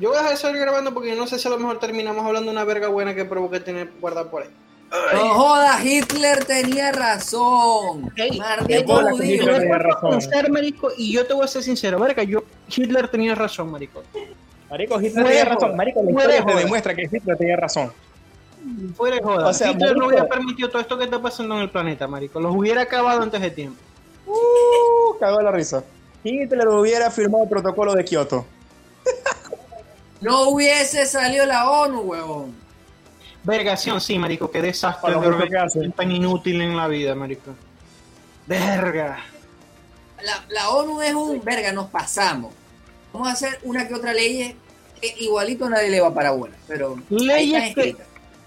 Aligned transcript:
Yo 0.00 0.08
voy 0.08 0.16
a 0.16 0.22
dejar 0.22 0.30
de 0.34 0.36
seguir 0.40 0.58
grabando 0.60 0.92
porque 0.94 1.14
no 1.14 1.26
sé 1.26 1.38
si 1.38 1.46
a 1.46 1.50
lo 1.50 1.58
mejor 1.58 1.78
terminamos 1.78 2.24
hablando 2.24 2.46
de 2.50 2.56
una 2.56 2.64
verga 2.64 2.88
buena 2.88 3.14
que 3.14 3.24
provoqué 3.24 3.60
tener 3.60 3.92
guardada 4.00 4.30
por 4.30 4.42
ahí. 4.42 4.48
No 5.14 5.34
jodas, 5.34 5.84
Hitler 5.84 6.44
tenía 6.46 6.90
razón. 6.90 8.10
Ey, 8.16 8.38
Maldito 8.38 8.84
bola, 8.92 9.10
judío. 9.12 9.34
Hitler 9.36 9.58
tenía 9.60 9.68
Puedo 9.78 9.90
razón. 9.94 10.10
pensar, 10.10 10.50
marico, 10.50 10.90
y 10.96 11.12
yo 11.12 11.26
te 11.26 11.34
voy 11.34 11.44
a 11.44 11.48
ser 11.48 11.62
sincero, 11.62 11.98
verga, 12.00 12.22
yo, 12.24 12.42
Hitler 12.74 13.06
tenía 13.08 13.34
razón, 13.36 13.70
marico. 13.70 14.02
Marico, 14.68 15.00
Hitler 15.00 15.24
tenía 15.26 15.44
razón. 15.44 15.76
Marico, 15.76 16.02
la 16.02 16.10
historia 16.10 16.44
te 16.44 16.54
demuestra 16.56 16.94
que 16.94 17.02
Hitler 17.02 17.36
tenía 17.36 17.56
razón. 17.56 17.92
Fuera 18.96 19.16
de 19.16 19.22
joda. 19.22 19.48
O 19.48 19.52
sea, 19.54 19.70
Hitler 19.70 19.92
no 19.96 20.06
marico- 20.06 20.08
hubiera 20.08 20.26
permitido 20.28 20.68
todo 20.70 20.80
esto 20.82 20.98
que 20.98 21.04
está 21.04 21.20
pasando 21.22 21.54
en 21.56 21.60
el 21.62 21.70
planeta, 21.70 22.08
marico. 22.08 22.40
Los 22.40 22.54
hubiera 22.56 22.82
acabado 22.82 23.22
antes 23.22 23.40
de 23.40 23.50
tiempo. 23.50 23.78
Uh, 24.26 25.18
cagó 25.18 25.40
la 25.40 25.50
risa. 25.52 25.84
Hitler 26.24 26.68
hubiera 26.68 27.10
firmado 27.10 27.44
el 27.44 27.50
protocolo 27.50 27.94
de 27.94 28.04
Kioto. 28.04 28.44
No 30.20 30.48
hubiese 30.50 31.06
salido 31.06 31.46
la 31.46 31.70
ONU, 31.70 32.00
huevón. 32.00 32.54
Vergación, 33.42 34.00
sí, 34.00 34.18
marico, 34.18 34.50
qué 34.50 34.60
desastre 34.60 35.14
Para 35.14 35.36
de 35.36 35.48
que 35.48 35.90
tan 35.96 36.12
inútil 36.12 36.60
en 36.60 36.76
la 36.76 36.88
vida, 36.88 37.14
marico. 37.14 37.54
Verga. 38.46 39.24
La, 40.22 40.44
la 40.50 40.68
ONU 40.70 41.00
es 41.00 41.14
un 41.14 41.42
verga, 41.42 41.72
nos 41.72 41.86
pasamos. 41.86 42.52
Vamos 43.12 43.28
a 43.28 43.32
hacer 43.32 43.58
una 43.62 43.88
que 43.88 43.94
otra 43.94 44.12
ley 44.12 44.54
que 45.00 45.14
igualito 45.20 45.68
nadie 45.70 45.88
le 45.88 46.00
va 46.00 46.12
para 46.12 46.32
bola. 46.32 46.54
Pero 46.68 46.98
Leyes 47.08 47.74
que, 47.74 47.96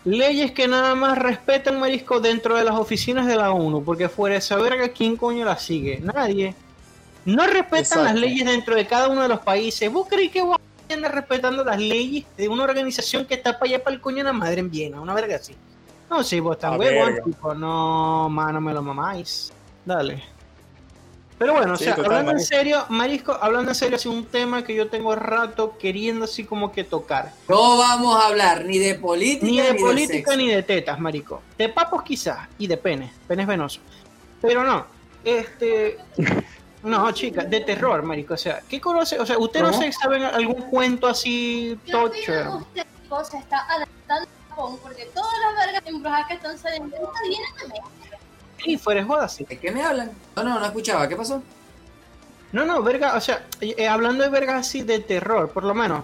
leyes 0.05 0.52
que 0.52 0.67
nada 0.67 0.94
más 0.94 1.17
respetan, 1.17 1.80
marisco, 1.80 2.19
dentro 2.19 2.55
de 2.55 2.63
las 2.63 2.75
oficinas 2.75 3.25
de 3.25 3.35
la 3.35 3.52
ONU, 3.52 3.83
porque 3.83 4.09
fuera 4.09 4.33
de 4.33 4.39
esa 4.39 4.58
verga, 4.58 4.89
¿quién 4.89 5.17
coño 5.17 5.44
la 5.44 5.58
sigue? 5.58 5.99
Nadie. 6.02 6.53
No 7.25 7.47
respetan 7.47 7.80
Exacto. 7.80 8.03
las 8.03 8.16
leyes 8.16 8.45
dentro 8.45 8.75
de 8.75 8.85
cada 8.85 9.08
uno 9.08 9.23
de 9.23 9.30
los 9.30 9.39
países. 9.39 9.91
¿Vos 9.91 10.08
creéis 10.08 10.31
que 10.31 10.41
vos 10.41 10.58
andas 10.93 11.11
respetando 11.11 11.63
las 11.63 11.79
leyes 11.79 12.25
de 12.38 12.47
una 12.49 12.63
organización 12.63 13.25
que 13.25 13.33
está 13.35 13.53
para 13.59 13.65
allá 13.75 13.83
para 13.83 13.95
el 13.95 14.02
coño 14.02 14.17
de 14.17 14.23
la 14.25 14.33
madre 14.33 14.59
en 14.59 14.70
Viena? 14.71 15.02
Una 15.02 15.13
verga 15.13 15.35
así. 15.38 15.55
No, 16.09 16.23
sí, 16.23 16.39
vos 16.39 16.55
estás 16.58 16.73
Ah, 16.73 16.77
huevón, 16.77 17.08
verga. 17.08 17.23
tipo, 17.23 17.53
no, 17.55 18.30
mano, 18.30 18.61
me 18.61 18.73
lo 18.73 18.81
mamáis. 18.81 19.52
Dale. 19.86 20.23
Pero 21.38 21.53
bueno, 21.53 21.75
Sí, 21.75 21.83
o 21.83 21.88
sea, 21.88 21.95
total, 21.95 22.11
hablando 22.11 22.31
en 22.33 22.39
serio, 22.39 22.86
Marisco, 22.89 23.33
hablando 23.41 23.71
en 23.71 23.75
serio, 23.75 23.95
es 23.97 24.05
un 24.05 24.23
tema 24.25 24.64
que 24.64 24.75
yo 24.75 24.88
tengo 24.88 25.14
rato 25.16 25.77
queriendo 25.77 26.25
así 26.25 26.44
como 26.45 26.71
que 26.71 26.83
tocar. 26.83 27.33
No 27.49 27.77
vamos 27.77 28.16
a 28.21 28.27
hablar 28.27 28.64
ni 28.66 28.77
de 28.77 28.95
política 28.95 29.45
Ni 29.45 29.59
de 29.59 29.73
política 29.73 30.31
sexo. 30.31 30.38
ni 30.38 30.47
de 30.49 30.64
tetas, 30.64 30.99
marico. 30.99 31.41
De 31.58 31.67
papos 31.69 32.03
quizás, 32.03 32.47
y 32.59 32.67
de 32.67 32.77
penes, 32.77 33.11
penes 33.27 33.47
venosos. 33.47 33.81
Pero 34.41 34.64
no, 34.64 34.86
este... 35.25 35.97
No, 36.84 37.12
chica, 37.14 37.44
de 37.45 37.62
terror, 37.62 38.03
marico. 38.03 38.34
O 38.34 38.38
sea, 38.38 38.62
¿qué 38.67 38.80
conoce? 38.81 39.20
O 39.20 39.26
sea, 39.26 39.38
¿usted 39.38 39.62
no 39.62 39.73
sé, 39.73 39.92
saben 39.94 40.23
algún 40.23 40.62
cuento 40.64 41.08
así, 41.08 41.80
digo, 41.86 42.06
usted 42.06 42.86
se 43.30 43.38
está 43.38 43.66
adaptando 43.70 44.28
a 44.28 44.50
Japón 44.50 44.80
porque 44.81 45.06
todas 45.14 45.34
las 45.45 45.66
vergas 45.66 45.84
embrujadas 45.86 46.28
que 46.28 46.34
están 46.34 46.58
saliendo 46.58 46.95
ahorita 46.98 47.20
vienen 47.22 47.56
de 47.56 47.67
México. 47.67 47.89
Sí, 48.64 48.78
fuera 48.78 49.02
de 49.02 49.08
joda, 49.08 49.30
sí. 49.30 49.45
¿De 49.45 49.58
qué 49.58 49.72
me 49.72 49.84
hablan? 49.84 50.11
No, 50.36 50.44
no, 50.44 50.59
no 50.59 50.66
escuchaba. 50.66 51.08
¿Qué 51.08 51.16
pasó? 51.16 51.42
No, 52.52 52.66
no, 52.66 52.84
verga, 52.84 53.16
o 53.16 53.22
sea, 53.22 53.45
eh, 53.61 53.88
hablando 53.88 54.23
de 54.23 54.30
vergas 54.30 54.67
así 54.67 54.84
de 54.84 55.00
terror, 55.00 55.52
por 55.52 55.64
lo 55.64 55.73
menos. 55.73 56.04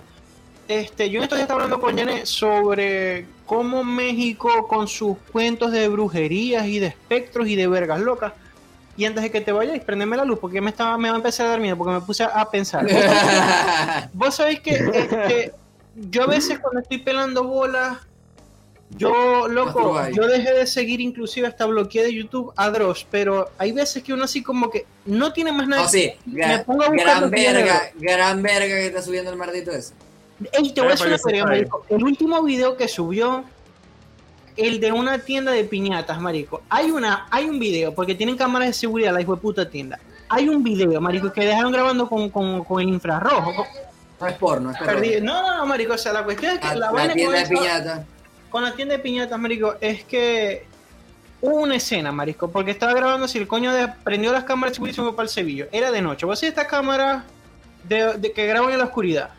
Este, 0.67 1.09
yo 1.09 1.23
estaba 1.23 1.43
hablando 1.53 1.79
con 1.79 1.97
Janet 1.97 2.25
sobre 2.25 3.25
cómo 3.45 3.83
México 3.83 4.67
con 4.67 4.87
sus 4.87 5.17
cuentos 5.31 5.71
de 5.71 5.87
brujerías 5.87 6.67
y 6.67 6.79
de 6.79 6.87
espectros 6.87 7.47
y 7.47 7.55
de 7.55 7.67
vergas 7.67 7.99
locas. 7.99 8.33
Y 8.99 9.05
antes 9.05 9.23
de 9.23 9.31
que 9.31 9.39
te 9.39 9.53
vayas, 9.53 9.79
prendeme 9.85 10.17
la 10.17 10.25
luz 10.25 10.39
porque 10.39 10.59
me 10.59 10.71
estaba, 10.71 10.97
me 10.97 11.07
va 11.07 11.15
a 11.15 11.17
empezar 11.19 11.45
a 11.45 11.51
dar 11.51 11.61
miedo 11.61 11.77
porque 11.77 11.93
me 11.93 12.01
puse 12.01 12.25
a 12.25 12.49
pensar. 12.51 12.85
Vos 14.11 14.35
sabéis 14.35 14.59
que 14.63 14.71
este, 14.71 15.53
yo 15.95 16.23
a 16.23 16.27
veces 16.27 16.59
cuando 16.59 16.81
estoy 16.81 16.97
pelando 16.97 17.45
bolas, 17.45 17.97
yo, 18.89 19.47
loco, 19.47 20.05
yo 20.09 20.27
dejé 20.27 20.53
de 20.53 20.67
seguir 20.67 20.99
inclusive 20.99 21.47
hasta 21.47 21.65
bloqueé 21.65 22.03
de 22.03 22.13
YouTube 22.13 22.51
a 22.57 22.69
Dross, 22.71 23.07
pero 23.09 23.49
hay 23.57 23.71
veces 23.71 24.03
que 24.03 24.11
uno 24.11 24.25
así 24.25 24.43
como 24.43 24.69
que 24.69 24.85
no 25.05 25.31
tiene 25.31 25.53
más 25.53 25.69
nada. 25.69 25.83
No, 25.83 25.87
sí. 25.87 26.11
Me 26.25 26.41
Gran, 26.41 26.65
pongo 26.65 26.83
a 26.83 26.89
buscar 26.89 27.05
gran 27.05 27.21
los 27.21 27.31
videos. 27.31 27.53
verga, 27.53 27.81
gran 27.95 28.41
verga 28.43 28.75
que 28.75 28.87
está 28.87 29.01
subiendo 29.01 29.31
el 29.31 29.37
maldito 29.37 29.71
ese. 29.71 29.93
Ey, 30.51 30.73
te 30.73 30.81
voy 30.81 30.91
a 30.91 30.95
decir 30.95 31.41
una. 31.41 31.55
El 31.55 32.03
último 32.03 32.43
video 32.43 32.75
que 32.75 32.89
subió, 32.89 33.45
el 34.59 34.79
de 34.79 34.91
una 34.91 35.19
tienda 35.19 35.51
de 35.51 35.63
piñatas, 35.63 36.19
marico. 36.19 36.61
Hay 36.69 36.91
una, 36.91 37.27
hay 37.31 37.45
un 37.45 37.59
video, 37.59 37.93
porque 37.93 38.15
tienen 38.15 38.35
cámaras 38.37 38.67
de 38.69 38.73
seguridad, 38.73 39.13
la 39.13 39.21
hijo 39.21 39.35
de 39.35 39.41
puta 39.41 39.69
tienda. 39.69 39.99
Hay 40.29 40.47
un 40.49 40.63
video, 40.63 40.99
marico, 41.01 41.31
que 41.33 41.45
dejaron 41.45 41.71
grabando 41.71 42.07
con, 42.07 42.29
con, 42.29 42.63
con 42.63 42.81
el 42.81 42.89
infrarrojo. 42.89 43.55
con- 43.55 43.65
No 44.21 44.27
es 44.27 44.33
porno, 44.35 44.71
es. 44.71 44.77
Perdí- 44.77 45.21
No, 45.21 45.41
no, 45.41 45.57
no, 45.57 45.65
marico. 45.65 45.93
O 45.93 45.97
sea, 45.97 46.13
la 46.13 46.23
cuestión 46.23 46.53
es 46.53 46.59
que 46.59 46.67
La, 46.67 46.73
la, 46.75 46.79
la 46.87 46.91
vaina 46.91 47.13
tienda 47.13 47.37
de 47.37 47.43
con, 47.45 47.53
eso- 47.53 47.63
piñata. 47.63 48.05
con 48.49 48.63
la 48.63 48.73
tienda 48.73 48.93
de 48.97 48.99
piñatas, 48.99 49.39
marico, 49.39 49.75
es 49.81 50.03
que 50.03 50.65
hubo 51.41 51.55
una 51.61 51.75
escena, 51.77 52.11
marico, 52.11 52.51
porque 52.51 52.71
estaba 52.71 52.93
grabando 52.93 53.27
si 53.27 53.37
el 53.37 53.47
coño 53.47 53.71
de, 53.73 53.87
prendió 54.03 54.31
las 54.33 54.43
cámaras 54.43 54.71
de 54.71 54.75
seguridad 54.75 54.93
y 54.93 54.95
se 54.97 55.01
fue 55.03 55.15
para 55.15 55.23
el 55.23 55.29
Sevillo. 55.29 55.67
Era 55.71 55.89
de 55.91 56.01
noche. 56.01 56.25
Vos 56.25 56.43
estas 56.43 56.67
cámaras 56.67 57.23
de, 57.85 58.17
de 58.17 58.31
que 58.33 58.45
graban 58.45 58.71
en 58.71 58.77
la 58.79 58.83
oscuridad. 58.85 59.29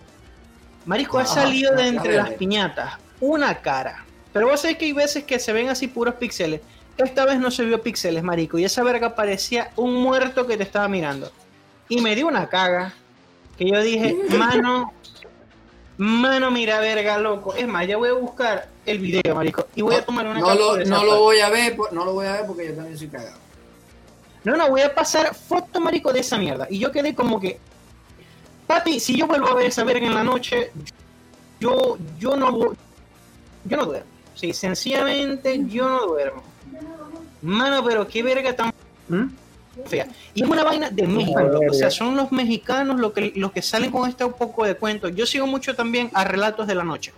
Marisco 0.87 1.19
ha 1.19 1.27
salido 1.27 1.75
de 1.77 1.87
entre 1.89 2.17
las 2.17 2.31
piñatas 2.31 2.95
una 3.21 3.55
cara. 3.61 4.05
Pero 4.33 4.49
vos 4.49 4.61
sabés 4.61 4.77
que 4.77 4.87
hay 4.87 4.93
veces 4.93 5.25
que 5.25 5.39
se 5.39 5.53
ven 5.53 5.69
así 5.69 5.89
puros 5.89 6.15
píxeles. 6.15 6.61
Esta 6.97 7.25
vez 7.25 7.39
no 7.41 7.51
se 7.51 7.65
vio 7.65 7.83
píxeles, 7.83 8.23
marico. 8.23 8.59
Y 8.59 8.65
esa 8.65 8.83
verga 8.83 9.15
parecía 9.15 9.73
un 9.77 9.95
muerto 9.95 10.47
que 10.47 10.57
te 10.57 10.63
estaba 10.63 10.87
mirando. 10.89 11.31
Y 11.89 12.01
me 12.01 12.15
dio 12.15 12.27
una 12.27 12.49
caga. 12.49 12.95
Que 13.57 13.69
yo 13.69 13.81
dije, 13.81 14.17
mano, 14.39 14.93
mano, 15.97 16.51
mira, 16.51 16.79
verga, 16.81 17.19
loco. 17.19 17.55
Es 17.55 17.67
más, 17.67 17.87
ya 17.87 17.97
voy 17.97 18.11
a 18.11 18.15
buscar 18.15 18.69
el 18.87 18.99
video, 18.99 19.35
marico. 19.35 19.67
Y 19.75 19.83
voy 19.83 19.97
a 19.97 20.05
tomar 20.05 20.27
una 20.27 20.41
No 20.41 20.55
lo, 20.55 20.85
no 20.85 21.05
lo 21.05 21.21
voy 21.21 21.41
a 21.41 21.49
ver, 21.49 21.77
no 21.93 22.05
lo 22.05 22.13
voy 22.13 22.27
a 22.27 22.33
ver 22.33 22.47
porque 22.47 22.69
yo 22.69 22.75
también 22.75 22.99
soy 22.99 23.09
cagado. 23.09 23.39
No, 24.45 24.57
no, 24.57 24.71
voy 24.71 24.81
a 24.81 24.95
pasar 24.95 25.35
foto, 25.35 25.81
marico, 25.81 26.13
de 26.13 26.21
esa 26.21 26.39
mierda. 26.39 26.67
Y 26.71 26.79
yo 26.79 26.91
quedé 26.91 27.15
como 27.15 27.39
que, 27.41 27.59
papi, 28.67 28.99
si 29.01 29.17
yo 29.17 29.27
vuelvo 29.27 29.49
a 29.49 29.55
ver 29.55 29.67
esa 29.67 29.85
verga 29.85 30.07
en 30.07 30.15
la 30.15 30.25
noche, 30.25 30.71
yo, 31.61 31.99
yo 32.19 32.37
no 32.37 32.51
voy, 32.53 32.77
yo 33.65 33.77
no 33.77 33.85
duermo. 33.85 34.10
Sí, 34.41 34.55
sencillamente 34.55 35.61
yo 35.67 35.87
no 35.87 36.07
duermo. 36.07 36.43
Mano, 37.43 37.85
pero 37.85 38.09
qué 38.09 38.23
verga 38.23 38.57
tan 38.57 38.73
¿Mm? 39.09 39.27
fea. 39.85 40.09
Y 40.33 40.43
es 40.43 40.49
una 40.49 40.65
vaina 40.65 40.89
de 40.89 41.07
México, 41.07 41.41
loco. 41.41 41.67
o 41.71 41.75
sea, 41.75 41.91
son 41.91 42.17
los 42.17 42.33
mexicanos 42.33 42.99
los 42.99 43.13
que, 43.13 43.35
los 43.37 43.53
que 43.53 43.61
salen 43.61 43.91
con 43.91 44.09
este 44.09 44.27
poco 44.27 44.65
de 44.65 44.77
cuentos. 44.77 45.15
Yo 45.15 45.27
sigo 45.27 45.47
mucho 45.47 45.75
también 45.77 46.11
a 46.15 46.25
Relatos 46.25 46.67
de 46.67 46.75
la 46.75 46.85
Noche. 46.85 47.13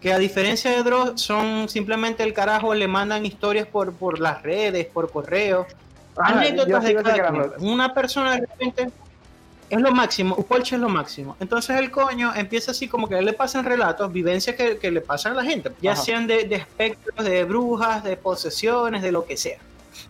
Que 0.00 0.14
a 0.14 0.18
diferencia 0.18 0.70
de 0.70 0.82
Dross, 0.82 1.20
son 1.20 1.68
simplemente 1.68 2.22
el 2.22 2.32
carajo, 2.32 2.72
le 2.72 2.88
mandan 2.88 3.26
historias 3.26 3.66
por, 3.66 3.92
por 3.92 4.18
las 4.18 4.42
redes, 4.42 4.86
por 4.86 5.10
correo. 5.10 5.66
Ajá, 6.16 6.38
anécdotas 6.38 6.82
de 6.82 6.94
cada. 6.94 7.52
Una 7.58 7.92
persona 7.92 8.36
de 8.36 8.40
repente 8.40 8.90
es 9.70 9.80
lo 9.80 9.92
máximo, 9.92 10.34
Upolche 10.38 10.76
es 10.76 10.80
lo 10.80 10.88
máximo. 10.88 11.36
Entonces 11.40 11.76
el 11.78 11.90
coño 11.90 12.32
empieza 12.34 12.70
así 12.70 12.88
como 12.88 13.08
que 13.08 13.20
le 13.20 13.32
pasan 13.32 13.64
relatos, 13.64 14.12
vivencias 14.12 14.56
que, 14.56 14.78
que 14.78 14.90
le 14.90 15.00
pasan 15.00 15.32
a 15.32 15.36
la 15.36 15.44
gente, 15.44 15.70
ya 15.82 15.92
Ajá. 15.92 16.02
sean 16.02 16.26
de, 16.26 16.44
de 16.44 16.56
espectros, 16.56 17.24
de 17.24 17.44
brujas, 17.44 18.02
de 18.04 18.16
posesiones, 18.16 19.02
de 19.02 19.12
lo 19.12 19.24
que 19.24 19.36
sea. 19.36 19.58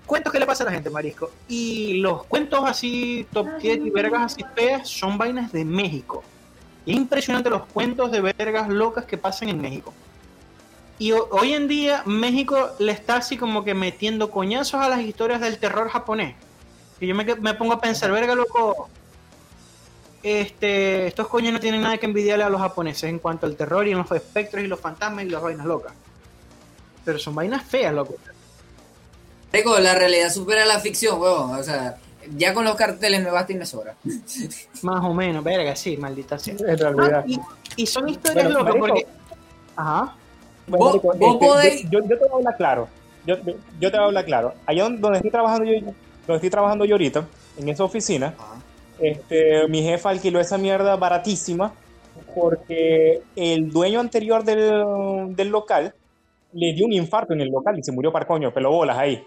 Cuentos 0.06 0.32
que 0.32 0.38
le 0.38 0.46
pasa 0.46 0.64
a 0.64 0.66
la 0.66 0.72
gente, 0.72 0.90
Marisco. 0.90 1.30
Y 1.48 1.94
los 1.94 2.24
cuentos 2.26 2.60
así, 2.66 3.26
top 3.32 3.46
10 3.60 3.86
y 3.86 3.90
vergas 3.90 4.32
así 4.34 4.44
feas, 4.54 4.88
son 4.88 5.16
vainas 5.18 5.50
de 5.52 5.64
México. 5.64 6.22
Y 6.86 6.92
es 6.92 6.96
impresionante 6.98 7.50
los 7.50 7.64
cuentos 7.66 8.10
de 8.10 8.20
vergas 8.20 8.68
locas 8.68 9.04
que 9.06 9.16
pasan 9.18 9.48
en 9.48 9.60
México. 9.60 9.92
Y 10.98 11.12
ho- 11.12 11.28
hoy 11.30 11.52
en 11.54 11.68
día 11.68 12.02
México 12.06 12.70
le 12.78 12.92
está 12.92 13.16
así 13.16 13.36
como 13.36 13.64
que 13.64 13.74
metiendo 13.74 14.30
coñazos 14.30 14.80
a 14.80 14.88
las 14.88 15.00
historias 15.00 15.40
del 15.40 15.58
terror 15.58 15.88
japonés. 15.88 16.34
Y 17.00 17.06
yo 17.06 17.14
me, 17.14 17.24
me 17.36 17.54
pongo 17.54 17.74
a 17.74 17.80
pensar, 17.80 18.10
verga, 18.10 18.34
loco, 18.34 18.88
este, 20.32 21.06
estos 21.06 21.28
coños 21.28 21.52
no 21.52 21.60
tienen 21.60 21.82
nada 21.82 21.98
que 21.98 22.06
envidiarle 22.06 22.44
a 22.44 22.48
los 22.50 22.60
japoneses 22.60 23.04
en 23.04 23.18
cuanto 23.18 23.46
al 23.46 23.56
terror 23.56 23.86
y 23.86 23.92
en 23.92 23.98
los 23.98 24.10
espectros 24.12 24.62
y 24.64 24.66
los 24.66 24.80
fantasmas 24.80 25.24
y 25.24 25.28
las 25.28 25.42
vainas 25.42 25.66
locas. 25.66 25.92
Pero 27.04 27.18
son 27.18 27.34
vainas 27.34 27.62
feas, 27.64 27.94
loco. 27.94 28.14
Rico, 29.52 29.78
la 29.78 29.94
realidad 29.94 30.30
supera 30.30 30.64
la 30.66 30.78
ficción, 30.78 31.20
huevón. 31.20 31.58
O 31.58 31.62
sea, 31.62 31.96
ya 32.36 32.52
con 32.52 32.64
los 32.64 32.74
carteles 32.76 33.22
me 33.22 33.30
basta 33.30 33.52
y 33.52 33.56
me 33.56 33.64
sobra. 33.66 33.94
Más 34.82 35.04
o 35.04 35.14
menos, 35.14 35.42
verga, 35.42 35.74
sí, 35.74 35.96
maldita 35.96 36.38
sea. 36.38 36.54
En 36.58 36.78
realidad. 36.78 37.24
Ah, 37.26 37.28
y, 37.76 37.82
y 37.82 37.86
son 37.86 38.08
historias 38.08 38.44
Bueno, 38.46 38.58
locas 38.60 38.74
porque... 38.78 39.06
Ajá. 39.76 40.14
Bueno, 40.66 40.84
Vos- 41.00 41.02
vos 41.02 41.14
este, 41.14 41.46
podéis- 41.46 41.90
yo, 41.90 42.00
yo- 42.00 42.08
te 42.08 42.14
voy 42.16 42.28
a 42.30 42.34
hablar 42.36 42.56
claro. 42.56 42.88
Yo, 43.26 43.38
te 43.40 43.52
voy 43.80 43.90
a 43.94 44.04
hablar 44.04 44.24
claro. 44.24 44.54
Allá 44.66 44.82
donde 44.84 45.00
donde 45.00 45.18
estoy 45.18 45.30
trabajando 45.30 45.64
yo, 45.64 45.72
donde 45.80 45.94
estoy 46.34 46.50
trabajando 46.50 46.84
yo 46.84 46.94
ahorita, 46.94 47.24
en 47.58 47.68
esa 47.68 47.84
oficina, 47.84 48.34
este, 49.00 49.68
mi 49.68 49.82
jefa 49.82 50.10
alquiló 50.10 50.40
esa 50.40 50.58
mierda 50.58 50.96
baratísima 50.96 51.72
porque 52.34 53.22
el 53.36 53.70
dueño 53.70 54.00
anterior 54.00 54.44
del, 54.44 55.34
del 55.34 55.48
local 55.48 55.94
le 56.52 56.72
dio 56.72 56.86
un 56.86 56.92
infarto 56.92 57.32
en 57.32 57.40
el 57.40 57.48
local 57.48 57.78
y 57.78 57.82
se 57.82 57.92
murió 57.92 58.12
par 58.12 58.26
coño, 58.26 58.52
pelo 58.52 58.70
bolas 58.70 58.98
ahí. 58.98 59.22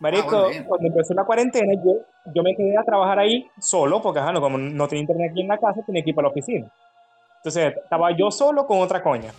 Marico, 0.00 0.36
Ah, 0.36 0.42
bueno, 0.42 0.64
cuando 0.66 0.88
empezó 0.88 1.14
la 1.14 1.24
cuarentena, 1.24 1.72
yo, 1.82 1.92
yo 2.34 2.42
me 2.42 2.54
quedé 2.54 2.76
a 2.76 2.82
trabajar 2.82 3.18
ahí 3.18 3.48
solo, 3.58 4.02
porque 4.02 4.20
ajá, 4.20 4.32
no, 4.32 4.40
como 4.40 4.58
no 4.58 4.88
tenía 4.88 5.02
internet 5.02 5.30
aquí 5.30 5.40
en 5.40 5.48
la 5.48 5.58
casa, 5.58 5.80
tenía 5.86 6.02
que 6.02 6.10
ir 6.10 6.16
para 6.16 6.28
la 6.28 6.32
oficina. 6.32 6.70
Entonces 7.38 7.74
estaba 7.82 8.10
yo 8.16 8.30
solo 8.30 8.66
con 8.66 8.80
otra 8.80 9.02
coña. 9.02 9.32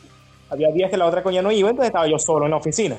Había 0.49 0.71
días 0.71 0.89
que 0.89 0.97
la 0.97 1.05
otra 1.05 1.21
coña 1.21 1.41
no 1.41 1.51
iba, 1.51 1.69
entonces 1.69 1.89
estaba 1.89 2.07
yo 2.07 2.17
solo 2.17 2.45
en 2.45 2.51
la 2.51 2.57
oficina. 2.57 2.97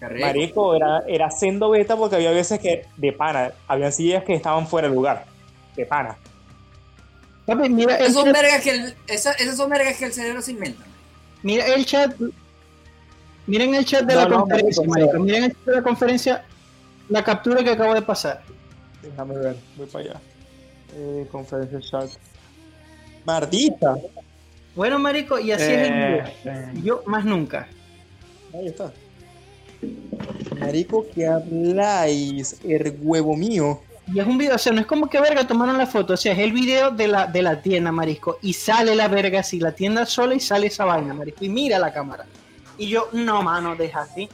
Marico, 0.00 0.74
era, 0.76 1.02
era 1.08 1.30
sendo 1.30 1.70
beta 1.70 1.96
porque 1.96 2.16
había 2.16 2.30
veces 2.30 2.60
que, 2.60 2.86
de 2.96 3.12
pana, 3.12 3.52
habían 3.66 3.92
sillas 3.92 4.22
que 4.24 4.34
estaban 4.34 4.66
fuera 4.68 4.88
de 4.88 4.94
lugar. 4.94 5.24
De 5.76 5.84
pana. 5.86 6.16
Papi, 7.46 7.68
mira 7.68 7.96
Esas 7.96 8.12
son 8.14 8.32
vergas 8.32 8.62
que 8.62 8.70
el, 8.70 8.94
esa- 9.08 9.32
esas 9.32 9.56
son 9.56 9.70
vergas 9.70 9.96
que 9.96 10.04
el 10.04 10.12
cerebro 10.12 10.40
se 10.42 10.52
inventa. 10.52 10.84
mira 11.42 11.66
el 11.66 11.84
chat. 11.84 12.14
Miren 13.46 13.74
el 13.74 13.84
chat 13.84 14.04
de 14.04 14.14
la 14.14 14.26
No, 14.28 14.40
conferencia, 14.40 14.86
marico. 14.86 15.18
Miren 15.20 15.44
el 15.44 15.52
chat 15.52 15.64
de 15.64 15.72
la 15.76 15.82
conferencia, 15.82 16.44
la 17.08 17.24
captura 17.24 17.64
que 17.64 17.70
acabo 17.70 17.94
de 17.94 18.02
pasar. 18.02 18.42
Déjame 19.02 19.36
ver, 19.36 19.56
voy 19.76 19.86
para 19.86 20.04
allá. 20.04 20.20
Eh, 20.94 21.26
conferencia 21.32 21.80
chat. 21.80 22.10
Mardita. 23.24 23.96
Bueno, 24.74 24.98
marico, 24.98 25.38
y 25.38 25.50
así 25.52 25.64
es 25.72 25.88
el 25.88 25.94
video. 25.94 26.24
Eh, 26.44 26.72
Yo 26.84 27.02
más 27.06 27.24
nunca. 27.24 27.66
Ahí 28.54 28.66
está. 28.68 28.92
Marico, 30.58 31.06
que 31.14 31.26
habláis? 31.26 32.56
El 32.64 32.96
huevo 33.00 33.36
mío. 33.36 33.80
Y 34.12 34.20
es 34.20 34.26
un 34.26 34.38
video, 34.38 34.54
o 34.54 34.58
sea, 34.58 34.72
no 34.72 34.80
es 34.80 34.86
como 34.86 35.08
que 35.08 35.20
verga 35.20 35.46
tomaron 35.46 35.76
la 35.76 35.86
foto, 35.86 36.14
o 36.14 36.16
sea, 36.16 36.32
es 36.32 36.38
el 36.38 36.52
video 36.52 36.90
de 36.90 37.08
la, 37.08 37.26
de 37.26 37.42
la 37.42 37.60
tienda, 37.60 37.92
marisco, 37.92 38.38
y 38.40 38.54
sale 38.54 38.94
la 38.94 39.06
verga 39.06 39.40
así, 39.40 39.60
la 39.60 39.72
tienda 39.72 40.06
sola 40.06 40.34
y 40.34 40.40
sale 40.40 40.68
esa 40.68 40.86
vaina, 40.86 41.12
marisco, 41.12 41.44
y 41.44 41.50
mira 41.50 41.78
la 41.78 41.92
cámara. 41.92 42.24
Y 42.78 42.88
yo, 42.88 43.08
no, 43.12 43.42
mano, 43.42 43.76
deja 43.76 44.02
así. 44.02 44.28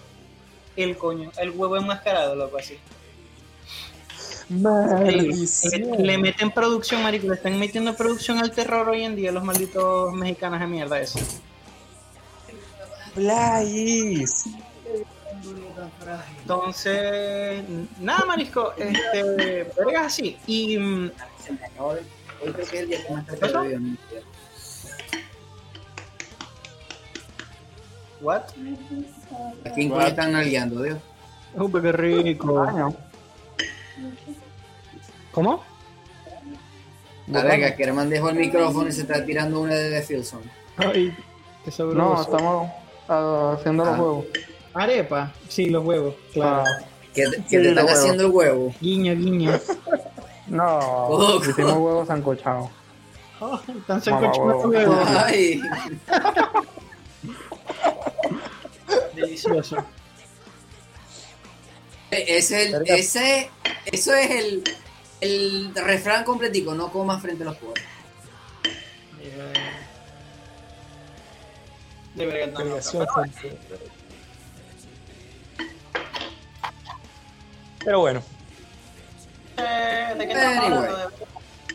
El 0.77 0.97
coño, 0.97 1.33
el 1.39 1.51
huevo 1.51 1.77
enmascarado, 1.77 2.37
loco, 2.37 2.59
así. 2.59 2.79
Le, 4.49 5.97
le 5.99 6.19
meten 6.19 6.51
producción, 6.51 7.03
marico, 7.03 7.27
le 7.29 7.35
están 7.35 7.59
metiendo 7.59 7.97
producción 7.97 8.39
al 8.39 8.53
terror 8.53 8.89
hoy 8.89 9.03
en 9.03 9.17
día 9.17 9.33
los 9.33 9.43
malditos 9.43 10.13
mexicanos 10.13 10.61
de 10.61 10.67
mierda 10.67 11.01
eso. 11.01 11.19
Entonces, 16.41 17.65
nada, 18.01 18.25
marisco, 18.27 18.73
este, 18.77 19.71
vergas 19.77 20.07
así. 20.07 20.37
Y 20.47 20.79
mm, 20.79 21.11
Se 21.43 21.53
me 21.53 21.65
acabó 21.67 21.95
de- 21.95 22.03
Hoy 22.43 22.53
creo 22.53 22.67
que 22.69 22.77
es 22.77 22.83
el 22.83 22.89
día 22.89 23.07
que 23.07 23.13
más 23.15 23.25
¿Qué 23.25 23.31
tarde 23.37 23.41
pasó? 23.41 23.61
bebido 23.63 23.77
en 23.79 23.85
mi 23.85 23.91
vida. 23.91 24.21
what? 28.21 28.43
Aquí 29.65 29.83
en 29.83 29.89
Cuba 29.91 30.09
están 30.09 30.33
nalgueando, 30.33 30.83
Dios. 30.83 30.99
Uy, 31.55 31.71
qué 31.83 31.93
rico. 31.93 32.67
¿Cómo? 35.33 35.63
La 37.29 37.43
verga, 37.43 37.75
que 37.75 37.83
Herman 37.83 38.11
dejó 38.11 38.29
el 38.31 38.37
micrófono 38.37 38.89
y 38.89 38.93
se 38.93 39.03
está 39.03 39.25
tirando 39.25 39.61
una 39.61 39.75
de 39.75 39.91
The 39.91 40.03
Filson. 40.03 40.43
Ay, 40.77 41.17
qué 41.65 41.71
sabroso. 41.71 41.97
No, 41.99 42.21
estamos 42.23 42.71
ah, 43.09 43.57
haciendo 43.59 43.85
los 43.85 43.95
Ah. 43.95 43.97
juegos. 43.97 44.25
Arepa, 44.75 45.33
sí, 45.49 45.67
los 45.67 45.85
huevos, 45.85 46.15
claro. 46.33 46.65
Ah, 46.67 46.85
Que, 47.15 47.23
que 47.23 47.31
Sí, 47.31 47.43
te 47.49 47.69
están 47.69 47.85
huevos. 47.87 48.01
haciendo 48.01 48.27
el 48.27 48.31
huevo. 48.33 48.75
Guiño, 48.81 49.15
guiño. 49.15 49.61
no, 50.49 50.79
Oh. 50.81 51.39
hicimos 51.41 51.73
huevos 51.75 52.09
sancochados. 52.09 52.71
Oh, 53.41 53.61
están 53.69 54.03
huevo. 54.23 54.63
huevos. 54.69 55.09
Ay, 55.25 55.61
Delicioso. 59.15 59.77
ese, 62.11 62.37
es 62.37 62.51
el- 62.53 62.85
ese, 62.89 63.51
eso 63.87 64.15
es 64.15 64.31
el, 64.31 64.65
el 65.21 65.73
refrán 65.75 66.25
completico, 66.25 66.75
no 66.75 66.91
comas 66.91 67.23
frente 67.23 67.43
a 67.45 67.47
los 67.47 67.57
pobres. 67.57 67.85
De 72.15 72.27
verdad, 72.27 72.53
no, 72.53 72.65
no, 72.77 72.81
Pero 77.85 78.01
bueno, 78.01 78.23
Eh, 79.57 80.15
¿De 80.19 80.27
qué 80.27 80.33
estamos 80.33 80.65
hablando? 80.65 80.97
De, 80.97 81.05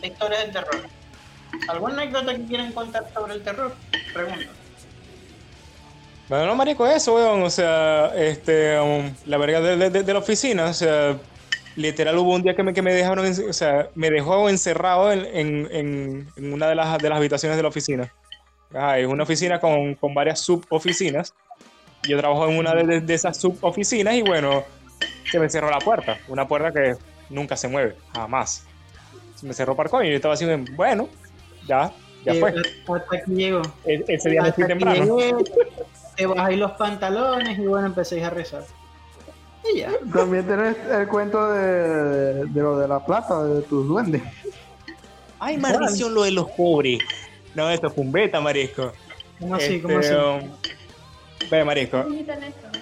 de 0.01 0.07
historias 0.07 0.41
del 0.43 0.51
terror. 0.51 0.81
¿Alguna 1.69 1.93
anécdota 2.01 2.35
que 2.35 2.45
quieran 2.45 2.71
contar 2.73 3.03
sobre 3.13 3.33
el 3.35 3.43
terror? 3.43 3.75
Pregunta. 4.13 4.45
bueno, 6.27 6.45
no, 6.45 6.55
marico, 6.55 6.85
eso, 6.87 7.15
weón, 7.15 7.41
o 7.43 7.49
sea, 7.49 8.11
este, 8.15 8.79
um, 8.79 9.13
la 9.25 9.37
verga 9.37 9.61
de, 9.61 9.77
de- 9.77 9.89
de- 9.89 10.03
de 10.03 10.13
la 10.13 10.19
oficina, 10.19 10.65
o 10.65 10.73
sea, 10.73 11.17
literal 11.75 12.17
hubo 12.17 12.33
un 12.35 12.41
día 12.43 12.55
que 12.55 12.63
me, 12.63 12.73
que 12.73 12.81
me 12.81 12.93
dejaron, 12.93 13.25
o 13.49 13.53
sea, 13.53 13.89
me 13.95 14.09
dejó 14.11 14.49
encerrado 14.49 15.11
en, 15.11 15.25
en- 15.25 15.67
en- 15.71 16.27
en 16.35 16.53
una 16.53 16.67
de 16.67 16.75
las, 16.75 16.97
de 16.99 17.09
las 17.09 17.17
habitaciones 17.17 17.55
de 17.57 17.63
la 17.63 17.69
oficina. 17.69 18.11
Ajá, 18.73 18.99
es 18.99 19.07
una 19.07 19.23
oficina 19.23 19.59
con, 19.59 19.95
con 19.95 20.13
varias 20.13 20.39
suboficinas. 20.41 21.33
Yo 22.03 22.17
trabajo 22.17 22.47
en 22.47 22.57
una 22.57 22.73
de, 22.75 22.83
de- 22.83 23.01
de 23.01 23.13
esas 23.13 23.37
suboficinas 23.39 24.13
y 24.15 24.21
bueno, 24.21 24.63
se 25.29 25.39
me 25.39 25.49
cerró 25.49 25.69
la 25.69 25.79
puerta, 25.79 26.17
una 26.27 26.47
puerta 26.47 26.71
que 26.71 26.95
nunca 27.29 27.55
se 27.55 27.67
mueve, 27.67 27.95
jamás. 28.13 28.65
Se 29.35 29.45
me 29.45 29.53
cerró 29.53 29.75
coño 29.75 30.05
y 30.05 30.09
yo 30.09 30.15
estaba 30.15 30.33
así, 30.33 30.45
bueno, 30.75 31.07
ya, 31.67 31.91
ya 32.25 32.33
fue. 32.35 32.49
Hasta 32.51 33.15
aquí 33.15 33.31
llegó. 33.31 33.61
E- 33.85 34.03
Ese 34.07 34.29
día 34.29 34.41
me 34.41 34.51
fui 34.51 34.65
temprano. 34.65 35.17
llegué, 35.17 35.33
te 36.15 36.25
bajáis 36.25 36.59
los 36.59 36.71
pantalones 36.73 37.57
y 37.57 37.61
bueno, 37.65 37.87
empecéis 37.87 38.23
a 38.23 38.29
rezar. 38.29 38.63
Y 39.73 39.79
ya. 39.79 39.91
También 40.13 40.45
tenés 40.47 40.75
el 40.91 41.07
cuento 41.07 41.51
de, 41.51 42.45
de 42.45 42.61
lo 42.61 42.77
de 42.79 42.87
la 42.87 43.05
plata, 43.05 43.43
de 43.43 43.61
tus 43.61 43.87
duendes. 43.87 44.21
Ay, 45.39 45.57
maldición 45.57 46.13
lo 46.13 46.23
de 46.23 46.31
los 46.31 46.49
pobres. 46.51 46.99
No, 47.55 47.69
esto 47.69 47.89
fue 47.89 48.03
un 48.03 48.11
beta, 48.11 48.41
marisco. 48.41 48.91
¿Cómo 49.39 49.55
así? 49.55 49.75
Este, 49.75 49.81
¿Cómo 49.81 49.99
así? 49.99 50.13
um, 50.13 50.49
ve, 51.49 51.63
marisco. 51.63 52.05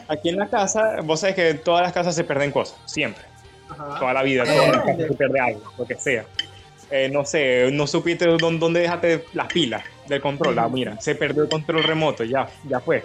Aquí 0.07 0.29
en 0.29 0.37
la 0.37 0.47
casa, 0.47 1.01
vos 1.03 1.19
sabés 1.19 1.35
que 1.35 1.53
todas 1.55 1.81
las 1.83 1.93
casas 1.93 2.15
se 2.15 2.23
pierden 2.23 2.51
cosas, 2.51 2.77
siempre. 2.85 3.23
Ajá. 3.69 3.99
Toda 3.99 4.13
la 4.13 4.23
vida, 4.23 4.43
todas 4.45 4.69
las 4.69 4.81
casas 4.85 5.07
se 5.07 5.13
pierde 5.15 5.39
algo, 5.39 5.61
lo 5.77 5.85
que 5.85 5.95
sea. 5.95 6.25
Eh, 6.89 7.09
no 7.11 7.25
sé, 7.25 7.69
no 7.73 7.85
supiste 7.85 8.25
dónde, 8.25 8.59
dónde 8.59 8.79
dejaste 8.79 9.25
las 9.33 9.47
pilas 9.51 9.83
del 10.07 10.21
control. 10.21 10.57
Ah, 10.59 10.69
mira, 10.69 10.99
se 11.01 11.15
perdió 11.15 11.43
el 11.43 11.49
control 11.49 11.83
remoto, 11.83 12.23
ya, 12.23 12.47
ya 12.63 12.79
fue. 12.79 13.03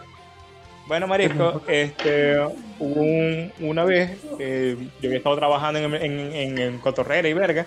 Bueno, 0.86 1.06
Marisco, 1.06 1.62
este, 1.66 2.36
un- 2.78 3.52
una 3.60 3.84
vez, 3.84 4.18
eh, 4.38 4.76
yo 5.00 5.08
había 5.08 5.18
estado 5.18 5.36
trabajando 5.36 5.78
en, 5.80 5.94
en, 5.94 6.18
en- 6.34 6.58
en 6.58 6.78
Cotorrera 6.78 7.28
y 7.28 7.32
Verga, 7.32 7.66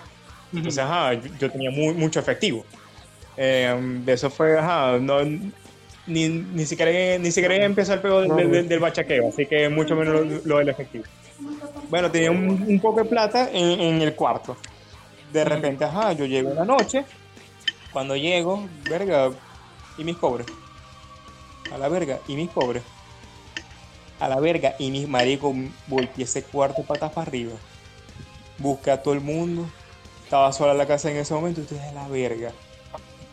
entonces, 0.54 0.82
ajá, 0.82 1.12
yo, 1.14 1.28
yo 1.38 1.50
tenía 1.50 1.70
muy, 1.70 1.92
mucho 1.94 2.20
efectivo. 2.20 2.64
Eh, 3.36 3.74
de 4.04 4.12
eso 4.12 4.30
fue, 4.30 4.58
ajá, 4.58 4.98
no, 4.98 5.18
ni, 6.06 6.28
ni 6.28 6.66
siquiera 6.66 7.18
ni 7.18 7.30
siquiera 7.32 7.64
empezó 7.64 7.94
el 7.94 8.00
pego 8.00 8.22
del, 8.22 8.78
bachaqueo, 8.78 9.28
así 9.28 9.46
que 9.46 9.68
mucho 9.68 9.96
menos 9.96 10.44
lo, 10.44 10.58
del 10.58 10.68
efectivo. 10.68 11.04
Bueno, 11.88 12.10
tenía 12.10 12.30
un, 12.30 12.80
poco 12.80 13.02
de 13.02 13.08
plata 13.08 13.50
en, 13.52 13.80
en 13.80 14.02
el 14.02 14.14
cuarto. 14.14 14.56
De 15.32 15.44
repente, 15.44 15.84
ajá, 15.84 16.12
yo 16.12 16.24
llego 16.24 16.50
en 16.50 16.56
la 16.56 16.64
noche. 16.64 17.04
Cuando 17.92 18.16
llego, 18.16 18.66
verga, 18.88 19.30
y 19.98 20.04
mis 20.04 20.16
cobres. 20.16 20.46
A 21.72 21.78
la 21.78 21.88
verga, 21.88 22.20
y 22.28 22.36
mis 22.36 22.50
cobres. 22.50 22.82
A 24.20 24.28
la 24.28 24.40
verga, 24.40 24.74
y 24.78 24.90
mis 24.90 25.08
maricos, 25.08 25.54
volteé 25.86 26.24
ese 26.24 26.42
cuarto 26.42 26.82
patas 26.82 27.12
para 27.12 27.26
arriba. 27.26 27.54
Busqué 28.58 28.90
a 28.90 29.02
todo 29.02 29.14
el 29.14 29.20
mundo. 29.20 29.66
Estaba 30.24 30.52
sola 30.52 30.72
en 30.72 30.78
la 30.78 30.86
casa 30.86 31.10
en 31.10 31.18
ese 31.18 31.34
momento, 31.34 31.60
estoy 31.60 31.78
a 31.78 31.92
la 31.92 32.08
verga. 32.08 32.52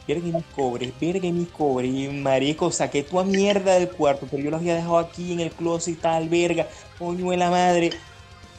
Verga 0.07 0.25
mis 0.27 0.45
cobres, 0.55 0.93
verga 1.00 1.31
mis 1.31 1.48
cobres. 1.50 1.91
Y 1.93 2.07
marico, 2.10 2.72
saqué 2.72 3.03
tu 3.03 3.24
mierda 3.24 3.75
del 3.75 3.89
cuarto, 3.89 4.27
pero 4.29 4.43
yo 4.43 4.51
los 4.51 4.60
había 4.60 4.75
dejado 4.75 4.98
aquí 4.98 5.31
en 5.31 5.39
el 5.39 5.51
closet 5.51 5.93
y 5.93 5.98
tal, 5.98 6.27
verga. 6.29 6.67
Coño 7.00 7.29
de 7.31 7.38
la 7.38 7.50
madre. 7.50 7.91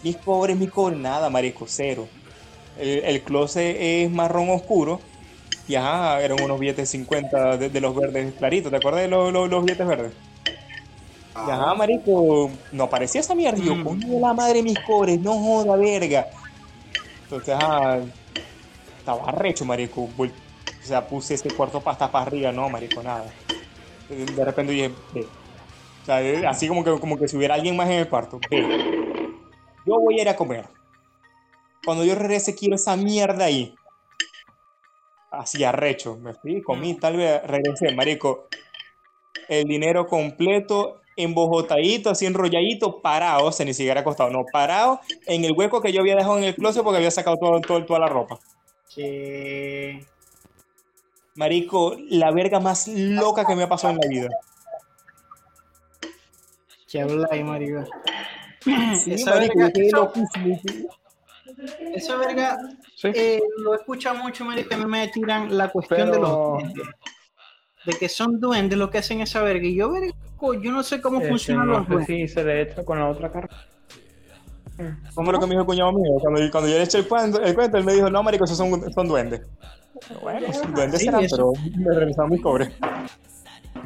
Mis 0.02 0.16
cobres, 0.16 0.56
mis 0.56 0.70
cobres, 0.70 0.98
nada, 0.98 1.28
marico, 1.30 1.66
cero. 1.68 2.08
El, 2.78 3.04
el 3.04 3.22
closet 3.22 3.76
es 3.78 4.10
marrón 4.10 4.48
oscuro. 4.50 5.00
Y 5.68 5.74
ajá, 5.76 6.20
eran 6.22 6.42
unos 6.42 6.58
billetes 6.58 6.90
50 6.90 7.56
de, 7.56 7.68
de 7.70 7.80
los 7.80 7.94
verdes 7.94 8.34
claritos. 8.34 8.70
¿Te 8.70 8.76
acuerdas 8.78 9.02
de 9.02 9.08
los, 9.08 9.32
los- 9.32 9.48
los 9.48 9.64
billetes 9.64 9.86
verdes? 9.86 10.12
Y 11.46 11.50
ajá, 11.50 11.74
marico, 11.74 12.50
no 12.72 12.88
parecía 12.88 13.20
esa 13.20 13.34
mierda. 13.34 13.58
Yo, 13.62 13.74
Mm. 13.74 13.84
coño 13.84 14.06
de 14.14 14.20
la 14.20 14.32
madre, 14.34 14.62
mis 14.62 14.78
cobres, 14.80 15.18
no 15.20 15.34
joda, 15.38 15.76
verga. 15.76 16.26
Entonces, 17.24 17.54
ajá, 17.54 18.00
estaba 18.98 19.30
recho, 19.32 19.64
marico. 19.64 20.08
O 20.84 20.86
sea, 20.86 21.06
puse 21.06 21.34
ese 21.34 21.50
cuarto 21.50 21.80
pasta 21.80 22.10
para 22.12 22.26
arriba, 22.26 22.52
no, 22.52 22.68
marico, 22.68 23.02
nada. 23.02 23.24
De 24.08 24.44
repente 24.44 24.72
dije, 24.72 24.92
ve. 25.14 25.26
O 26.02 26.04
sea, 26.04 26.50
así 26.50 26.68
como 26.68 26.84
que, 26.84 27.00
como 27.00 27.18
que 27.18 27.26
si 27.26 27.36
hubiera 27.38 27.54
alguien 27.54 27.74
más 27.74 27.88
en 27.88 28.00
el 28.00 28.08
cuarto, 28.08 28.38
ve. 28.50 29.32
Yo 29.86 29.98
voy 29.98 30.18
a 30.18 30.22
ir 30.22 30.28
a 30.28 30.36
comer. 30.36 30.66
Cuando 31.84 32.04
yo 32.04 32.14
regrese, 32.14 32.54
quiero 32.54 32.74
esa 32.76 32.96
mierda 32.96 33.46
ahí. 33.46 33.74
Así 35.30 35.64
arrecho. 35.64 36.16
Me 36.16 36.34
fui, 36.34 36.62
comí, 36.62 36.94
tal 36.94 37.16
vez 37.16 37.42
regresé, 37.46 37.94
marico. 37.94 38.46
El 39.48 39.64
dinero 39.64 40.06
completo, 40.06 41.00
embojotadito, 41.16 42.10
así 42.10 42.26
enrolladito, 42.26 43.00
parado, 43.00 43.46
o 43.46 43.52
sea, 43.52 43.64
ni 43.66 43.74
siquiera 43.74 44.00
acostado, 44.00 44.30
no, 44.30 44.44
parado 44.52 45.00
en 45.26 45.44
el 45.44 45.52
hueco 45.52 45.80
que 45.80 45.92
yo 45.92 46.00
había 46.00 46.16
dejado 46.16 46.38
en 46.38 46.44
el 46.44 46.54
closet 46.54 46.82
porque 46.82 46.98
había 46.98 47.10
sacado 47.10 47.36
todo, 47.38 47.60
todo- 47.60 47.84
toda 47.84 47.98
la 48.00 48.08
ropa. 48.08 48.38
Que... 48.94 50.04
Marico, 51.36 51.96
la 52.10 52.30
verga 52.30 52.60
más 52.60 52.86
loca 52.88 53.44
que 53.44 53.56
me 53.56 53.64
ha 53.64 53.68
pasado 53.68 53.94
en 53.94 54.00
la 54.00 54.08
vida. 54.08 54.28
¿Qué 56.88 57.00
habla 57.00 57.28
ahí, 57.30 57.42
marico? 57.42 57.84
Sí, 58.60 59.12
Esa 59.12 59.32
marico, 59.34 59.58
verga- 59.58 59.72
quedé 59.72 59.86
eso- 59.88 59.96
loquísimo. 59.96 60.60
Esa 61.94 62.16
verga 62.16 62.58
Sí. 62.96 63.08
eh, 63.14 63.42
lo 63.58 63.74
escucha 63.74 64.14
mucho, 64.14 64.44
marico, 64.44 64.68
que 64.68 64.74
a 64.74 64.78
mí 64.78 64.86
me 64.86 65.08
tiran 65.08 65.56
la 65.56 65.68
cuestión 65.70 66.10
de 66.12 66.18
los 66.18 66.30
duendes. 66.30 66.86
De 67.84 67.92
que 67.94 68.08
son 68.08 68.40
duendes 68.40 68.78
lo 68.78 68.90
que 68.90 68.98
hacen 68.98 69.20
esa 69.20 69.42
verga. 69.42 69.66
Y 69.66 69.74
yo, 69.74 69.90
verga, 69.90 70.14
yo 70.40 70.72
no 70.72 70.82
sé 70.82 71.00
cómo 71.00 71.20
funcionan 71.20 71.66
no 71.66 71.78
los 71.80 71.88
duendes. 71.88 72.06
si 72.06 72.28
se 72.28 72.44
le 72.44 72.62
echa 72.62 72.84
con 72.84 72.98
la 72.98 73.08
otra 73.08 73.30
cara. 73.30 73.48
¿Cómo 75.14 75.32
lo 75.32 75.38
que 75.38 75.46
me 75.46 75.50
dijo 75.50 75.60
el 75.60 75.66
cuñado 75.66 75.92
mío? 75.92 76.14
Cuando, 76.20 76.40
cuando 76.50 76.68
yo 76.68 76.76
le 76.76 76.82
eché 76.82 76.98
el 76.98 77.08
cuento, 77.08 77.40
el 77.40 77.54
cuento, 77.54 77.76
él 77.76 77.84
me 77.84 77.94
dijo, 77.94 78.10
no, 78.10 78.22
marico, 78.22 78.44
esos 78.44 78.56
son, 78.56 78.92
son 78.92 79.08
duendes. 79.08 79.42
Bueno, 80.22 80.48
duendes 80.74 81.00
Sí, 81.00 81.06
serán, 81.06 81.26
pero 81.30 81.52
me 81.76 81.94
regresaron 81.94 82.30
mis 82.30 82.42
cobres. 82.42 82.70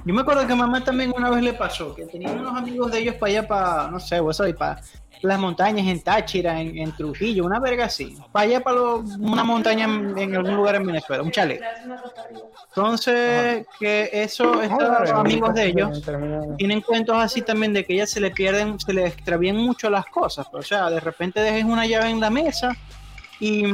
Yo 0.04 0.14
me 0.14 0.22
acuerdo 0.22 0.46
que 0.46 0.52
a 0.52 0.56
mamá 0.56 0.82
también 0.82 1.12
una 1.14 1.30
vez 1.30 1.42
le 1.42 1.52
pasó, 1.52 1.94
que 1.94 2.06
tenían 2.06 2.38
unos 2.38 2.56
amigos 2.56 2.90
de 2.92 3.00
ellos 3.00 3.14
para 3.16 3.30
allá, 3.30 3.48
para, 3.48 3.90
no 3.90 4.00
sé, 4.00 4.20
vos 4.20 4.36
sabés, 4.36 4.56
para 4.56 4.80
las 5.22 5.38
montañas 5.38 5.86
en 5.86 6.00
Táchira, 6.02 6.60
en, 6.60 6.76
en 6.78 6.92
Trujillo, 6.96 7.44
una 7.44 7.58
verga 7.60 7.86
así. 7.86 8.16
Para 8.32 8.44
allá, 8.46 8.60
para 8.60 8.76
lo- 8.76 8.98
una 9.20 9.44
montaña 9.44 9.84
en, 9.86 10.16
en 10.18 10.36
algún 10.36 10.56
lugar 10.56 10.76
en 10.76 10.86
Venezuela, 10.86 11.22
un 11.22 11.30
chalet. 11.30 11.60
Entonces, 12.68 13.66
que 13.78 14.08
eso, 14.12 14.62
estos 14.62 14.78
amigos 15.20 15.54
de 15.54 15.66
ellos 15.66 16.02
tienen 16.56 16.80
cuentos 16.80 17.16
así 17.18 17.42
también 17.42 17.72
de 17.72 17.84
que 17.84 17.94
ellas 17.94 18.10
se 18.10 18.20
le 18.20 18.30
pierden, 18.30 18.78
se 18.78 18.92
le 18.92 19.06
extravían 19.06 19.56
mucho 19.56 19.90
las 19.90 20.06
cosas. 20.06 20.46
O 20.52 20.62
sea, 20.62 20.88
de 20.90 21.00
repente 21.00 21.40
dejes 21.40 21.64
una 21.64 21.86
llave 21.86 22.10
en 22.10 22.20
la 22.20 22.30
mesa 22.30 22.76
y, 23.40 23.64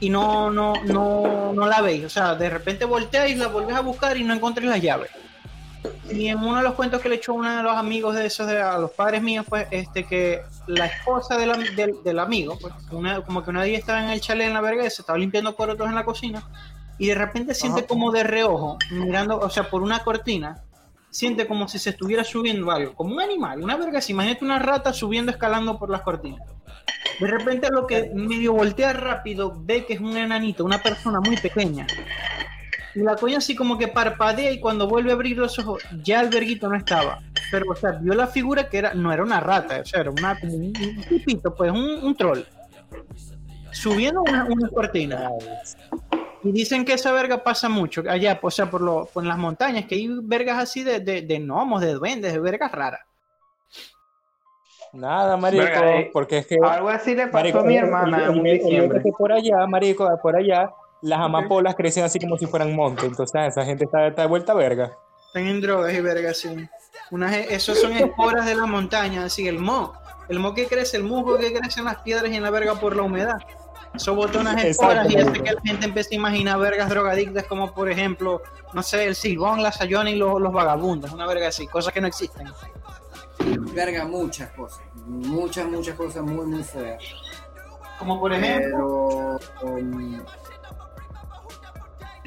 y 0.00 0.08
no, 0.10 0.50
no, 0.50 0.72
no, 0.84 1.52
no 1.52 1.66
la 1.66 1.80
veis. 1.82 2.04
O 2.04 2.08
sea, 2.08 2.34
de 2.34 2.48
repente 2.48 2.84
volteas 2.84 3.28
y 3.30 3.34
la 3.34 3.48
volvés 3.48 3.76
a 3.76 3.80
buscar 3.80 4.16
y 4.16 4.24
no 4.24 4.32
encontré 4.34 4.64
la 4.64 4.78
llave. 4.78 5.08
Y 6.10 6.28
en 6.28 6.38
uno 6.38 6.56
de 6.56 6.62
los 6.62 6.74
cuentos 6.74 7.00
que 7.02 7.08
le 7.08 7.16
echó 7.16 7.34
uno 7.34 7.54
de 7.56 7.62
los 7.62 7.76
amigos 7.76 8.14
de 8.14 8.26
esos, 8.26 8.46
de, 8.46 8.60
a 8.60 8.78
los 8.78 8.90
padres 8.92 9.22
míos, 9.22 9.44
pues, 9.48 9.66
este, 9.70 10.04
que 10.04 10.42
la 10.66 10.86
esposa 10.86 11.36
del, 11.36 11.50
am- 11.52 11.74
del, 11.76 12.02
del 12.02 12.18
amigo, 12.18 12.58
pues, 12.60 12.72
una- 12.90 13.20
como 13.22 13.42
que 13.44 13.50
una 13.50 13.62
día 13.62 13.78
estaba 13.78 14.02
en 14.02 14.10
el 14.10 14.20
chalet 14.20 14.48
en 14.48 14.54
la 14.54 14.60
verga, 14.60 14.82
se 14.90 15.02
estaba 15.02 15.18
limpiando 15.18 15.54
corotos 15.54 15.86
en 15.86 15.94
la 15.94 16.04
cocina, 16.04 16.42
y 16.98 17.06
de 17.08 17.14
repente 17.14 17.54
siente 17.54 17.84
como 17.86 18.10
de 18.10 18.24
reojo, 18.24 18.78
mirando, 18.90 19.38
o 19.38 19.50
sea, 19.50 19.68
por 19.70 19.82
una 19.82 20.00
cortina, 20.00 20.62
siente 21.10 21.46
como 21.46 21.68
si 21.68 21.78
se 21.78 21.90
estuviera 21.90 22.24
subiendo 22.24 22.70
algo, 22.70 22.94
como 22.94 23.14
un 23.14 23.20
animal, 23.20 23.62
una 23.62 23.76
verga 23.76 23.98
así, 23.98 24.12
imagínate 24.12 24.44
una 24.44 24.58
rata 24.58 24.92
subiendo, 24.92 25.30
escalando 25.30 25.78
por 25.78 25.90
las 25.90 26.02
cortinas. 26.02 26.40
De 27.20 27.26
repente 27.26 27.68
lo 27.70 27.86
que 27.86 28.10
medio 28.14 28.52
voltea 28.52 28.92
rápido, 28.92 29.54
ve 29.58 29.84
que 29.86 29.94
es 29.94 30.00
un 30.00 30.16
enanito, 30.16 30.64
una 30.64 30.82
persona 30.82 31.20
muy 31.20 31.36
pequeña. 31.36 31.86
Y 32.94 33.00
la 33.00 33.16
coña 33.16 33.38
así 33.38 33.54
como 33.54 33.78
que 33.78 33.88
parpadea 33.88 34.50
y 34.50 34.60
cuando 34.60 34.88
vuelve 34.88 35.10
a 35.10 35.14
abrir 35.14 35.36
los 35.36 35.58
ojos, 35.58 35.82
ya 36.02 36.20
el 36.20 36.28
verguito 36.28 36.68
no 36.68 36.76
estaba. 36.76 37.20
Pero, 37.50 37.70
o 37.70 37.76
sea, 37.76 37.92
vio 37.92 38.14
la 38.14 38.26
figura 38.26 38.68
que 38.68 38.78
era, 38.78 38.94
no 38.94 39.12
era 39.12 39.22
una 39.22 39.40
rata, 39.40 39.80
o 39.80 39.84
sea, 39.84 40.00
era 40.00 40.10
una, 40.10 40.38
como 40.38 40.54
un, 40.54 40.64
un 40.66 41.04
tipito, 41.08 41.54
pues, 41.54 41.70
un, 41.70 42.02
un 42.02 42.14
troll. 42.16 42.40
Subiendo 43.70 44.22
una, 44.22 44.44
una 44.44 44.68
cortina. 44.68 45.30
Y 46.42 46.52
dicen 46.52 46.84
que 46.84 46.94
esa 46.94 47.12
verga 47.12 47.42
pasa 47.42 47.68
mucho 47.68 48.02
allá, 48.08 48.38
o 48.40 48.50
sea, 48.50 48.70
por, 48.70 48.80
lo, 48.80 49.06
por 49.06 49.24
las 49.24 49.38
montañas, 49.38 49.86
que 49.86 49.96
hay 49.96 50.08
vergas 50.22 50.58
así 50.58 50.82
de, 50.84 51.00
de, 51.00 51.22
de 51.22 51.38
gnomos, 51.38 51.80
de 51.80 51.92
duendes, 51.94 52.32
de 52.32 52.38
vergas 52.38 52.72
raras. 52.72 53.00
Nada, 54.92 55.36
marico, 55.36 55.64
Verga, 55.64 55.98
eh, 55.98 56.10
porque 56.12 56.38
es 56.38 56.46
que... 56.46 56.56
Algo 56.62 56.88
así 56.88 57.14
le 57.14 57.26
pasó 57.26 57.34
Marico, 57.34 57.58
a 57.60 57.64
mi 57.64 57.76
hermana 57.76 58.26
en 58.26 58.42
diciembre. 58.42 59.02
por 59.16 59.32
allá, 59.32 59.66
marico, 59.66 60.08
por 60.22 60.36
allá, 60.36 60.70
las 61.02 61.20
amapolas 61.20 61.74
crecen 61.74 62.04
así 62.04 62.18
como 62.18 62.36
si 62.36 62.46
fueran 62.46 62.74
montes. 62.74 63.04
Entonces, 63.04 63.40
esa 63.48 63.64
gente 63.64 63.84
está, 63.84 64.06
está 64.08 64.22
de 64.22 64.28
vuelta 64.28 64.54
verga. 64.54 64.92
Están 65.26 65.46
en 65.46 65.60
drogas 65.60 65.92
y 65.94 66.00
vergas, 66.00 66.38
sí. 66.38 66.68
Unas, 67.10 67.34
esos 67.34 67.80
son 67.80 67.92
esporas 67.92 68.46
de 68.46 68.54
la 68.54 68.66
montaña, 68.66 69.24
así 69.24 69.46
el 69.46 69.58
mo. 69.58 69.92
El 70.28 70.40
mo 70.40 70.54
que 70.54 70.66
crece, 70.66 70.96
el 70.96 71.04
musgo 71.04 71.38
que 71.38 71.52
crece 71.52 71.80
en 71.80 71.86
las 71.86 71.98
piedras 71.98 72.30
y 72.30 72.36
en 72.36 72.42
la 72.42 72.50
verga 72.50 72.74
por 72.74 72.96
la 72.96 73.02
humedad. 73.02 73.38
Eso 73.94 74.14
bota 74.14 74.40
unas 74.40 74.62
esporas 74.62 75.10
y 75.10 75.16
hace 75.16 75.32
que 75.32 75.52
la 75.52 75.60
gente 75.62 75.86
empiece 75.86 76.14
a 76.14 76.16
imaginar 76.16 76.58
vergas 76.58 76.90
drogadictas 76.90 77.44
como 77.44 77.72
por 77.72 77.90
ejemplo, 77.90 78.42
no 78.74 78.82
sé, 78.82 79.06
el 79.06 79.14
silbón, 79.14 79.62
la 79.62 79.72
sayona 79.72 80.10
y 80.10 80.16
los, 80.16 80.40
los 80.40 80.52
vagabundos, 80.52 81.12
una 81.12 81.26
verga 81.26 81.48
así, 81.48 81.66
cosas 81.66 81.94
que 81.94 82.00
no 82.00 82.06
existen. 82.06 82.46
Verga, 83.72 84.04
muchas 84.04 84.50
cosas. 84.50 84.80
Muchas, 85.06 85.66
muchas 85.66 85.94
cosas 85.94 86.22
muy, 86.22 86.46
muy 86.46 86.62
feas. 86.62 87.02
Como 87.98 88.20
por 88.20 88.32
ejemplo, 88.32 89.38
Pero. 89.60 89.74
um, 89.74 90.20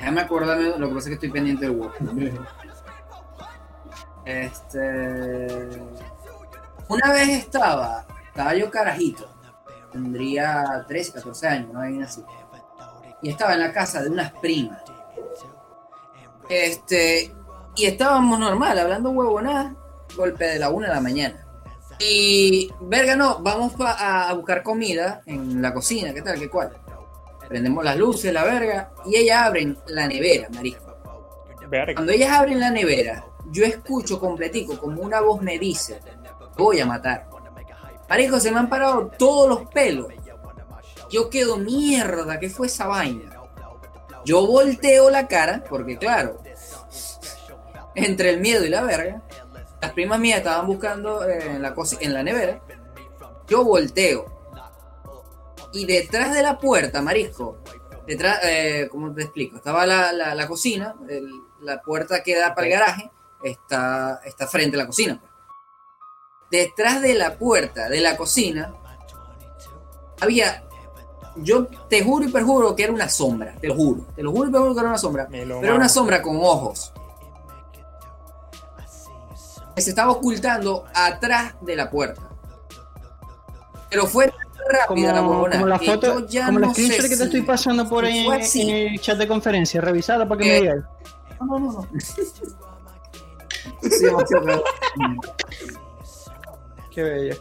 déjame 0.01 0.21
acordarme, 0.21 0.73
lo 0.79 0.89
que 0.89 0.95
pasa 0.95 0.97
es 0.97 1.05
que 1.05 1.13
estoy 1.13 1.29
pendiente 1.29 1.65
del 1.65 1.75
huevo. 1.75 1.93
Este. 4.25 5.79
Una 6.87 7.11
vez 7.13 7.29
estaba, 7.29 8.05
estaba 8.27 8.55
yo 8.55 8.69
carajito, 8.69 9.31
tendría 9.91 10.83
13, 10.87 11.13
14 11.13 11.47
años, 11.47 11.73
no 11.73 11.81
había 11.81 12.05
así. 12.05 12.23
Y 13.21 13.29
estaba 13.29 13.53
en 13.53 13.59
la 13.59 13.71
casa 13.71 14.01
de 14.01 14.09
unas 14.09 14.31
primas. 14.33 14.81
Este. 16.49 17.33
Y 17.75 17.85
estábamos 17.85 18.39
normal, 18.39 18.77
hablando 18.79 19.11
huevonadas, 19.11 19.73
golpe 20.17 20.45
de 20.45 20.59
la 20.59 20.69
una 20.69 20.87
de 20.87 20.95
la 20.95 21.01
mañana. 21.01 21.45
Y, 21.99 22.71
verga, 22.81 23.15
no, 23.15 23.39
vamos 23.39 23.73
a 23.79 24.33
buscar 24.33 24.63
comida 24.63 25.21
en 25.27 25.61
la 25.61 25.71
cocina, 25.71 26.11
¿qué 26.13 26.23
tal? 26.23 26.39
¿Qué 26.39 26.49
cual? 26.49 26.71
Prendemos 27.51 27.83
las 27.83 27.97
luces, 27.97 28.31
la 28.31 28.45
verga, 28.45 28.91
y 29.05 29.17
ellas 29.17 29.45
abren 29.45 29.77
la 29.87 30.07
nevera, 30.07 30.47
marisco. 30.51 30.95
Verga. 31.69 31.95
Cuando 31.95 32.13
ellas 32.13 32.29
abren 32.31 32.61
la 32.61 32.69
nevera, 32.71 33.25
yo 33.51 33.65
escucho 33.65 34.21
completico 34.21 34.79
como 34.79 35.01
una 35.01 35.19
voz 35.19 35.41
me 35.41 35.59
dice, 35.59 35.99
voy 36.57 36.79
a 36.79 36.85
matar. 36.85 37.27
Marisco, 38.07 38.39
se 38.39 38.51
me 38.51 38.59
han 38.59 38.69
parado 38.69 39.11
todos 39.17 39.49
los 39.49 39.69
pelos. 39.69 40.07
Yo 41.09 41.29
quedo 41.29 41.57
mierda, 41.57 42.39
¿qué 42.39 42.49
fue 42.49 42.67
esa 42.67 42.87
vaina? 42.87 43.29
Yo 44.23 44.47
volteo 44.47 45.09
la 45.09 45.27
cara, 45.27 45.61
porque 45.69 45.97
claro, 45.97 46.41
entre 47.95 48.29
el 48.29 48.39
miedo 48.39 48.63
y 48.63 48.69
la 48.69 48.83
verga, 48.83 49.21
las 49.81 49.91
primas 49.91 50.19
mías 50.21 50.37
estaban 50.37 50.67
buscando 50.67 51.27
eh, 51.27 51.55
en, 51.55 51.61
la 51.61 51.75
cosi- 51.75 51.97
en 51.99 52.13
la 52.13 52.23
nevera. 52.23 52.61
Yo 53.47 53.65
volteo. 53.65 54.30
Y 55.73 55.85
detrás 55.85 56.33
de 56.33 56.41
la 56.41 56.57
puerta, 56.57 57.01
marisco, 57.01 57.57
detrás, 58.05 58.39
eh, 58.43 58.87
¿cómo 58.91 59.13
te 59.13 59.23
explico? 59.23 59.57
Estaba 59.57 59.85
la, 59.85 60.11
la- 60.11 60.35
la 60.35 60.47
cocina, 60.47 60.95
el- 61.07 61.31
la 61.61 61.81
puerta 61.81 62.23
que 62.23 62.35
da 62.37 62.53
para 62.55 62.67
el 62.67 62.73
garaje, 62.73 63.11
está, 63.43 64.19
está 64.25 64.47
frente 64.47 64.75
a 64.77 64.79
la 64.79 64.87
cocina. 64.87 65.19
pues. 65.19 65.31
Detrás 66.51 67.01
de 67.01 67.13
la 67.15 67.37
puerta 67.37 67.87
de 67.87 68.01
la 68.01 68.17
cocina 68.17 68.73
había, 70.19 70.63
yo 71.37 71.67
te 71.89 72.03
juro 72.03 72.25
y 72.25 72.31
perjuro 72.31 72.75
que 72.75 72.83
era 72.83 72.91
una 72.93 73.07
sombra, 73.07 73.55
te 73.61 73.67
lo 73.69 73.75
juro, 73.75 74.05
te 74.15 74.21
lo 74.21 74.31
juro 74.31 74.49
y 74.49 74.51
perjuro 74.51 74.73
que 74.73 74.79
era 74.81 74.89
una 74.89 74.97
sombra, 74.97 75.27
pero 75.31 75.61
era 75.63 75.73
una 75.75 75.87
sombra 75.87 76.21
con 76.21 76.35
ojos. 76.37 76.91
Que 79.75 79.81
se 79.81 79.91
estaba 79.91 80.11
ocultando 80.11 80.85
atrás 80.93 81.53
de 81.61 81.75
la 81.77 81.89
puerta. 81.89 82.21
Pero 83.89 84.05
fue 84.05 84.33
como, 84.87 85.07
la 85.07 85.21
huevona 85.21 85.51
como 85.55 85.67
la 85.67 85.79
que 85.79 85.85
foto, 85.85 86.25
como 86.45 86.59
la 86.59 86.67
no 86.67 86.73
sé 86.73 86.81
screenshot 86.83 87.03
que 87.03 87.09
te 87.09 87.15
si- 87.17 87.23
estoy 87.23 87.41
pasando 87.41 87.89
por 87.89 88.05
ahí 88.05 88.25
en, 88.27 88.69
el 88.69 88.99
chat 89.01 89.17
de 89.17 89.27
conferencia, 89.27 89.81
revisada 89.81 90.27
para 90.27 90.41
que 90.41 90.57
Eh, 90.57 90.61
me 90.61 90.61
digas. 90.61 90.83
No. 91.41 91.87
Sí. 93.81 93.81
Qué 96.93 97.03
bello. 97.03 97.35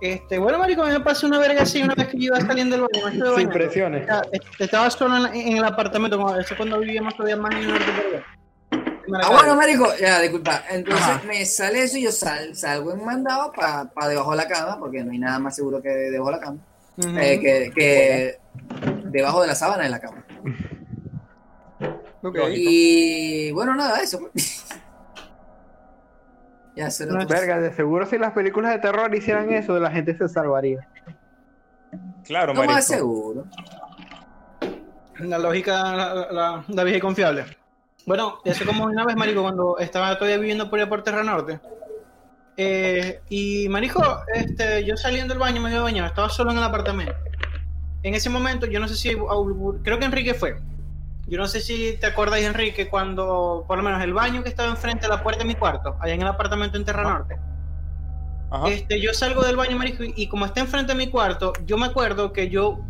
Este, 0.00 0.38
bueno, 0.38 0.58
marico, 0.58 0.82
a 0.82 0.86
mí 0.86 0.92
me 0.92 1.00
pasó 1.00 1.26
una 1.26 1.38
verga 1.38 1.62
así 1.62 1.80
una 1.82 1.94
vez 1.94 2.08
que 2.08 2.18
yo 2.18 2.24
iba 2.24 2.40
saliendo 2.40 2.76
del 2.76 2.86
baño. 3.02 3.36
Sin 3.36 3.48
presiones. 3.48 4.06
Este, 4.32 4.64
Estaba 4.64 4.90
solo 4.90 5.16
en, 5.16 5.22
la- 5.22 5.34
en 5.34 5.56
el 5.56 5.64
apartamento, 5.64 6.18
como 6.18 6.34
eso 6.36 6.54
cuando 6.56 6.78
vivíamos 6.80 7.14
todavía 7.16 7.36
más 7.36 7.52
en 7.54 7.58
el 7.60 7.68
norte 7.68 8.24
Ah, 9.22 9.30
bueno, 9.30 9.56
marico, 9.56 9.86
ya, 10.00 10.20
disculpa. 10.20 10.62
Entonces 10.70 11.02
Ajá. 11.04 11.22
me 11.26 11.44
sale 11.44 11.82
eso 11.82 11.96
y 11.98 12.02
yo 12.02 12.12
sal- 12.12 12.54
salgo 12.54 12.92
en 12.92 13.04
mandado 13.04 13.52
para 13.52 14.08
debajo 14.08 14.30
de 14.32 14.36
la 14.36 14.48
cama, 14.48 14.78
porque 14.78 15.02
no 15.02 15.12
hay 15.12 15.18
nada 15.18 15.38
más 15.38 15.56
seguro 15.56 15.82
que 15.82 15.88
debajo 15.88 16.30
de 16.30 16.36
la 16.36 16.40
cama. 16.42 16.58
Eh, 17.20 17.40
que, 17.40 17.72
que 17.74 18.38
debajo 19.06 19.40
de 19.40 19.46
la 19.48 19.54
sábana 19.54 19.84
de 19.84 19.90
la 19.90 20.00
cama. 20.00 20.24
Ok. 22.22 22.38
Y 22.54 23.50
bueno, 23.52 23.74
nada, 23.74 24.00
eso. 24.00 24.30
ya 26.76 26.90
se 26.90 27.06
lo 27.06 27.14
No, 27.18 27.26
Verga, 27.26 27.58
de 27.60 27.72
seguro 27.74 28.06
si 28.06 28.18
las 28.18 28.32
películas 28.32 28.72
de 28.72 28.78
terror 28.78 29.14
hicieran 29.14 29.52
eso, 29.52 29.78
la 29.78 29.90
gente 29.90 30.16
se 30.16 30.28
salvaría. 30.28 30.86
Claro, 32.24 32.54
No 32.54 32.60
marico. 32.60 32.74
más 32.74 32.86
seguro. 32.86 33.44
La 35.18 35.38
lógica, 35.38 35.72
la, 35.94 36.14
la, 36.32 36.64
la 36.66 36.84
vieja 36.84 36.98
y 36.98 37.00
confiable. 37.00 37.44
Bueno, 38.06 38.38
eso 38.44 38.64
como 38.64 38.84
una 38.84 39.04
vez, 39.04 39.16
marico, 39.16 39.42
cuando 39.42 39.78
estaba 39.78 40.16
todavía 40.16 40.38
viviendo 40.38 40.68
por 40.68 40.78
allá 40.78 40.88
por 40.88 41.02
Terra 41.02 41.22
Norte. 41.22 41.60
Eh, 42.56 43.20
y, 43.28 43.68
marico, 43.68 44.02
este, 44.34 44.84
yo 44.84 44.96
saliendo 44.96 45.34
del 45.34 45.38
baño, 45.38 45.60
me 45.60 45.70
iba 45.70 45.80
a 45.80 45.84
bañar, 45.84 46.06
estaba 46.06 46.28
solo 46.28 46.50
en 46.50 46.58
el 46.58 46.64
apartamento. 46.64 47.14
En 48.02 48.14
ese 48.14 48.28
momento, 48.28 48.66
yo 48.66 48.80
no 48.80 48.88
sé 48.88 48.96
si, 48.96 49.16
creo 49.82 49.98
que 49.98 50.04
Enrique 50.04 50.34
fue. 50.34 50.60
Yo 51.28 51.38
no 51.38 51.46
sé 51.46 51.60
si 51.60 51.96
te 52.00 52.06
acuerdas, 52.06 52.40
Enrique, 52.40 52.88
cuando, 52.88 53.64
por 53.68 53.78
lo 53.78 53.84
menos 53.84 54.02
el 54.02 54.12
baño 54.12 54.42
que 54.42 54.48
estaba 54.48 54.68
enfrente 54.68 55.02
de 55.02 55.08
la 55.08 55.22
puerta 55.22 55.40
de 55.42 55.46
mi 55.46 55.54
cuarto, 55.54 55.96
allá 56.00 56.14
en 56.14 56.22
el 56.22 56.26
apartamento 56.26 56.76
en 56.76 56.84
Terra 56.84 57.04
Norte. 57.04 57.38
Ajá. 58.50 58.68
Este, 58.68 59.00
yo 59.00 59.14
salgo 59.14 59.42
del 59.42 59.56
baño, 59.56 59.78
marico, 59.78 60.02
y 60.04 60.26
como 60.26 60.44
está 60.44 60.60
enfrente 60.60 60.92
de 60.92 60.98
mi 60.98 61.08
cuarto, 61.08 61.52
yo 61.64 61.78
me 61.78 61.86
acuerdo 61.86 62.32
que 62.32 62.50
yo 62.50 62.80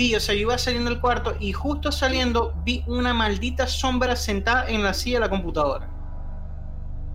vi, 0.00 0.14
o 0.14 0.20
sea, 0.20 0.34
yo 0.34 0.40
iba 0.42 0.56
saliendo 0.56 0.88
del 0.90 0.98
cuarto 1.00 1.34
y 1.38 1.52
justo 1.52 1.92
saliendo 1.92 2.54
vi 2.64 2.82
una 2.86 3.12
maldita 3.12 3.66
sombra 3.66 4.16
sentada 4.16 4.66
en 4.68 4.82
la 4.82 4.94
silla 4.94 5.18
de 5.18 5.26
la 5.26 5.28
computadora. 5.28 5.90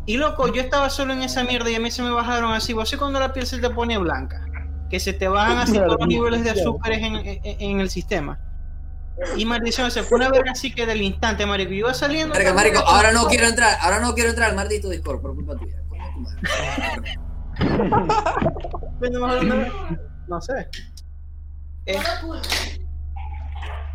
Y 0.06 0.18
loco, 0.18 0.54
yo 0.54 0.62
estaba 0.62 0.92
solo 0.92 1.14
en 1.14 1.24
esa 1.24 1.44
mierda 1.44 1.68
y 1.72 1.76
a 1.76 1.80
mí 1.80 1.90
se 1.90 2.04
me 2.04 2.12
bajaron 2.12 2.54
así. 2.54 2.74
Vos 2.74 2.88
sé 2.88 2.98
cuando 3.00 3.20
la 3.20 3.34
piel 3.34 3.48
se 3.48 3.58
te 3.58 3.72
pone 3.72 3.98
blanca, 3.98 4.46
que 4.92 5.00
se 5.00 5.14
te 5.14 5.28
bajan 5.28 5.58
así 5.58 5.74
todos 5.74 5.98
los 6.00 6.08
niveles 6.08 6.44
de 6.44 6.52
azúcares 6.52 7.00
en, 7.02 7.16
en- 7.16 7.40
en 7.44 7.80
el 7.80 7.90
sistema. 7.90 8.40
Y 9.36 9.46
maldición, 9.46 9.90
se 9.90 10.04
fue 10.04 10.20
una 10.20 10.30
verga 10.30 10.52
así 10.52 10.72
que 10.72 10.86
del 10.86 11.02
instante, 11.02 11.44
marico. 11.48 11.72
Yo 11.72 11.78
iba 11.78 11.94
saliendo. 11.96 12.36
Marico, 12.36 12.54
marico, 12.54 12.80
ahora 12.86 13.12
no 13.14 13.26
quiero 13.26 13.48
entrar, 13.48 13.80
ahora 13.82 14.00
no 14.00 14.14
quiero 14.14 14.30
entrar 14.30 14.52
al 14.52 14.56
maldito 14.56 14.90
Discord 14.90 15.22
por 15.22 15.34
culpa 15.34 15.56
tuya. 15.56 15.82
No 20.28 20.42
sé. 20.42 20.68
Eh, 21.86 22.00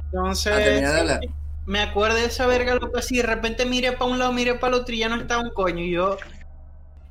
entonces. 0.04 0.52
A 0.52 0.56
terminar 0.56 0.92
de 0.92 1.00
hablar. 1.00 1.20
me 1.66 1.80
acuerdo 1.80 2.16
de 2.16 2.26
esa 2.26 2.46
verga, 2.46 2.74
loco, 2.74 2.98
así, 2.98 3.16
de 3.16 3.22
repente 3.22 3.66
miré 3.66 3.92
para 3.92 4.10
un 4.10 4.18
lado, 4.18 4.32
miré 4.32 4.54
para 4.54 4.74
el 4.76 4.82
otro 4.82 4.94
y 4.94 4.98
ya 4.98 5.08
no 5.08 5.16
estaba 5.16 5.42
un 5.42 5.50
coño, 5.50 5.82
y 5.82 5.92
yo, 5.92 6.16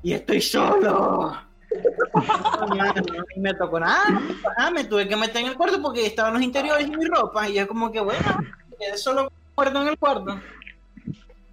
y 0.04 0.14
estoy 0.14 0.42
solo. 0.42 1.38
Y 3.36 3.40
me 3.40 3.54
tocó 3.54 3.80
nada, 3.80 4.06
me 4.74 4.84
tuve 4.84 5.08
que 5.08 5.16
meter 5.16 5.38
en 5.38 5.48
el 5.48 5.56
cuarto 5.56 5.82
porque 5.82 6.06
estaban 6.06 6.34
los 6.34 6.42
interiores 6.42 6.88
y 6.88 6.90
mi 6.90 7.06
ropa, 7.06 7.48
y 7.48 7.54
yo 7.54 7.68
como 7.68 7.92
que, 7.92 8.00
bueno, 8.00 8.20
quedé 8.80 8.98
solo 8.98 9.32
muerto 9.56 9.82
en 9.82 9.88
el 9.88 9.98
cuarto, 9.98 10.40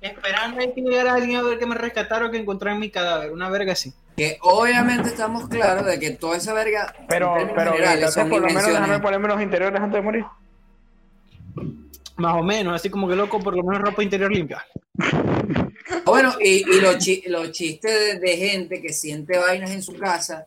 esperando 0.00 0.62
a 0.62 0.75
que 0.75 0.80
llegara 0.80 1.14
alguien 1.14 1.38
a 1.38 1.42
ver 1.42 1.59
que 1.59 1.66
me 1.66 1.75
rescatara 1.75 2.26
o 2.26 2.30
que 2.30 2.38
encontraran 2.38 2.80
mi 2.80 2.90
cadáver, 2.90 3.30
una 3.30 3.50
verga 3.50 3.73
así. 3.73 3.92
Que 4.16 4.38
obviamente 4.40 5.11
estamos 5.11 5.46
claros 5.49 5.85
de 5.87 5.99
que 6.00 6.11
toda 6.12 6.38
esa 6.38 6.54
verga, 6.54 6.94
Pero, 7.08 7.35
pero 7.54 7.73
generales, 7.73 7.94
entonces 7.94 8.14
son 8.14 8.30
por 8.30 8.40
lo 8.40 8.49
menos 8.49 8.66
déjame 8.73 8.99
ponerme 9.00 9.28
los 9.28 9.42
interiores 9.42 9.80
antes 9.80 9.99
de 9.99 10.02
morir. 10.02 10.25
Más 12.16 12.35
o 12.35 12.42
menos, 12.42 12.75
así 12.75 12.88
como 12.88 13.06
que 13.08 13.14
loco, 13.14 13.38
por 13.40 13.54
lo 13.54 13.62
menos 13.62 13.82
ropa 13.82 14.02
interior 14.02 14.32
limpia. 14.32 14.64
Bueno, 16.04 16.35
y, 16.40 16.68
y 16.68 16.80
los, 16.80 16.99
chi- 16.99 17.23
los 17.26 17.52
chistes 17.52 17.92
de, 17.92 18.18
de 18.18 18.37
gente 18.37 18.82
que 18.82 18.92
siente 18.92 19.38
vainas 19.38 19.70
en 19.70 19.82
su 19.82 19.96
casa 19.96 20.46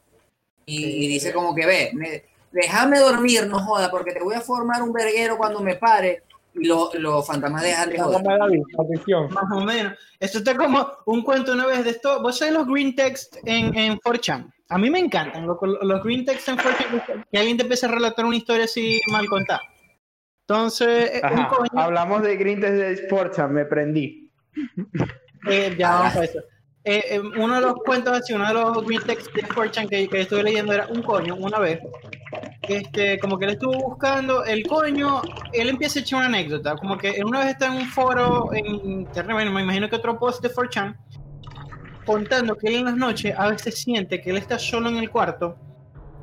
y, 0.66 1.06
y 1.06 1.08
dice 1.08 1.32
como 1.32 1.56
que 1.56 1.66
ve, 1.66 1.92
me- 1.94 2.24
déjame 2.52 3.00
dormir, 3.00 3.48
no 3.48 3.60
joda, 3.60 3.90
porque 3.90 4.12
te 4.12 4.20
voy 4.22 4.36
a 4.36 4.42
formar 4.42 4.82
un 4.82 4.92
verguero 4.92 5.38
cuando 5.38 5.62
me 5.62 5.76
pare. 5.76 6.24
Lo- 6.62 6.92
los 7.00 7.26
fantasmas 7.28 7.62
de 7.64 7.74
atención. 7.74 9.34
Más 9.34 9.52
o 9.52 9.62
menos. 9.62 9.94
Esto 10.20 10.38
está 10.40 10.56
como 10.56 10.88
un 11.06 11.22
cuento 11.24 11.54
una 11.54 11.66
vez 11.66 11.84
de 11.84 11.92
esto. 11.92 12.22
¿Vos 12.22 12.38
sabés 12.38 12.54
los 12.54 12.68
green 12.68 12.96
text 12.96 13.38
en, 13.46 13.76
en 13.78 13.98
4chan? 14.00 14.52
A 14.70 14.78
mí 14.78 14.90
me 14.90 15.00
encantan 15.00 15.48
los 15.48 16.04
green 16.04 16.26
text 16.26 16.48
en 16.50 16.58
4chan. 16.58 17.26
Que 17.32 17.38
alguien 17.40 17.58
te 17.58 17.64
empieza 17.64 17.88
a 17.88 17.92
relatar 17.92 18.26
una 18.26 18.36
historia 18.36 18.66
así 18.66 19.02
mal 19.12 19.28
contada. 19.28 19.62
Entonces, 20.48 21.12
eh, 21.14 21.22
un 21.32 21.40
Ajá, 21.40 21.48
coño, 21.50 21.70
hablamos 21.76 22.24
de 22.24 22.36
Green 22.36 22.60
Test 22.60 22.74
de 22.74 22.98
Sportsa, 22.98 23.48
me 23.48 23.66
prendí. 23.66 24.32
eh, 25.48 25.76
ya 25.78 25.92
vamos 25.92 26.16
a 26.16 26.24
eso. 26.24 26.40
Eh, 26.86 27.04
eh, 27.10 27.20
uno 27.20 27.56
de 27.56 27.62
los 27.62 27.76
cuentos 27.86 28.18
así, 28.18 28.34
uno 28.34 28.48
de 28.48 28.54
los 28.54 28.86
green 28.86 29.02
text 29.04 29.34
de 29.34 29.44
4chan 29.44 29.90
que, 29.90 30.08
que 30.08 30.22
estuve 30.22 30.44
leyendo 30.44 30.74
era 30.74 30.88
un 30.88 31.02
coño, 31.02 31.36
una 31.36 31.60
vez. 31.60 31.80
Este, 32.62 33.20
como 33.20 33.38
que 33.38 33.48
le 33.48 33.52
estuvo 33.54 33.74
buscando 33.74 34.46
el 34.46 34.66
coño, 34.66 35.22
él 35.54 35.70
empieza 35.70 36.00
a 36.00 36.02
echar 36.04 36.20
una 36.20 36.28
anécdota, 36.28 36.76
como 36.76 36.98
que 36.98 37.10
él 37.10 37.26
una 37.26 37.40
vez 37.40 37.50
está 37.50 37.66
en 37.66 37.74
un 37.74 37.88
foro 37.88 38.54
en 38.54 38.66
internet, 38.68 39.50
me 39.52 39.62
imagino 39.62 39.90
que 39.90 39.96
otro 39.96 40.20
post 40.20 40.42
de 40.42 40.54
4chan, 40.54 40.96
contando 42.06 42.56
que 42.56 42.68
él 42.68 42.76
en 42.76 42.86
las 42.86 42.96
noches 42.96 43.34
a 43.38 43.50
veces 43.50 43.82
siente 43.82 44.22
que 44.22 44.30
él 44.30 44.38
está 44.38 44.60
solo 44.60 44.88
en 44.90 44.98
el 44.98 45.10
cuarto 45.10 45.58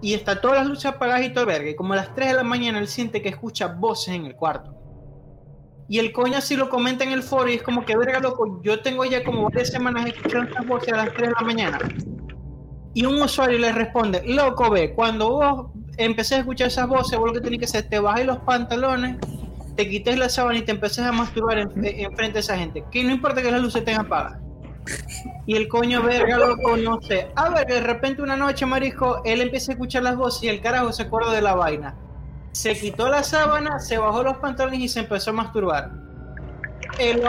y 0.01 0.14
está 0.14 0.40
todas 0.40 0.59
las 0.59 0.69
luces 0.69 0.87
apagadas 0.87 1.27
y 1.27 1.31
todo 1.31 1.40
el 1.40 1.47
verga, 1.47 1.71
y 1.71 1.75
como 1.77 1.95
a 1.95 1.97
las 1.97 2.14
3 2.14 2.29
de 2.29 2.35
la 2.35 2.45
mañana 2.45 2.79
él 2.79 2.87
siente 2.87 3.21
que 3.21 3.29
escucha 3.29 3.66
voces 3.66 4.14
en 4.14 4.27
el 4.27 4.37
cuarto. 4.37 4.86
Y 5.88 5.99
el 5.99 6.12
coño 6.12 6.38
así 6.38 6.57
lo 6.57 6.68
comenta 6.68 7.05
en 7.05 7.12
el 7.12 7.22
foro 7.22 7.49
y 7.49 7.55
es 7.55 7.62
como 7.62 7.85
que, 7.85 7.96
verga, 7.96 8.18
loco, 8.18 8.61
yo 8.62 8.81
tengo 8.81 9.05
ya 9.05 9.22
como 9.22 9.44
varias 9.44 9.70
semanas 9.70 10.07
escuchando 10.07 10.49
estas 10.51 10.66
voces 10.66 10.92
a 10.92 10.96
las 10.96 11.12
3 11.14 11.29
de 11.29 11.35
la 11.38 11.46
mañana. 11.46 11.79
Y 12.94 13.05
un 13.05 13.20
usuario 13.20 13.59
le 13.59 13.72
responde, 13.72 14.22
loco, 14.27 14.70
ve, 14.70 14.94
cuando 14.94 15.31
vos 15.31 15.66
empecés 15.96 16.38
a 16.38 16.40
escuchar 16.40 16.68
esas 16.68 16.88
voces, 16.88 17.18
vos 17.18 17.29
lo 17.29 17.35
que 17.35 17.40
tenés 17.40 17.59
que 17.61 17.64
hacer, 17.66 17.88
te 17.88 18.01
bajes 18.01 18.27
los 18.27 18.38
pantalones, 18.38 19.16
te 19.77 19.88
quites 19.88 20.18
la 20.18 20.29
sábana 20.29 20.59
y 20.59 20.62
te 20.62 20.72
empecés 20.72 21.05
a 21.05 21.12
masturbar 21.12 21.59
en, 21.59 21.70
en 21.85 22.20
a 22.20 22.38
esa 22.38 22.57
gente. 22.57 22.83
Que 22.90 23.05
no 23.05 23.12
importa 23.12 23.42
que 23.42 23.51
las 23.51 23.61
luces 23.61 23.81
estén 23.81 23.96
apagadas. 23.96 24.40
Y 25.46 25.57
el 25.57 25.68
coño 25.68 26.03
verga 26.03 26.38
loco, 26.38 26.77
no 26.77 27.01
sé. 27.03 27.29
A 27.37 27.51
ver, 27.51 27.66
de 27.66 27.81
repente 27.81 28.22
una 28.22 28.37
noche, 28.37 28.66
marico, 28.66 29.22
él 29.25 29.40
empieza 29.40 29.72
a 29.72 29.75
escuchar 29.75 30.03
las 30.03 30.16
voces 30.16 30.42
y 30.44 30.49
el 30.49 30.61
carajo 30.61 30.92
se 30.92 31.03
acuerda 31.03 31.33
de 31.33 31.42
la 31.42 31.55
vaina. 31.55 31.94
Se 32.57 32.73
quitó 32.75 33.09
la 33.11 33.23
sábana, 33.23 33.79
se 33.79 33.99
bajó 33.99 34.23
los 34.23 34.38
pantalones 34.38 34.81
y 34.81 34.88
se 34.88 35.01
empezó 35.01 35.29
a 35.29 35.35
masturbar. 35.35 35.90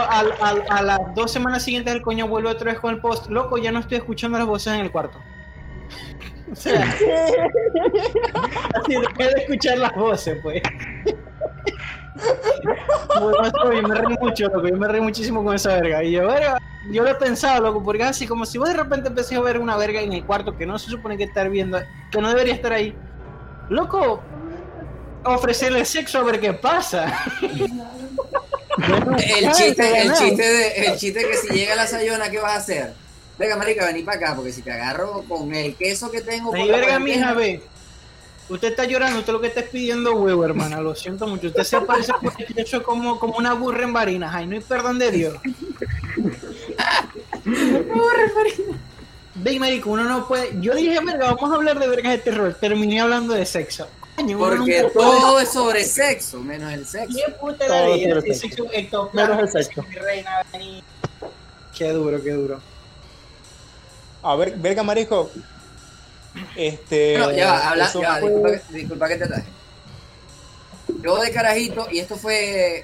Al- 0.09 0.63
a 0.69 0.81
las 0.81 0.99
dos 1.15 1.29
semanas 1.31 1.63
siguientes 1.63 1.93
el 1.93 2.01
coño 2.01 2.29
vuelve 2.29 2.49
otra 2.49 2.71
vez 2.71 2.79
con 2.79 2.93
el 2.93 3.01
post. 3.01 3.27
Loco, 3.29 3.57
ya 3.57 3.73
no 3.73 3.79
estoy 3.79 3.97
escuchando 3.97 4.37
las 4.37 4.47
voces 4.47 4.71
en 4.73 4.79
el 4.79 4.89
cuarto. 4.91 5.19
O 6.49 6.55
sea, 6.55 6.81
así 6.81 7.03
dejé 8.95 9.23
de 9.33 9.41
escuchar 9.41 9.79
las 9.79 9.93
voces, 9.95 10.39
pues. 10.41 10.61
Bueno, 13.19 13.73
yo 13.81 13.85
me 13.85 13.95
reí 13.95 14.15
mucho, 14.21 14.45
loco. 14.45 14.65
Yo 14.65 14.77
me 14.77 14.87
reí 14.87 15.01
muchísimo 15.01 15.43
con 15.43 15.55
esa 15.55 15.73
verga. 15.73 16.01
Y 16.05 16.13
yo, 16.13 16.25
verga, 16.25 16.57
yo 16.89 17.03
lo 17.03 17.09
he 17.09 17.15
pensado, 17.15 17.61
loco, 17.63 17.83
porque 17.83 18.03
así 18.03 18.25
como 18.25 18.45
si 18.45 18.57
vos 18.57 18.69
de 18.69 18.75
repente 18.77 19.09
empecé 19.09 19.35
a 19.35 19.41
ver 19.41 19.59
una 19.59 19.75
verga 19.75 19.99
en 19.99 20.13
el 20.13 20.23
cuarto 20.23 20.55
que 20.55 20.65
no 20.65 20.79
se 20.79 20.89
supone 20.89 21.17
que 21.17 21.25
estar 21.25 21.49
viendo, 21.49 21.79
que 22.11 22.21
no 22.21 22.29
debería 22.29 22.53
estar 22.53 22.71
ahí. 22.71 22.95
Loco, 23.67 24.23
ofrecerle 25.35 25.85
sexo 25.85 26.19
a 26.19 26.23
ver 26.23 26.39
qué 26.39 26.53
pasa. 26.53 27.23
El 29.17 29.51
chiste, 29.53 30.01
el 30.01 30.13
chiste 30.13 30.43
de, 30.43 30.67
el 30.85 30.97
chiste 30.97 31.27
que 31.27 31.37
si 31.37 31.47
llega 31.49 31.75
la 31.75 31.87
sayona, 31.87 32.29
¿qué 32.29 32.39
vas 32.39 32.53
a 32.53 32.57
hacer? 32.57 32.93
Venga, 33.37 33.55
marica, 33.55 33.85
vení 33.85 34.03
para 34.03 34.17
acá, 34.17 34.35
porque 34.35 34.51
si 34.51 34.61
te 34.61 34.71
agarro 34.71 35.23
con 35.27 35.53
el 35.53 35.75
queso 35.75 36.09
que 36.11 36.21
tengo 36.21 36.53
Ahí, 36.53 36.67
verga, 36.69 36.99
mija, 36.99 37.33
ve. 37.33 37.61
Usted 38.49 38.69
está 38.69 38.85
llorando, 38.85 39.19
usted 39.19 39.33
lo 39.33 39.41
que 39.41 39.47
está 39.47 39.59
es 39.59 39.69
pidiendo 39.69 40.15
huevo, 40.15 40.45
hermana. 40.45 40.79
Lo 40.79 40.95
siento 40.95 41.27
mucho. 41.27 41.47
Usted 41.47 41.63
se 41.63 41.81
parece 41.81 42.13
hecho 42.55 42.81
como, 42.81 43.19
como 43.19 43.37
una 43.37 43.53
burra 43.53 43.83
en 43.83 43.93
varinas. 43.93 44.33
Ay, 44.33 44.47
no 44.47 44.55
hay 44.55 44.61
perdón 44.61 44.99
de 44.99 45.11
Dios. 45.11 45.37
Ve, 49.35 49.59
marico, 49.59 49.91
uno 49.91 50.05
no 50.05 50.27
puede. 50.27 50.51
Yo 50.61 50.73
dije, 50.73 50.97
verga, 51.03 51.33
vamos 51.33 51.51
a 51.51 51.55
hablar 51.55 51.77
de 51.77 51.87
vergas 51.87 52.13
de 52.13 52.17
terror. 52.19 52.55
Terminé 52.59 53.01
hablando 53.01 53.33
de 53.33 53.45
sexo. 53.45 53.87
Porque 54.57 54.81
todo 54.93 55.39
es 55.39 55.49
sobre 55.49 55.83
sexo, 55.85 56.39
menos 56.41 56.73
el 56.73 56.85
sexo. 56.85 57.17
Menos 59.13 59.39
el 59.39 59.49
sexo. 59.49 59.83
mi 59.83 59.95
reina, 59.95 60.31
vení. 60.51 60.83
Qué 61.77 61.91
duro, 61.91 62.21
qué 62.23 62.31
duro. 62.31 62.59
A 64.23 64.35
ver, 64.35 64.55
verga, 64.57 64.81
marico. 64.83 65.29
Este. 66.55 67.17
Bueno, 67.17 67.31
ya 67.33 67.51
va, 67.51 67.69
habla, 67.69 67.85
eso 67.85 68.01
ya 68.01 68.09
va, 68.09 68.19
fue- 68.19 68.29
disculpa, 68.31 68.51
que- 68.67 68.73
disculpa 68.77 69.07
que 69.07 69.15
te 69.17 69.23
ataje. 69.23 69.45
Yo 71.03 71.17
de 71.19 71.31
carajito, 71.31 71.87
y 71.91 71.99
esto 71.99 72.15
fue 72.17 72.83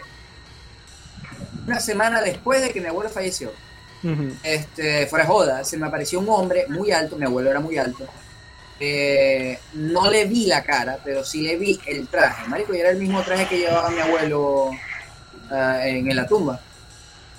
una 1.66 1.80
semana 1.80 2.22
después 2.22 2.62
de 2.62 2.70
que 2.72 2.82
mi 2.82 2.88
abuelo 2.88 3.10
falleció. 3.10 3.52
Ujú. 4.04 4.34
Este, 4.44 5.08
fuera 5.08 5.26
joda, 5.26 5.64
se 5.64 5.78
me 5.78 5.88
apareció 5.88 6.20
un 6.20 6.30
hombre 6.30 6.66
muy 6.68 6.92
alto, 6.92 7.16
mi 7.16 7.26
abuelo 7.26 7.50
era 7.50 7.60
muy 7.60 7.78
alto. 7.78 8.06
Eh, 8.80 9.60
no 9.74 10.10
le 10.10 10.26
vi 10.26 10.46
la 10.48 10.64
cara, 10.64 10.98
pero 11.04 11.24
sí 11.24 11.42
le 11.42 11.56
vi 11.58 11.80
el 11.86 12.08
traje. 12.08 12.48
Marico, 12.50 12.74
y 12.74 12.80
era 12.80 12.90
el 12.90 12.98
mismo 12.98 13.22
traje 13.22 13.48
que 13.48 13.60
llevaba 13.60 13.90
mi 13.92 14.00
abuelo 14.00 14.72
ah, 15.52 15.88
en, 15.88 16.10
en 16.10 16.16
la 16.16 16.28
tumba. 16.28 16.60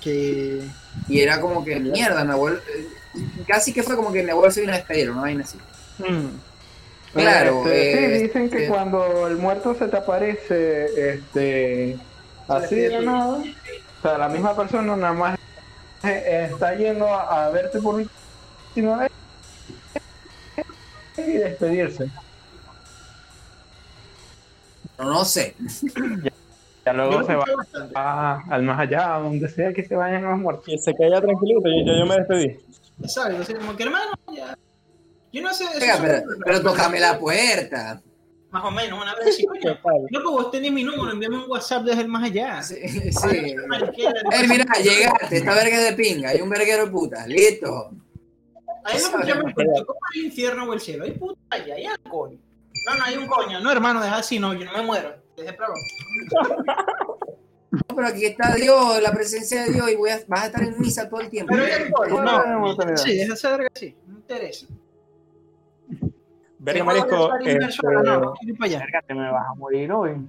Que. 0.00 0.62
Y 1.08 1.20
era 1.20 1.40
como 1.40 1.64
que 1.64 1.80
mierda, 1.80 2.24
mi 2.24 2.32
abuelo. 2.32 2.58
eh, 2.58 2.88
casi 3.46 3.72
que 3.72 3.82
fue 3.82 3.96
como 3.96 4.12
que 4.12 4.22
mi 4.22 4.30
abuelo 4.30 4.50
se 4.52 4.60
vino 4.60 4.72
a 4.72 4.76
despedir, 4.76 5.10
¿no? 5.10 5.20
Vaina 5.22 5.44
así. 5.44 5.58
Mm. 5.98 6.28
Claro, 7.12 7.62
Este, 7.66 7.92
eh, 7.92 8.18
sí, 8.18 8.22
dicen 8.24 8.50
que 8.50 8.64
eh, 8.64 8.68
cuando 8.68 9.26
el 9.28 9.36
muerto 9.36 9.74
se 9.76 9.86
te 9.86 9.96
aparece, 9.96 11.10
este, 11.14 11.96
así 12.48 12.74
de 12.74 12.88
la 12.90 13.00
nada, 13.02 13.38
o 13.38 14.02
sea, 14.02 14.18
la 14.18 14.28
misma 14.28 14.56
persona 14.56 14.96
nada 14.96 15.12
más 15.12 15.38
está 16.02 16.74
yendo 16.74 17.06
a, 17.06 17.46
a 17.46 17.50
verte 17.50 17.78
por 17.80 17.94
última 17.94 18.96
vez 18.98 19.10
y 21.16 21.32
despedirse. 21.32 22.10
Pero 24.96 25.08
no 25.10 25.24
sé. 25.24 25.54
Ya 26.84 26.92
luego 26.92 27.24
se 27.24 27.34
va 27.34 27.44
a- 27.94 28.42
al 28.50 28.62
más 28.62 28.78
allá, 28.80 29.18
donde 29.18 29.48
sea 29.48 29.72
que 29.72 29.84
se 29.84 29.96
vayan 29.96 30.22
los 30.24 30.38
muertos. 30.38 30.66
Que 30.66 30.78
se 30.78 30.94
caiga 30.94 31.20
tranquilito, 31.20 31.62
yo, 31.64 31.84
yo, 31.92 31.98
yo 31.98 32.06
me 32.06 32.16
despedí. 32.16 32.58
Exacto, 33.02 33.42
así 33.42 33.54
como 33.54 33.74
que 33.76 33.82
hermano, 33.84 34.12
ya. 34.36 34.56
Yo 35.32 35.42
no 35.42 35.52
sé. 35.52 35.64
Venga, 35.80 35.98
pero, 36.00 36.22
pero 36.44 36.62
tócame 36.62 37.00
la 37.00 37.18
puerta. 37.18 38.00
Más 38.50 38.64
o 38.64 38.70
menos, 38.70 39.02
una 39.02 39.16
vez 39.16 39.28
así, 39.34 39.44
coño. 39.46 39.76
Loco, 40.10 40.30
vos 40.30 40.50
tenés 40.52 40.70
mi 40.70 40.84
número, 40.84 41.10
envíame 41.10 41.38
un 41.38 41.50
WhatsApp 41.50 41.82
desde 41.82 42.02
el 42.02 42.08
más 42.08 42.22
allá. 42.22 42.62
Sí, 42.62 42.76
sí. 43.10 43.56
Mira, 44.48 44.64
llegaste, 44.80 45.38
esta 45.38 45.54
verga 45.54 45.80
de 45.80 45.92
pinga, 45.94 46.28
hay 46.28 46.40
un 46.40 46.48
verguero 46.50 46.84
de 46.84 46.90
puta, 46.92 47.26
listo. 47.26 47.90
Ahí 48.84 49.00
no 49.02 49.18
me 49.18 49.26
llaman 49.26 49.52
¿cómo 49.52 49.98
el 50.14 50.24
infierno 50.26 50.64
o 50.64 50.74
el 50.74 50.80
cielo? 50.80 51.04
Hay 51.04 51.12
puta 51.12 51.40
allá, 51.50 51.74
hay 51.74 51.86
coño. 52.08 52.38
No, 52.86 52.96
no, 52.96 53.04
hay 53.04 53.16
un 53.16 53.26
coño. 53.26 53.60
No, 53.60 53.72
hermano, 53.72 54.02
deja 54.02 54.16
así, 54.16 54.38
no, 54.38 54.52
yo 54.52 54.64
no 54.66 54.72
me 54.72 54.82
muero. 54.82 55.14
Deje 55.36 55.56
No, 57.70 57.96
pero 57.96 58.06
aquí 58.06 58.24
está 58.24 58.54
Dios, 58.54 59.02
la 59.02 59.12
presencia 59.12 59.64
de 59.64 59.72
Dios, 59.72 59.90
y 59.90 59.96
voy 59.96 60.10
a, 60.10 60.20
vas 60.28 60.42
a 60.42 60.46
estar 60.46 60.62
en 60.62 60.78
misa 60.78 61.08
todo 61.08 61.20
el 61.20 61.28
tiempo. 61.28 61.54
Pero 61.54 61.64
hay 61.64 61.90
coño, 61.90 62.22
no. 62.22 62.96
Sí, 62.96 63.16
deja 63.16 63.34
esa 63.34 63.50
verga 63.50 63.68
así, 63.74 63.96
no 64.06 64.18
interesa. 64.18 64.66
Verga, 66.60 66.84
Marisco. 66.84 67.30
Verga, 67.40 69.02
te 69.06 69.14
me 69.14 69.30
vas 69.30 69.48
a 69.50 69.54
morir 69.54 69.90
hoy. 69.90 70.24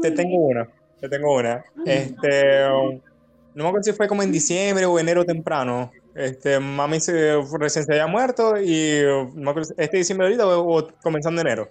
Te 0.00 0.10
tengo 0.12 0.36
una. 0.36 0.68
Te 1.00 1.08
tengo 1.08 1.34
una. 1.34 1.64
Este. 1.84 2.66
Um, 2.68 3.00
no 3.54 3.64
me 3.64 3.68
acuerdo 3.68 3.84
si 3.84 3.92
fue 3.92 4.08
como 4.08 4.22
en 4.22 4.32
diciembre 4.32 4.86
o 4.86 4.98
enero 4.98 5.24
temprano. 5.24 5.90
Este, 6.18 6.58
mami 6.58 6.98
se, 6.98 7.40
recién 7.58 7.84
se 7.84 7.92
había 7.92 8.08
muerto 8.08 8.60
y 8.60 9.02
este 9.76 9.98
diciembre 9.98 10.26
ahorita 10.26 10.48
o, 10.48 10.88
comenzando 11.00 11.40
enero. 11.40 11.70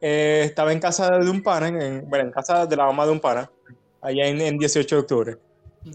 Eh, 0.00 0.42
estaba 0.44 0.70
en 0.70 0.80
casa 0.80 1.18
de 1.18 1.30
un 1.30 1.42
pana, 1.42 1.68
en, 1.68 2.08
bueno, 2.08 2.26
en 2.26 2.30
casa 2.30 2.66
de 2.66 2.76
la 2.76 2.84
mamá 2.84 3.06
de 3.06 3.12
un 3.12 3.20
pana, 3.20 3.50
allá 4.02 4.26
en, 4.26 4.38
en 4.40 4.58
18 4.58 4.94
de 4.94 5.00
octubre. 5.00 5.36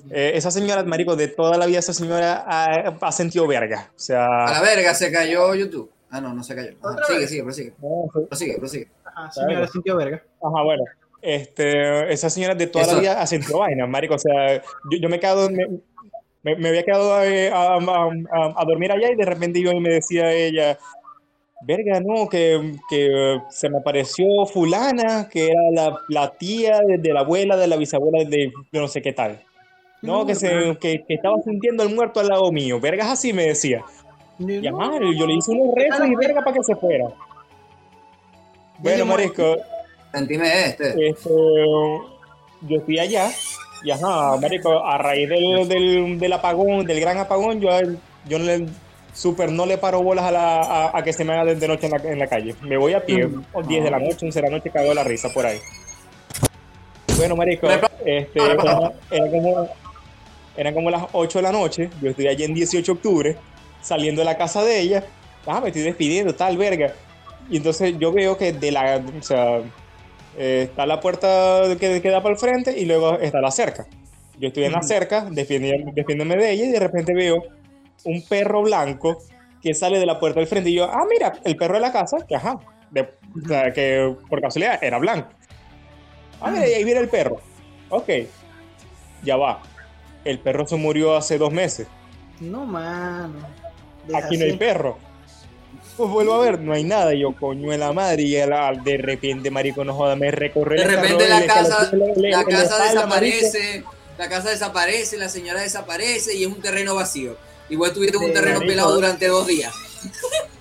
Eh, 0.10 0.32
esa 0.34 0.50
señora, 0.50 0.84
marico, 0.84 1.16
de 1.16 1.28
toda 1.28 1.58
la 1.58 1.68
vida 1.68 1.78
esa 1.78 1.94
señora 1.94 2.44
ha, 2.48 2.98
ha, 3.00 3.12
sentido 3.12 3.46
verga. 3.48 3.92
O 3.96 4.00
sea... 4.00 4.46
A 4.46 4.54
la 4.54 4.62
verga 4.62 4.96
se 4.96 5.12
cayó 5.12 5.54
YouTube. 5.54 5.92
Ah, 6.10 6.20
no, 6.20 6.34
no 6.34 6.44
se 6.44 6.56
cayó. 6.56 6.72
sigue, 7.08 7.28
sigue, 7.28 7.44
prosigue. 7.44 7.74
Prosigue, 8.28 8.58
prosigue. 8.58 8.88
Ajá, 9.06 9.32
señora 9.32 9.68
sintió 9.68 9.96
verga. 9.96 10.24
Ajá, 10.42 10.64
bueno. 10.64 10.84
Este, 11.22 12.12
esa 12.14 12.30
señora 12.30 12.56
de 12.56 12.68
toda 12.68 12.88
la 12.88 13.00
vida 13.00 13.22
ha 13.22 13.28
sentido 13.28 13.60
vaina, 13.60 13.86
marico. 13.86 14.16
O 14.16 14.20
sea, 14.20 14.58
yo, 14.58 14.98
yo 15.02 15.10
me 15.10 15.18
he 15.18 15.20
quedado, 15.20 15.50
me, 16.44 16.56
me, 16.56 16.70
había 16.70 16.84
quedado 16.84 17.24
eh, 17.24 17.50
a, 17.52 17.76
a, 17.76 18.54
a, 18.56 18.66
dormir 18.66 18.92
allá 18.92 19.12
y 19.12 19.16
de 19.16 19.26
repente 19.26 19.62
yo 19.62 19.74
me 19.80 19.90
decía 19.90 20.32
ella, 20.32 20.78
verga, 21.62 22.00
no, 22.00 22.30
que, 22.30 22.76
que, 22.90 23.40
se 23.50 23.70
me 23.70 23.80
apareció 23.80 24.46
fulana, 24.46 25.28
que 25.30 25.48
era 25.48 25.62
la, 25.74 25.98
la 26.08 26.32
tía 26.38 26.80
de, 26.82 26.98
de, 26.98 27.14
la 27.14 27.22
abuela, 27.22 27.58
de 27.58 27.68
la 27.68 27.76
bisabuela 27.76 28.20
de, 28.20 28.52
de 28.72 28.80
no 28.80 28.88
sé 28.88 29.02
qué 29.02 29.14
tal. 29.14 29.42
No, 30.02 30.26
que, 30.26 30.36
se, 30.36 30.78
que, 30.80 31.04
que, 31.06 31.16
estaba 31.16 31.36
sintiendo 31.44 31.84
el 31.84 31.94
muerto 31.94 32.22
al 32.22 32.28
lado 32.28 32.52
mío. 32.52 32.80
Vergas 32.80 33.10
así 33.10 33.34
me 33.34 33.48
decía. 33.48 33.84
Y 34.40 34.66
además, 34.66 34.92
yo 35.18 35.28
le 35.28 35.34
hice 35.34 35.52
unos 35.52 35.76
rezos 35.76 36.08
y 36.08 36.16
verga 36.16 36.42
para 36.42 36.56
que 36.56 36.64
se 36.64 36.76
fuera. 36.76 37.06
Bueno, 38.78 39.06
Marisco. 39.06 39.58
Sentime 40.14 40.68
este. 40.68 41.10
este. 41.10 41.30
Yo 42.62 42.78
estoy 42.78 43.00
allá. 43.00 43.30
Y 43.84 43.92
ajá, 43.92 44.38
Marico, 44.38 44.86
a 44.86 44.98
raíz 44.98 45.30
del, 45.30 45.68
del, 45.68 46.20
del, 46.20 46.34
apagón, 46.34 46.86
del 46.86 47.00
gran 47.00 47.18
apagón, 47.18 47.62
yo, 47.62 47.70
yo 48.28 48.40
no 48.40 48.46
le, 48.46 48.66
super 49.14 49.52
no 49.52 49.66
le 49.66 49.78
paro 49.78 50.04
bolas 50.04 50.26
a, 50.26 50.32
la, 50.32 50.62
a, 50.62 50.98
a 50.98 51.04
que 51.04 51.14
se 51.14 51.24
me 51.24 51.34
haga 51.34 51.54
de 51.54 51.68
noche 51.68 51.88
en 51.88 51.92
la, 51.92 52.12
en 52.12 52.20
la, 52.20 52.28
calle. 52.28 52.56
Me 52.62 52.78
voy 52.78 52.94
a 52.94 53.06
pie, 53.06 53.30
10 53.68 53.84
de 53.84 53.92
la 53.92 54.00
noche, 54.00 54.26
11 54.26 54.42
de 54.42 54.50
la 54.50 54.58
noche, 54.58 54.70
cago 54.70 54.90
de 54.90 54.96
la 54.96 55.04
risa 55.04 55.30
por 55.30 55.46
ahí. 55.46 55.60
Bueno, 57.18 57.36
Marico, 57.36 57.68
este, 57.70 58.30
era, 58.36 58.92
era 59.12 59.32
como 59.32 59.70
eran 60.60 60.74
como 60.74 60.90
las 60.90 61.04
8 61.14 61.40
de 61.40 61.44
la 61.44 61.52
noche, 61.54 61.90
yo 62.02 62.10
estoy 62.10 62.28
allí 62.28 62.44
en 62.44 62.54
18 62.54 62.86
de 62.86 62.98
octubre, 62.98 63.38
saliendo 63.82 64.22
de 64.22 64.26
la 64.26 64.38
casa 64.38 64.62
de 64.62 64.82
ella, 64.82 65.06
ah, 65.48 65.62
me 65.62 65.70
estoy 65.70 65.84
despidiendo, 65.84 66.36
tal 66.36 66.58
verga. 66.58 66.94
Y 67.50 67.58
entonces 67.58 67.96
yo 67.98 68.12
veo 68.12 68.38
que 68.38 68.52
de 68.52 68.72
la, 68.72 69.02
o 69.18 69.24
sea, 69.24 69.62
eh, 70.40 70.64
está 70.70 70.88
la 70.88 71.00
puerta 71.00 71.62
que, 71.80 72.02
que, 72.02 72.10
da 72.10 72.24
para 72.24 72.34
el 72.34 72.40
frente 72.40 72.80
y 72.80 72.86
luego 72.86 73.20
está 73.20 73.40
la 73.40 73.52
cerca. 73.52 73.86
Yo 74.40 74.48
estoy 74.48 74.64
en 74.64 74.72
la 74.72 74.82
cerca, 74.82 75.28
defiéndome 75.30 76.36
de 76.38 76.52
ella 76.52 76.66
y 76.66 76.72
de 76.72 76.80
repente 76.80 77.14
veo 77.14 77.44
un 78.06 78.24
perro 78.24 78.64
blanco 78.64 79.22
que 79.62 79.76
sale 79.76 80.00
de 80.00 80.06
la 80.06 80.20
puerta 80.20 80.40
del 80.40 80.48
frente 80.48 80.72
y 80.72 80.76
yo, 80.76 80.86
ah, 80.86 81.06
mira, 81.08 81.34
el 81.44 81.56
perro 81.56 81.76
de 81.76 81.82
la 81.82 81.92
casa, 81.92 82.18
que 82.26 82.36
ajá, 82.36 82.58
de, 82.90 83.02
o 83.02 83.48
sea, 83.48 83.72
que 83.74 84.16
por 84.28 84.42
casualidad 84.42 84.82
era 84.82 84.98
blanco. 84.98 85.30
Ah, 86.42 86.50
mira, 86.50 86.64
ahí 86.64 86.84
viene 86.84 87.02
el 87.02 87.10
perro. 87.10 87.42
Ok, 87.90 88.10
ya 89.24 89.36
va 89.36 89.62
el 90.26 90.40
perro 90.40 90.68
se 90.68 90.76
murió 90.76 91.16
hace 91.16 91.38
dos 91.38 91.52
meses. 91.52 91.88
No, 92.40 92.66
mano. 92.66 93.40
Aquí 94.14 94.38
no 94.38 94.46
hay 94.46 94.58
perro. 94.58 94.98
Pues 96.00 96.12
vuelvo 96.12 96.36
a 96.36 96.40
ver, 96.40 96.62
no 96.62 96.72
hay 96.72 96.86
nada. 96.86 97.14
yo, 97.14 97.36
coño 97.38 97.72
de 97.72 97.78
la 97.78 97.92
madre. 97.92 98.24
Y 98.24 98.32
de 98.32 98.98
repente, 98.98 99.52
marico, 99.52 99.84
no 99.84 99.94
joda, 99.94 100.16
me 100.16 100.32
recorre. 100.32 100.78
De 100.78 100.86
repente 100.86 101.28
la 101.28 101.46
casa, 101.46 101.92
la 101.94 102.46
casa 102.46 102.84
desaparece. 102.86 103.84
La 104.18 104.30
casa 104.30 104.50
desaparece, 104.50 105.18
la 105.18 105.28
señora 105.28 105.60
desaparece 105.60 106.38
y 106.38 106.44
es 106.44 106.48
un 106.48 106.62
terreno 106.62 106.96
vacío. 106.96 107.36
Igual 107.68 107.92
tuviste 107.92 108.16
un 108.16 108.32
terreno 108.32 108.62
pelado 108.62 108.94
durante 108.96 109.28
dos 109.28 109.46
días. 109.46 109.74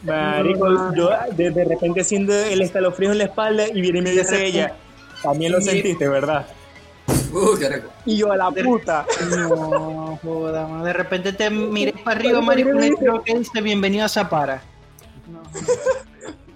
Marico, 0.02 0.92
yo 0.96 1.10
de, 1.36 1.50
de 1.50 1.64
repente 1.64 2.02
siento 2.02 2.32
el 2.32 2.60
escalofrío 2.60 3.12
en 3.12 3.18
la 3.18 3.24
espalda 3.24 3.68
y 3.68 3.80
viene 3.80 4.00
y 4.00 4.02
me 4.02 4.10
dice 4.10 4.44
ella, 4.44 4.74
también 5.22 5.52
lo 5.52 5.60
sentiste, 5.60 6.08
¿verdad? 6.08 6.48
Uh, 7.32 7.56
y 8.06 8.16
yo 8.16 8.32
a 8.32 8.36
la 8.36 8.50
puta. 8.50 9.06
No, 9.30 10.18
joda, 10.20 10.82
De 10.82 10.92
repente 10.92 11.32
te 11.32 11.48
miré 11.48 11.92
para 11.92 12.18
arriba, 12.18 12.40
marico, 12.40 12.70
y 12.84 12.90
creo 12.96 13.22
que 13.22 13.38
dice 13.38 13.60
bienvenido 13.60 14.04
a 14.04 14.08
Zapara. 14.08 14.62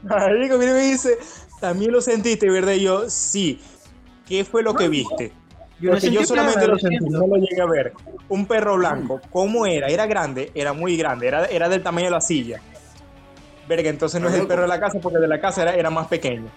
Marico, 0.03 0.59
mire, 0.59 0.73
me 0.73 0.83
dice, 0.83 1.19
también 1.61 1.93
lo 1.93 2.01
sentiste, 2.01 2.51
¿verdad? 2.51 2.73
Y 2.73 2.83
yo, 2.83 3.09
sí. 3.09 3.61
¿Qué 4.27 4.45
fue 4.45 4.63
lo 4.63 4.75
que 4.75 4.89
viste? 4.89 5.33
Porque 5.85 6.11
yo 6.11 6.25
solamente 6.25 6.67
lo 6.67 6.79
sentí, 6.79 7.05
no 7.09 7.27
lo 7.27 7.37
llegué 7.37 7.61
a 7.61 7.67
ver. 7.67 7.93
Un 8.29 8.47
perro 8.47 8.77
blanco, 8.77 9.21
¿cómo 9.31 9.67
era? 9.67 9.89
Era 9.89 10.07
grande, 10.07 10.51
era 10.55 10.73
muy 10.73 10.97
grande, 10.97 11.27
era, 11.27 11.47
era 11.47 11.69
del 11.69 11.83
tamaño 11.83 12.07
de 12.07 12.13
la 12.13 12.21
silla. 12.21 12.61
Verga, 13.69 13.91
entonces 13.91 14.21
no 14.21 14.29
es 14.29 14.35
el 14.35 14.47
perro 14.47 14.63
de 14.63 14.69
la 14.69 14.81
casa 14.81 14.99
porque 15.01 15.19
de 15.19 15.29
la 15.29 15.41
casa 15.41 15.63
era, 15.63 15.75
era 15.75 15.91
más 15.91 16.07
pequeño. 16.07 16.49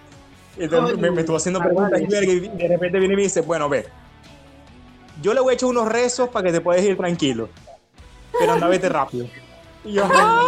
Entonces 0.56 0.96
me, 0.98 1.10
me, 1.10 1.20
estuvo 1.20 1.36
haciendo 1.36 1.60
preguntas 1.60 2.00
y 2.00 2.06
de 2.06 2.68
repente 2.68 2.98
viene 2.98 3.14
y 3.14 3.16
me 3.16 3.22
dice, 3.22 3.42
bueno, 3.42 3.68
ve, 3.68 3.86
yo 5.22 5.34
le 5.34 5.40
voy 5.40 5.52
a 5.52 5.54
echar 5.54 5.68
unos 5.68 5.88
rezos 5.88 6.28
para 6.28 6.46
que 6.46 6.52
te 6.52 6.60
puedas 6.60 6.82
ir 6.82 6.96
tranquilo. 6.96 7.48
Pero 8.38 8.52
anda, 8.52 8.68
vete 8.68 8.88
rápido. 8.88 9.26
Y 9.84 9.92
yo, 9.94 10.04
¡ay, 10.04 10.10
mamá! 10.10 10.40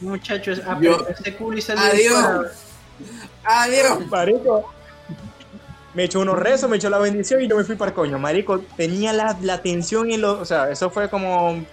Muchachos, 0.00 0.60
ese 1.08 1.34
culo 1.36 1.58
y 1.58 1.64
Adiós. 1.76 2.52
Adiós. 3.44 4.06
Marico. 4.08 4.70
Me 5.94 6.04
echó 6.04 6.20
unos 6.20 6.38
rezos, 6.38 6.68
me 6.68 6.76
echó 6.76 6.90
la 6.90 6.98
bendición 6.98 7.40
y 7.40 7.48
yo 7.48 7.56
me 7.56 7.64
fui 7.64 7.76
para 7.76 7.90
el 7.90 7.94
coño. 7.94 8.18
Marico, 8.18 8.60
tenía 8.76 9.14
la, 9.14 9.36
la 9.40 9.62
tensión 9.62 10.10
en 10.10 10.20
los. 10.20 10.38
O 10.38 10.44
sea, 10.44 10.70
eso 10.70 10.90
fue 10.90 11.08
como 11.08 11.64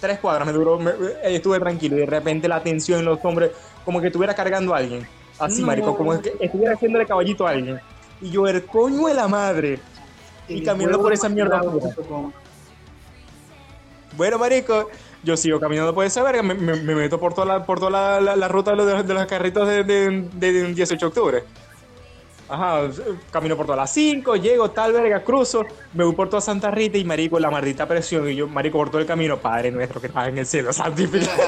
tres 0.00 0.18
cuadras, 0.18 0.46
me 0.46 0.52
duró. 0.52 0.78
Me, 0.78 0.92
estuve 1.22 1.60
tranquilo 1.60 1.96
y 1.96 2.00
de 2.00 2.06
repente 2.06 2.48
la 2.48 2.62
tensión 2.62 3.00
en 3.00 3.04
los 3.04 3.18
hombres, 3.22 3.52
como 3.84 4.00
que 4.00 4.08
estuviera 4.08 4.34
cargando 4.34 4.74
a 4.74 4.78
alguien. 4.78 5.06
Así, 5.38 5.62
marico, 5.62 5.96
como 5.96 6.20
que 6.20 6.34
estuviera 6.40 6.74
haciéndole 6.74 7.06
caballito 7.06 7.46
a 7.46 7.50
alguien. 7.50 7.80
Y 8.20 8.30
yo, 8.30 8.48
el 8.48 8.64
coño 8.64 9.06
de 9.06 9.14
la 9.14 9.28
madre 9.28 9.78
y 10.48 10.62
caminando 10.62 11.00
por 11.00 11.12
esa 11.12 11.28
mierda. 11.28 11.60
Bueno, 14.16 14.38
marico, 14.38 14.88
yo 15.22 15.36
sigo 15.36 15.58
caminando 15.60 15.94
por 15.94 16.04
esa 16.04 16.22
verga, 16.22 16.42
me, 16.42 16.54
me, 16.54 16.94
meto 16.94 17.18
por 17.18 17.34
toda 17.34 17.46
la, 17.46 17.64
por 17.64 17.78
toda 17.80 18.20
la, 18.20 18.36
la, 18.36 18.48
ruta 18.48 18.70
de 18.72 18.76
los, 18.76 19.06
de 19.06 19.14
los 19.14 19.26
carritos 19.26 19.66
de, 19.66 19.84
de, 19.84 20.28
de, 20.32 20.72
18 20.74 20.98
de 20.98 21.06
octubre. 21.06 21.44
Ajá, 22.48 22.88
camino 23.30 23.56
por 23.56 23.66
todas 23.66 23.78
las 23.78 23.92
5, 23.92 24.36
llego, 24.36 24.70
tal 24.70 24.92
verga, 24.92 25.22
cruzo, 25.22 25.66
me 25.92 26.04
voy 26.04 26.14
por 26.14 26.30
toda 26.30 26.40
Santa 26.40 26.70
Rita 26.70 26.96
y 26.96 27.04
marico, 27.04 27.38
la 27.38 27.50
maldita 27.50 27.86
presión. 27.86 28.26
Y 28.28 28.36
yo, 28.36 28.48
marico, 28.48 28.78
por 28.78 28.88
todo 28.88 29.00
el 29.02 29.06
camino, 29.06 29.38
Padre 29.38 29.70
nuestro 29.70 30.00
que 30.00 30.06
estás 30.06 30.28
en 30.28 30.38
el 30.38 30.46
cielo, 30.46 30.72
santificado. 30.74 31.42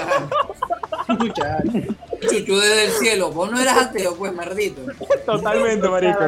Chuchu 2.20 2.56
desde 2.58 2.84
el 2.84 2.90
cielo. 2.92 3.30
Vos 3.30 3.50
no 3.50 3.58
eras 3.58 3.78
ateo, 3.78 4.14
pues, 4.14 4.32
mardito. 4.32 4.82
Totalmente, 5.24 5.88
marico. 5.88 6.20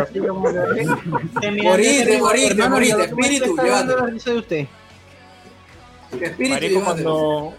moriste, 1.62 2.18
moriste, 2.18 2.68
moriste. 2.68 3.05
Espíritu, 3.05 3.57
llévate. 3.57 4.33
usted? 4.33 4.66
Marico, 6.38 6.85
cuando... 6.85 7.55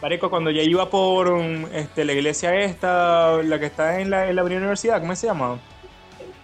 Marico, 0.00 0.30
cuando 0.30 0.50
ya 0.50 0.62
iba 0.62 0.90
por 0.90 1.40
este, 1.72 2.04
la 2.04 2.12
iglesia 2.12 2.54
esta, 2.56 3.42
la 3.42 3.58
que 3.58 3.66
está 3.66 4.00
en 4.00 4.10
la, 4.10 4.28
en 4.28 4.36
la 4.36 4.42
Universidad, 4.44 5.00
¿cómo 5.00 5.14
se 5.14 5.28
llama? 5.28 5.58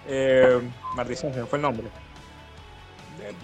Eh, 0.07 0.61
maldición, 0.95 1.35
se 1.35 1.41
me 1.41 1.47
fue 1.47 1.59
el 1.59 1.63
nombre. 1.63 1.89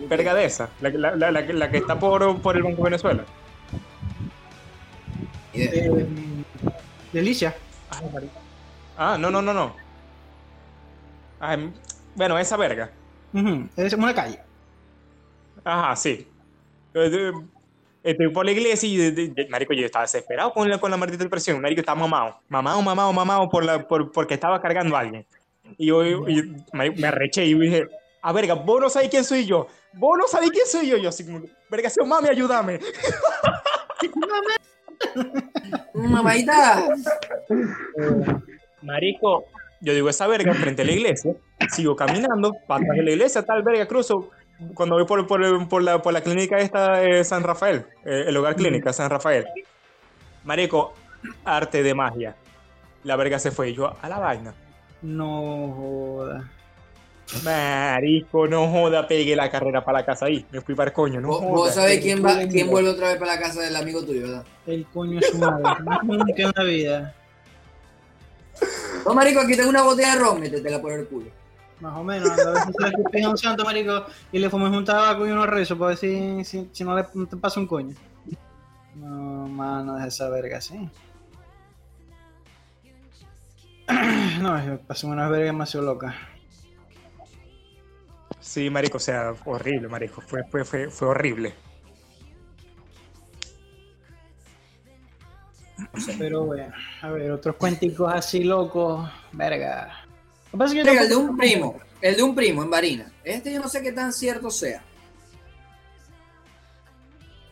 Pergadesa, 0.08 0.70
la, 0.80 0.88
la, 0.90 1.30
la, 1.30 1.40
la, 1.40 1.70
que 1.70 1.78
está 1.78 1.98
por, 1.98 2.40
por 2.40 2.56
el 2.56 2.62
Banco 2.62 2.76
de 2.78 2.84
Venezuela. 2.84 3.24
Eh, 5.52 6.06
Delicia. 7.12 7.54
Ah, 8.96 9.16
no, 9.18 9.30
no, 9.30 9.42
no, 9.42 9.52
no. 9.52 9.74
bueno, 12.14 12.38
esa 12.38 12.56
verga. 12.56 12.90
Es 13.76 13.92
una 13.94 14.14
calle. 14.14 14.40
Ajá, 15.64 15.96
sí. 15.96 16.28
Estoy 18.04 18.28
por 18.30 18.44
la 18.44 18.52
iglesia 18.52 18.86
y, 18.88 18.96
de- 18.98 19.10
de- 19.12 19.28
de- 19.28 19.48
marico, 19.48 19.72
yo 19.72 19.86
estaba 19.86 20.04
desesperado 20.04 20.52
con 20.52 20.68
la, 20.68 20.78
con 20.78 20.90
la 20.90 20.96
maldita 20.98 21.24
depresión. 21.24 21.60
Marico, 21.60 21.80
estaba 21.80 21.98
mamado, 21.98 22.38
mamado, 22.48 22.82
mamado, 22.82 23.12
mamado 23.12 23.48
por 23.48 23.64
la, 23.64 23.88
por, 23.88 24.12
porque 24.12 24.34
estaba 24.34 24.60
cargando 24.60 24.94
a 24.94 25.00
alguien. 25.00 25.26
Y 25.78 25.86
yo 25.86 26.04
y- 26.04 26.54
marico, 26.72 26.96
me 27.00 27.08
arreché 27.08 27.46
y 27.46 27.54
dije, 27.54 27.88
a 28.20 28.32
verga, 28.32 28.54
vos 28.54 28.80
no 28.80 28.90
sabés 28.90 29.08
quién 29.08 29.24
soy 29.24 29.46
yo. 29.46 29.66
Vos 29.94 30.18
no 30.18 30.28
sabés 30.28 30.50
quién 30.50 30.66
soy 30.66 30.86
yo. 30.88 30.98
Yo 30.98 31.08
así 31.08 31.24
como, 31.24 31.42
verga, 31.70 31.88
sea, 31.88 32.04
mami, 32.04 32.28
ayúdame. 32.28 32.78
Mamadita. 35.94 36.84
Marico, 38.82 39.44
yo 39.80 39.94
digo 39.94 40.08
esa 40.08 40.26
verga 40.26 40.52
frente 40.54 40.82
a 40.82 40.84
la 40.84 40.92
iglesia, 40.92 41.34
sigo 41.70 41.96
caminando, 41.96 42.54
atrás 42.68 42.96
de 42.96 43.02
la 43.02 43.10
iglesia, 43.12 43.42
tal 43.42 43.62
verga, 43.62 43.86
cruzo. 43.86 44.30
Cuando 44.74 44.94
voy 44.96 45.04
por, 45.04 45.26
por, 45.26 45.68
por 45.68 45.82
la, 45.82 46.00
por 46.00 46.12
la 46.12 46.22
clínica 46.22 46.58
esta 46.58 46.98
de 46.98 47.24
San 47.24 47.42
Rafael, 47.42 47.86
eh, 48.04 48.24
el 48.28 48.36
hogar 48.36 48.54
clínica 48.56 48.92
San 48.92 49.10
Rafael. 49.10 49.46
Marico, 50.44 50.94
arte 51.44 51.82
de 51.82 51.94
magia. 51.94 52.36
La 53.02 53.16
verga 53.16 53.38
se 53.38 53.50
fue 53.50 53.70
y 53.70 53.74
yo 53.74 53.94
a 54.00 54.08
la 54.08 54.18
vaina. 54.18 54.54
No 55.02 55.74
joda. 55.76 56.50
Marico, 57.42 58.46
no 58.46 58.68
joda, 58.70 59.06
pegué 59.08 59.34
la 59.34 59.50
carrera 59.50 59.84
para 59.84 59.98
la 60.00 60.04
casa 60.06 60.26
ahí. 60.26 60.46
Me 60.50 60.60
fui 60.60 60.74
para 60.74 60.90
el 60.90 60.94
coño, 60.94 61.20
no 61.20 61.28
Vos, 61.28 61.38
joda. 61.40 61.50
vos 61.50 61.74
sabés 61.74 62.00
quién, 62.00 62.24
va, 62.24 62.38
quién 62.46 62.70
vuelve 62.70 62.90
otra 62.90 63.08
vez 63.08 63.18
para 63.18 63.34
la 63.34 63.40
casa 63.40 63.60
del 63.62 63.74
amigo 63.76 64.04
tuyo, 64.04 64.22
¿verdad? 64.22 64.44
El 64.66 64.86
coño 64.86 65.18
es 65.18 65.26
su 65.30 65.38
madre. 65.38 65.64
Nunca 66.04 66.42
en 66.42 66.52
la 66.54 66.64
vida. 66.64 67.14
No, 69.04 69.14
marico, 69.14 69.40
aquí 69.40 69.56
tengo 69.56 69.68
una 69.70 69.82
botella 69.82 70.14
de 70.14 70.20
ron, 70.20 70.40
métetela 70.40 70.80
por 70.80 70.92
el 70.92 71.06
culo. 71.06 71.26
Más 71.80 71.96
o 71.96 72.04
menos. 72.04 72.30
A 72.30 72.66
si 72.66 72.72
se 72.72 73.18
le 73.18 73.28
un 73.28 73.38
santo, 73.38 73.64
marico, 73.64 74.06
y 74.32 74.38
le 74.38 74.48
fumes 74.48 74.70
un 74.70 74.84
tabaco 74.84 75.26
y 75.26 75.30
unos 75.30 75.48
rezos 75.48 75.78
para 75.78 75.88
ver 75.88 75.98
si, 75.98 76.44
si, 76.44 76.68
si 76.72 76.84
no, 76.84 76.96
le, 76.96 77.04
no 77.14 77.26
te 77.26 77.36
pasa 77.36 77.60
un 77.60 77.66
coño. 77.66 77.94
No, 78.94 79.48
mano, 79.48 79.94
deja 79.94 80.06
esa 80.06 80.28
verga 80.28 80.58
así. 80.58 80.88
No, 84.40 84.62
yo 84.64 84.78
pasé 84.80 85.06
unas 85.06 85.30
vergas 85.30 85.48
demasiado 85.48 85.86
locas. 85.86 86.14
Sí, 88.40 88.68
marico, 88.68 88.98
o 88.98 89.00
sea, 89.00 89.34
horrible, 89.46 89.88
marico. 89.88 90.20
Fue, 90.20 90.44
fue, 90.44 90.64
fue, 90.64 90.90
fue 90.90 91.08
horrible. 91.08 91.54
Pero 96.18 96.44
bueno, 96.44 96.72
a 97.02 97.10
ver, 97.10 97.30
otros 97.30 97.56
cuenticos 97.56 98.12
así 98.12 98.44
locos, 98.44 99.10
verga. 99.32 100.03
Yo 100.54 100.84
Venga, 100.84 101.02
el 101.02 101.08
de 101.08 101.16
un 101.16 101.36
primo, 101.36 101.80
el 102.00 102.16
de 102.16 102.22
un 102.22 102.34
primo 102.34 102.62
en 102.62 102.70
Barina. 102.70 103.12
Este 103.24 103.52
yo 103.52 103.60
no 103.60 103.68
sé 103.68 103.82
qué 103.82 103.92
tan 103.92 104.12
cierto 104.12 104.50
sea. 104.50 104.82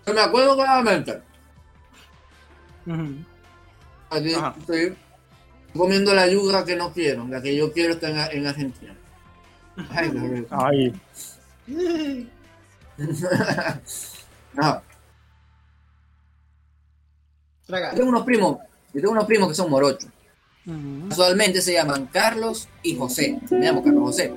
Pero 0.04 0.14
me 0.14 0.22
acuerdo 0.22 0.54
claramente. 0.54 1.20
Ujú. 2.86 3.24
Aquí 4.10 4.34
Ajá. 4.34 4.54
estoy 4.58 4.96
comiendo 5.74 6.14
la 6.14 6.28
yuca 6.28 6.64
que 6.64 6.76
no 6.76 6.92
quiero, 6.92 7.26
la 7.26 7.42
que 7.42 7.56
yo 7.56 7.72
quiero 7.72 7.94
está 7.94 8.10
en, 8.10 8.38
en 8.38 8.46
Argentina. 8.46 8.94
Ay. 9.90 10.46
Ay, 10.50 10.94
No, 14.54 14.82
yo 17.68 17.90
tengo 17.94 18.10
unos 18.10 18.24
primos, 18.24 18.58
yo 18.92 19.00
tengo 19.00 19.12
unos 19.12 19.24
primos 19.24 19.48
que 19.48 19.54
son 19.54 19.70
morochos. 19.70 20.10
Ujú. 20.66 21.08
Casualmente 21.08 21.60
se 21.60 21.72
llaman 21.72 22.06
Carlos 22.06 22.68
y 22.82 22.96
José. 22.96 23.38
Me 23.50 23.66
llamo 23.66 23.82
Carlos 23.82 24.02
José. 24.04 24.32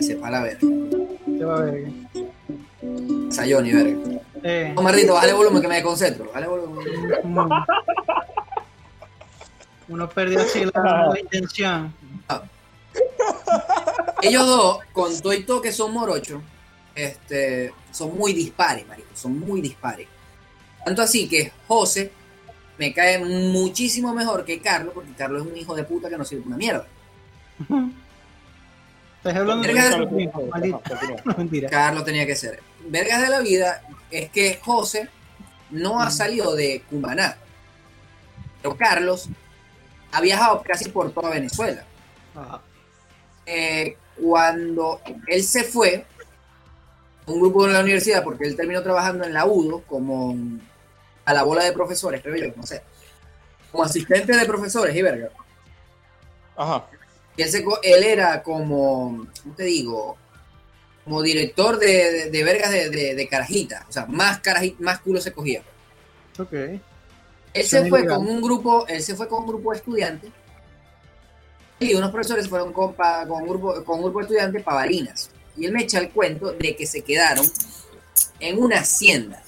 Sepa 0.00 0.30
la 0.30 0.42
verga. 0.42 0.60
Te 0.60 1.44
va 1.44 1.60
a. 1.64 3.32
Sayoni, 3.32 3.72
verga. 3.72 4.20
Eh, 4.44 4.72
No, 4.74 4.82
Mardito, 4.82 5.14
bájale 5.14 5.32
volumen 5.32 5.60
que 5.62 5.68
me 5.68 5.74
desconcentro. 5.76 6.26
Bájale 6.26 6.46
volumen. 6.46 6.86
uno, 7.24 7.48
uno 9.88 10.08
perdió 10.08 10.40
así 10.40 10.64
la, 10.64 11.08
la 11.12 11.20
intención. 11.20 11.92
Ellos 14.22 14.46
dos, 14.46 14.78
con 14.92 15.18
todo 15.20 15.32
y 15.32 15.42
todo 15.44 15.60
que 15.62 15.72
son 15.72 15.92
morochos, 15.92 16.40
este, 16.94 17.72
son 17.90 18.16
muy 18.16 18.32
dispares, 18.32 18.86
marico. 18.86 19.08
Son 19.14 19.38
muy 19.38 19.60
dispares. 19.60 20.06
Tanto 20.84 21.02
así 21.02 21.28
que 21.28 21.52
José 21.66 22.12
me 22.78 22.94
cae 22.94 23.18
muchísimo 23.18 24.14
mejor 24.14 24.44
que 24.44 24.60
Carlos, 24.60 24.94
porque 24.94 25.12
Carlos 25.12 25.42
es 25.42 25.52
un 25.52 25.56
hijo 25.56 25.74
de 25.74 25.84
puta 25.84 26.08
que 26.08 26.16
no 26.16 26.24
sirve 26.24 26.44
una 26.46 26.56
mierda. 26.56 26.86
Estás 29.18 29.36
hablando 29.36 29.66
de. 29.66 30.30
No, 31.24 31.34
mentira. 31.36 31.68
Carlos 31.68 32.04
tenía 32.04 32.24
que 32.24 32.36
ser. 32.36 32.60
Vergas 32.86 33.20
de 33.20 33.28
la 33.28 33.40
vida 33.40 33.82
es 34.10 34.30
que 34.30 34.58
José 34.62 35.08
no 35.70 36.00
ha 36.00 36.10
salido 36.10 36.54
de 36.54 36.82
Cumaná. 36.88 37.36
Pero 38.62 38.76
Carlos 38.76 39.28
ha 40.12 40.20
viajado 40.20 40.62
casi 40.62 40.88
por 40.88 41.12
toda 41.12 41.30
Venezuela. 41.30 41.84
Eh, 43.44 43.96
cuando 44.20 45.00
él 45.26 45.42
se 45.42 45.64
fue, 45.64 46.04
un 47.26 47.40
grupo 47.40 47.66
de 47.66 47.72
la 47.72 47.80
universidad, 47.80 48.22
porque 48.22 48.46
él 48.46 48.56
terminó 48.56 48.82
trabajando 48.82 49.24
en 49.24 49.34
la 49.34 49.46
UDO 49.46 49.82
como 49.82 50.36
a 51.28 51.34
la 51.34 51.42
bola 51.42 51.62
de 51.64 51.72
profesores, 51.72 52.22
creo 52.22 52.36
yo, 52.36 52.52
no 52.56 52.62
sé. 52.64 52.82
Como 53.70 53.84
asistente 53.84 54.34
de 54.36 54.46
profesores 54.46 54.96
y 54.96 55.02
verga. 55.02 55.28
ajá. 56.56 56.86
Y 57.36 57.42
él, 57.42 57.50
se 57.50 57.62
co- 57.62 57.78
él 57.82 58.02
era 58.02 58.42
como, 58.42 59.26
¿cómo 59.42 59.54
te 59.54 59.64
digo? 59.64 60.16
Como 61.04 61.22
director 61.22 61.78
de, 61.78 61.86
de, 62.10 62.30
de 62.30 62.44
vergas 62.44 62.70
de, 62.72 62.90
de, 62.90 63.14
de 63.14 63.28
carajita. 63.28 63.84
O 63.88 63.92
sea, 63.92 64.06
más, 64.06 64.42
caraji- 64.42 64.76
más 64.78 64.98
culo 65.00 65.20
se 65.20 65.32
cogía. 65.32 65.62
ok. 66.38 66.52
Él 67.54 67.64
se 67.64 67.88
fue 67.88 68.00
con 68.06 68.26
un 68.28 68.40
grupo, 68.42 68.86
él 68.88 69.02
se 69.02 69.14
fue 69.14 69.28
con 69.28 69.40
un 69.42 69.46
grupo 69.48 69.70
de 69.72 69.78
estudiantes. 69.78 70.30
Y 71.80 71.94
unos 71.94 72.10
profesores 72.10 72.44
se 72.44 72.50
fueron 72.50 72.72
con, 72.72 72.94
pa- 72.94 73.26
con, 73.26 73.42
un 73.42 73.48
grupo, 73.48 73.84
con 73.84 73.96
un 73.98 74.04
grupo 74.04 74.18
de 74.18 74.24
estudiantes 74.24 74.62
para 74.62 74.78
Barinas. 74.78 75.30
Y 75.56 75.66
él 75.66 75.72
me 75.72 75.82
echa 75.82 75.98
el 75.98 76.10
cuento 76.10 76.52
de 76.52 76.74
que 76.74 76.86
se 76.86 77.02
quedaron 77.02 77.46
en 78.40 78.58
una 78.62 78.80
hacienda. 78.80 79.42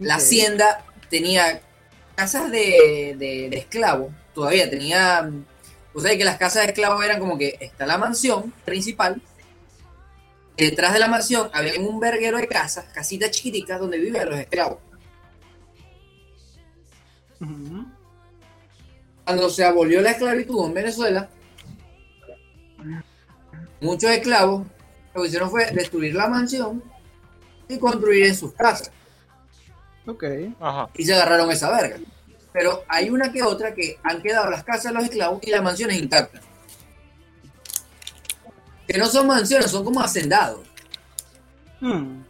La 0.00 0.16
hacienda 0.16 0.84
tenía 1.08 1.60
casas 2.16 2.50
de, 2.50 3.14
de, 3.18 3.48
de 3.50 3.56
esclavos, 3.56 4.12
todavía 4.34 4.68
tenía, 4.68 5.30
o 5.94 6.00
sea 6.00 6.16
que 6.16 6.24
las 6.24 6.38
casas 6.38 6.62
de 6.64 6.72
esclavos 6.72 7.04
eran 7.04 7.20
como 7.20 7.38
que 7.38 7.56
está 7.60 7.86
la 7.86 7.98
mansión 7.98 8.52
principal, 8.64 9.22
detrás 10.56 10.92
de 10.92 10.98
la 10.98 11.08
mansión 11.08 11.50
había 11.52 11.80
un 11.80 12.00
verguero 12.00 12.38
de 12.38 12.48
casas, 12.48 12.86
casitas 12.92 13.30
chiquiticas 13.30 13.80
donde 13.80 13.98
vivían 13.98 14.28
los 14.28 14.38
esclavos. 14.38 14.78
Cuando 19.24 19.48
se 19.48 19.64
abolió 19.64 20.00
la 20.02 20.10
esclavitud 20.10 20.66
en 20.66 20.74
Venezuela, 20.74 21.28
muchos 23.80 24.10
esclavos 24.10 24.66
lo 25.14 25.22
que 25.22 25.28
hicieron 25.28 25.50
fue 25.50 25.70
destruir 25.72 26.14
la 26.14 26.28
mansión 26.28 26.82
y 27.68 27.78
construir 27.78 28.26
en 28.26 28.36
sus 28.36 28.52
casas. 28.52 28.90
Ok. 30.06 30.24
Ajá. 30.60 30.88
y 30.94 31.04
se 31.04 31.14
agarraron 31.14 31.50
esa 31.50 31.70
verga. 31.70 31.98
Pero 32.52 32.84
hay 32.88 33.10
una 33.10 33.32
que 33.32 33.42
otra 33.42 33.74
que 33.74 33.98
han 34.02 34.22
quedado 34.22 34.50
las 34.50 34.64
casas 34.64 34.84
de 34.84 34.92
los 34.92 35.04
esclavos 35.04 35.40
y 35.42 35.50
las 35.50 35.62
mansiones 35.62 35.98
intactas. 35.98 36.42
Que 38.88 38.98
no 38.98 39.06
son 39.06 39.26
mansiones, 39.26 39.70
son 39.70 39.84
como 39.84 40.00
hacendados. 40.00 40.66
Hmm. 41.80 42.22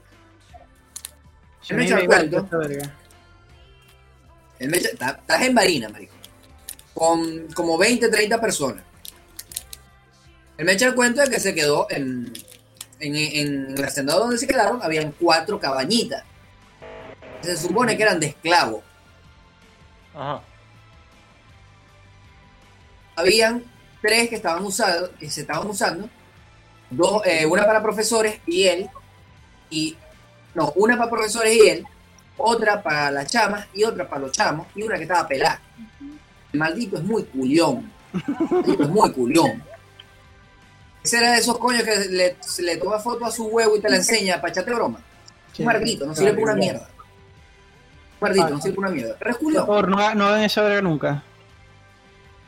Yo 1.63 1.77
me 1.77 1.85
igual 1.85 2.07
cuento. 2.07 2.49
Estás 4.59 5.43
en 5.43 5.55
Barina, 5.55 5.89
marico. 5.89 6.15
Con 6.93 7.47
como 7.55 7.79
20, 7.79 8.09
30 8.09 8.41
personas. 8.41 8.85
Él 10.59 10.67
me 10.67 10.73
echa 10.73 10.87
el 10.87 10.95
cuento 10.95 11.23
de 11.23 11.31
que 11.31 11.41
se 11.41 11.55
quedó 11.55 11.87
en, 11.89 12.31
en, 12.99 13.17
en 13.17 13.79
el 13.79 13.85
hacendado 13.85 14.21
donde 14.21 14.37
se 14.37 14.47
quedaron, 14.47 14.83
habían 14.83 15.13
cuatro 15.13 15.59
cabañitas. 15.59 16.25
Se 17.43 17.57
supone 17.57 17.97
que 17.97 18.03
eran 18.03 18.21
de 18.21 18.27
esclavos. 18.27 18.83
Ajá. 20.15 20.43
habían 23.17 23.63
tres 24.01 24.29
que 24.29 24.37
estaban 24.37 24.65
usando, 24.65 25.11
que 25.19 25.31
se 25.31 25.43
estaban 25.43 25.67
usando, 25.69 26.09
dos, 26.91 27.23
eh, 27.27 27.47
una 27.47 27.65
para 27.67 27.83
profesores 27.83 28.41
y 28.47 28.65
él, 28.65 28.89
y 29.69 29.97
no, 30.55 30.73
una 30.77 30.97
para 30.97 31.11
profesores 31.11 31.55
y 31.55 31.69
él, 31.69 31.87
otra 32.37 32.83
para 32.83 33.11
las 33.11 33.31
chamas 33.31 33.67
y 33.75 33.85
otra 33.85 34.09
para 34.09 34.23
los 34.23 34.33
chamos, 34.33 34.67
y 34.75 34.83
una 34.83 34.97
que 34.97 35.03
estaba 35.03 35.29
pelada. 35.29 35.61
El 36.53 36.59
maldito 36.59 36.97
es 36.97 37.05
muy 37.05 37.25
culión. 37.25 37.93
El 38.13 38.49
maldito 38.51 38.83
es 38.83 38.89
muy 38.89 39.13
culión. 39.13 39.63
Ese 41.03 41.19
era 41.19 41.33
de 41.33 41.39
esos 41.39 41.59
coños 41.59 41.83
que 41.83 42.37
le, 42.63 42.77
toma 42.77 42.99
foto 42.99 43.25
a 43.25 43.31
su 43.31 43.47
huevo 43.47 43.77
y 43.77 43.81
te 43.81 43.89
la 43.89 43.97
enseña 43.97 44.41
para 44.41 44.51
echarte 44.53 44.75
broma. 44.75 45.01
Un 45.59 45.65
maldito, 45.65 46.07
no 46.07 46.15
sirve 46.15 46.33
para 46.33 46.45
una 46.45 46.55
mierda. 46.55 46.89
No 48.21 48.61
sirve 48.61 48.77
para 48.77 48.89
una 48.89 48.91
mierda. 48.91 49.17
Pero 49.19 49.31
es 49.31 49.37
Por 49.37 49.45
culión. 49.45 49.67
favor, 49.67 49.89
no, 49.89 50.15
no 50.15 50.27
hagan 50.27 50.43
esa 50.43 50.63
verga 50.63 50.83
nunca. 50.83 51.23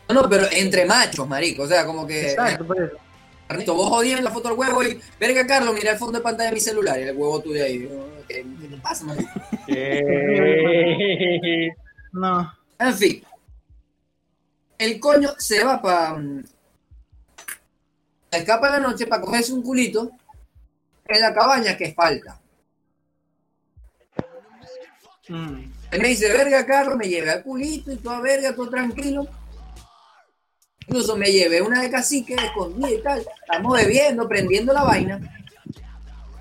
No, 0.09 0.23
no, 0.23 0.29
pero 0.29 0.47
entre 0.53 0.85
machos, 0.85 1.27
marico. 1.27 1.63
O 1.63 1.67
sea, 1.67 1.87
como 1.87 2.07
que. 2.07 2.31
Exacto, 2.31 2.67
por 2.67 2.83
eso. 2.83 2.97
Carlito, 3.49 3.75
vos 3.75 3.89
jodías 3.89 4.23
la 4.23 4.31
foto 4.31 4.49
del 4.49 4.59
huevo 4.59 4.83
y, 4.83 5.01
verga, 5.19 5.47
Carlos, 5.47 5.75
mira 5.75 5.93
el 5.93 5.99
fondo 5.99 6.19
de 6.19 6.23
pantalla 6.23 6.51
de 6.51 6.55
mi 6.55 6.61
celular 6.61 6.99
y 6.99 7.03
el 7.03 7.17
huevo 7.17 7.41
tuyo 7.41 7.65
ahí. 7.65 7.89
¿Qué, 8.29 8.45
te 8.71 8.77
pasa? 8.79 9.07
Eh, 9.69 11.69
No. 12.13 12.53
En 12.79 12.95
fin. 12.95 13.23
El 14.79 15.01
coño 15.01 15.31
se 15.39 15.65
va 15.65 15.81
para. 15.81 16.21
Escapa 18.31 18.67
en 18.69 18.73
la 18.73 18.89
noche 18.89 19.07
para 19.07 19.23
cogerse 19.23 19.53
un 19.53 19.63
culito 19.63 20.11
en 21.07 21.21
la 21.21 21.35
cabaña 21.35 21.77
que 21.77 21.93
falta. 21.93 22.39
Mm. 25.33 25.73
Él 25.93 26.01
me 26.03 26.09
dice, 26.09 26.31
verga, 26.31 26.67
Carlos, 26.67 26.97
me 26.97 27.09
llevé 27.09 27.31
al 27.31 27.43
culito 27.43 27.91
y 27.91 27.97
toda 27.97 28.21
verga, 28.21 28.55
todo 28.55 28.69
tranquilo. 28.69 29.27
Incluso 30.87 31.17
me 31.17 31.33
llevé 31.33 31.63
una 31.63 31.81
de 31.81 31.91
cacique, 31.91 32.35
escondida 32.35 32.91
y 32.91 33.03
tal. 33.03 33.21
Estamos 33.21 33.77
bebiendo, 33.77 34.29
prendiendo 34.29 34.73
la 34.75 34.85
vaina. 34.85 35.21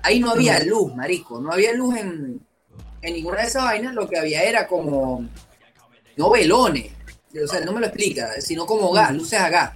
Ahí 0.02 0.20
no 0.20 0.30
había 0.30 0.62
luz, 0.64 0.94
marico. 0.94 1.40
No 1.40 1.52
había 1.52 1.72
luz 1.72 1.96
en, 1.96 2.40
en 3.00 3.14
ninguna 3.14 3.40
de 3.40 3.46
esas 3.46 3.64
vainas. 3.64 3.94
Lo 3.94 4.08
que 4.08 4.18
había 4.18 4.42
era 4.42 4.66
como. 4.66 5.26
No 6.16 6.30
velones. 6.30 6.92
O 7.42 7.46
sea, 7.46 7.60
no 7.60 7.72
me 7.72 7.80
lo 7.80 7.86
explica, 7.86 8.40
sino 8.40 8.66
como 8.66 8.92
gas, 8.92 9.14
luces 9.14 9.40
a 9.40 9.48
gas. 9.48 9.72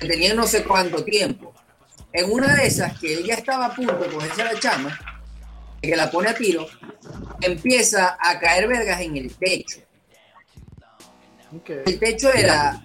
Que 0.00 0.08
Tenían 0.08 0.36
no 0.36 0.46
sé 0.46 0.64
cuánto 0.64 1.04
tiempo. 1.04 1.54
En 2.12 2.30
una 2.32 2.56
de 2.56 2.66
esas, 2.66 2.98
que 2.98 3.14
él 3.14 3.24
ya 3.24 3.34
estaba 3.34 3.66
a 3.66 3.74
punto 3.74 3.96
de 3.98 4.08
cogerse 4.08 4.42
a 4.42 4.52
la 4.52 4.58
chama, 4.58 5.09
que 5.80 5.96
la 5.96 6.10
pone 6.10 6.28
a 6.28 6.34
tiro, 6.34 6.66
empieza 7.40 8.18
a 8.20 8.38
caer 8.38 8.68
vergas 8.68 9.00
en 9.00 9.16
el 9.16 9.34
techo. 9.34 9.80
El 11.66 11.98
techo 11.98 12.32
era 12.32 12.82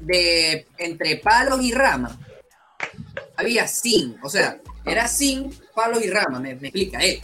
de 0.00 0.66
entre 0.78 1.16
palos 1.16 1.62
y 1.62 1.72
ramas. 1.72 2.16
Había 3.36 3.66
zinc, 3.66 4.24
o 4.24 4.28
sea, 4.28 4.60
era 4.84 5.08
zinc, 5.08 5.52
palos 5.74 6.04
y 6.04 6.10
ramas, 6.10 6.40
me, 6.40 6.54
me 6.54 6.68
explica 6.68 6.98
él. 6.98 7.20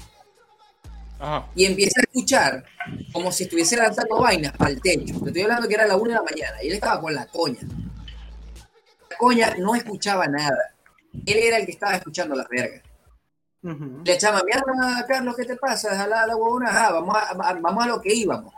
Ajá. 1.18 1.46
Y 1.54 1.66
empieza 1.66 2.00
a 2.00 2.02
escuchar 2.02 2.64
como 3.12 3.30
si 3.30 3.44
estuviese 3.44 3.76
lanzando 3.76 4.18
vainas 4.18 4.52
al 4.58 4.80
techo. 4.80 5.20
Te 5.20 5.26
estoy 5.26 5.42
hablando 5.42 5.68
que 5.68 5.74
era 5.74 5.86
la 5.86 5.96
una 5.96 6.14
de 6.14 6.14
la 6.14 6.22
mañana 6.22 6.62
y 6.62 6.68
él 6.68 6.74
estaba 6.74 7.00
con 7.00 7.14
la 7.14 7.26
coña. 7.26 7.60
La 9.10 9.16
coña 9.16 9.54
no 9.58 9.74
escuchaba 9.74 10.26
nada. 10.26 10.74
Él 11.26 11.38
era 11.38 11.58
el 11.58 11.66
que 11.66 11.72
estaba 11.72 11.96
escuchando 11.96 12.34
las 12.34 12.48
vergas. 12.48 12.82
Ujú. 13.62 14.02
Le 14.04 14.14
echaba, 14.14 14.42
mierda, 14.44 15.06
Carlos, 15.06 15.36
¿qué 15.36 15.44
te 15.44 15.56
pasa? 15.56 15.90
Deja 15.90 16.06
la, 16.06 16.26
la 16.26 16.36
huevona, 16.36 16.70
vamos 16.90 17.14
a, 17.16 17.30
a- 17.48 17.54
vamos 17.54 17.84
a 17.84 17.88
lo 17.88 18.00
que 18.00 18.14
íbamos. 18.14 18.54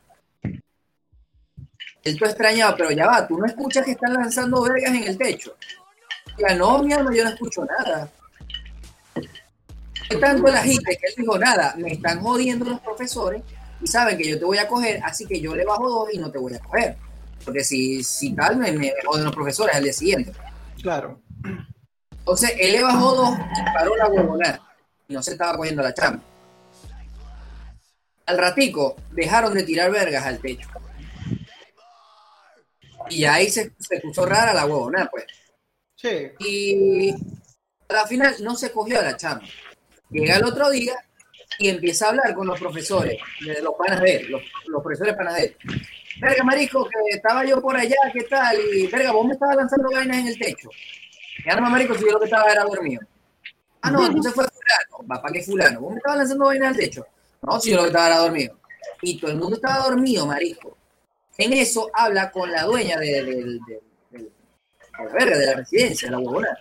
Él 2.04 2.18
todo 2.18 2.28
extrañado, 2.28 2.74
pero 2.76 2.90
ya 2.90 3.06
va, 3.06 3.26
tú 3.26 3.38
no 3.38 3.46
escuchas 3.46 3.84
que 3.84 3.92
están 3.92 4.12
lanzando 4.14 4.62
vergas 4.62 4.92
en 4.94 5.04
el 5.04 5.16
techo. 5.18 5.54
Ya 6.38 6.54
no, 6.54 6.82
mi 6.82 6.92
alma, 6.92 7.14
yo 7.14 7.24
no 7.24 7.30
escucho 7.30 7.64
nada. 7.64 8.08
Fue 10.08 10.16
tanto 10.18 10.48
el 10.48 10.56
agite 10.56 10.96
que 10.96 11.06
él 11.08 11.14
dijo, 11.16 11.38
nada, 11.38 11.74
me 11.76 11.92
están 11.92 12.20
jodiendo 12.20 12.64
los 12.64 12.80
profesores 12.80 13.42
y 13.80 13.86
saben 13.86 14.16
que 14.18 14.28
yo 14.28 14.38
te 14.38 14.44
voy 14.44 14.58
a 14.58 14.68
coger, 14.68 15.00
así 15.04 15.26
que 15.26 15.40
yo 15.40 15.54
le 15.54 15.64
bajo 15.64 15.88
dos 15.88 16.08
y 16.12 16.18
no 16.18 16.30
te 16.30 16.38
voy 16.38 16.54
a 16.54 16.58
coger. 16.60 16.96
Porque 17.44 17.64
si, 17.64 18.02
si 18.04 18.34
tal, 18.34 18.56
me, 18.56 18.72
me 18.72 18.92
joden 19.04 19.24
los 19.24 19.34
profesores 19.34 19.74
al 19.74 19.82
día 19.84 19.92
siguiente. 19.92 20.32
Claro. 20.80 21.20
Entonces 22.10 22.52
él 22.58 22.72
le 22.72 22.82
bajó 22.82 23.14
dos 23.14 23.36
y 23.38 23.74
paró 23.74 23.96
la 23.96 24.08
huevonada. 24.08 24.60
Y 25.12 25.14
no 25.14 25.22
se 25.22 25.32
estaba 25.32 25.58
cogiendo 25.58 25.82
la 25.82 25.92
chamba. 25.92 26.22
Al 28.24 28.38
ratico 28.38 28.96
dejaron 29.10 29.52
de 29.52 29.62
tirar 29.62 29.90
vergas 29.90 30.24
al 30.24 30.38
techo. 30.38 30.70
Y 33.10 33.26
ahí 33.26 33.50
se, 33.50 33.74
se 33.78 34.00
puso 34.00 34.24
rara 34.24 34.54
la 34.54 34.64
huevonada, 34.64 35.10
pues. 35.10 35.26
Sí. 35.96 36.30
Y 36.38 37.10
a 37.90 37.92
la 37.92 38.06
final 38.06 38.34
no 38.40 38.56
se 38.56 38.72
cogió 38.72 39.00
a 39.00 39.02
la 39.02 39.18
chamba. 39.18 39.44
Llega 40.08 40.36
el 40.36 40.44
otro 40.44 40.70
día 40.70 40.94
y 41.58 41.68
empieza 41.68 42.06
a 42.06 42.08
hablar 42.08 42.34
con 42.34 42.46
los 42.46 42.58
profesores, 42.58 43.18
de 43.44 43.60
los 43.60 43.74
panas 43.74 44.00
de 44.00 44.16
él, 44.16 44.30
los, 44.30 44.42
los 44.66 44.82
profesores 44.82 45.14
panas 45.14 45.34
de 45.34 45.44
él. 45.44 45.56
Verga, 46.22 46.42
marico, 46.42 46.88
que 46.88 47.16
estaba 47.16 47.44
yo 47.44 47.60
por 47.60 47.76
allá, 47.76 47.96
¿qué 48.14 48.22
tal? 48.22 48.56
Y, 48.74 48.86
verga, 48.86 49.12
vos 49.12 49.26
me 49.26 49.34
estabas 49.34 49.56
lanzando 49.56 49.90
vainas 49.90 50.16
en 50.16 50.28
el 50.28 50.38
techo. 50.38 50.70
Y 51.44 51.50
arma, 51.50 51.68
marico, 51.68 51.94
si 51.96 52.06
yo 52.06 52.12
lo 52.12 52.18
que 52.18 52.24
estaba 52.24 52.50
era 52.50 52.64
dormido. 52.64 53.02
Ah, 53.82 53.90
no, 53.90 54.06
entonces 54.06 54.32
fue 54.32 54.46
fulano. 54.90 55.22
¿para 55.22 55.32
qué 55.32 55.42
fulano? 55.42 55.80
¿Vos 55.80 55.90
me 55.92 55.96
estabas 55.98 56.18
lanzando 56.18 56.44
vainas 56.46 56.68
al 56.68 56.76
techo? 56.76 57.06
No, 57.42 57.60
si 57.60 57.70
yo 57.70 57.76
lo 57.76 57.82
que 57.82 57.88
estaba 57.88 58.06
era 58.06 58.18
dormido. 58.18 58.58
Y 59.02 59.18
todo 59.18 59.30
el 59.30 59.36
mundo 59.38 59.56
estaba 59.56 59.84
dormido, 59.88 60.26
marico. 60.26 60.76
En 61.38 61.52
eso 61.52 61.90
habla 61.94 62.30
con 62.30 62.50
la 62.50 62.64
dueña 62.64 62.98
de, 62.98 63.22
de- 63.24 63.60
la 64.98 65.04
verga, 65.12 65.38
de 65.38 65.46
la 65.46 65.54
residencia, 65.54 66.08
de 66.08 66.12
la 66.12 66.18
huevona 66.18 66.56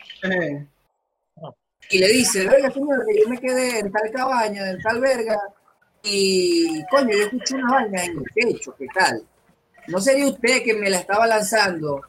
y 1.91 1.97
le 1.97 2.07
dice, 2.07 2.47
verga, 2.47 2.71
señor, 2.71 3.05
que 3.05 3.19
yo 3.21 3.29
me 3.29 3.37
quedé 3.37 3.79
en 3.79 3.91
tal 3.91 4.09
cabaña, 4.11 4.69
en 4.69 4.81
tal 4.81 5.01
verga, 5.01 5.37
y 6.03 6.83
coño, 6.85 7.09
yo 7.11 7.25
escuché 7.25 7.55
una 7.55 7.69
vaina 7.73 8.05
en 8.05 8.17
el 8.17 8.25
techo, 8.33 8.73
¿qué 8.77 8.85
tal? 8.93 9.21
¿No 9.87 9.99
sería 9.99 10.27
usted 10.27 10.63
que 10.63 10.73
me 10.73 10.89
la 10.89 10.99
estaba 10.99 11.27
lanzando? 11.27 12.01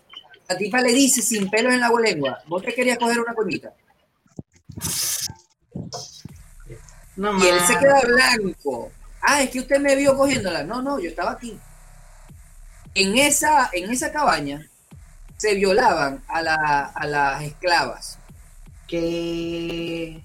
La 0.48 0.56
tipa 0.56 0.80
le 0.80 0.92
dice 0.92 1.20
sin 1.20 1.50
pelos 1.50 1.72
en 1.74 1.80
la 1.80 1.90
lengua, 1.90 2.38
¿vos 2.46 2.62
te 2.62 2.72
querías 2.72 2.96
coger 2.98 3.18
una 3.18 3.34
coñita? 3.34 3.74
No 7.16 7.38
Y 7.44 7.48
él 7.48 7.60
se 7.60 7.78
queda 7.78 8.00
blanco. 8.00 8.90
Ah, 9.20 9.42
es 9.42 9.50
que 9.50 9.60
usted 9.60 9.78
me 9.78 9.94
vio 9.96 10.16
cogiéndola. 10.16 10.64
No, 10.64 10.82
no, 10.82 10.98
yo 10.98 11.08
estaba 11.10 11.32
aquí. 11.32 11.58
En 12.94 13.16
esa, 13.18 13.70
en 13.72 13.90
esa 13.90 14.10
cabaña 14.12 14.66
se 15.36 15.54
violaban 15.54 16.22
a, 16.28 16.42
la- 16.42 16.92
a 16.94 17.06
las 17.06 17.42
esclavas. 17.42 18.18
Que. 18.88 20.22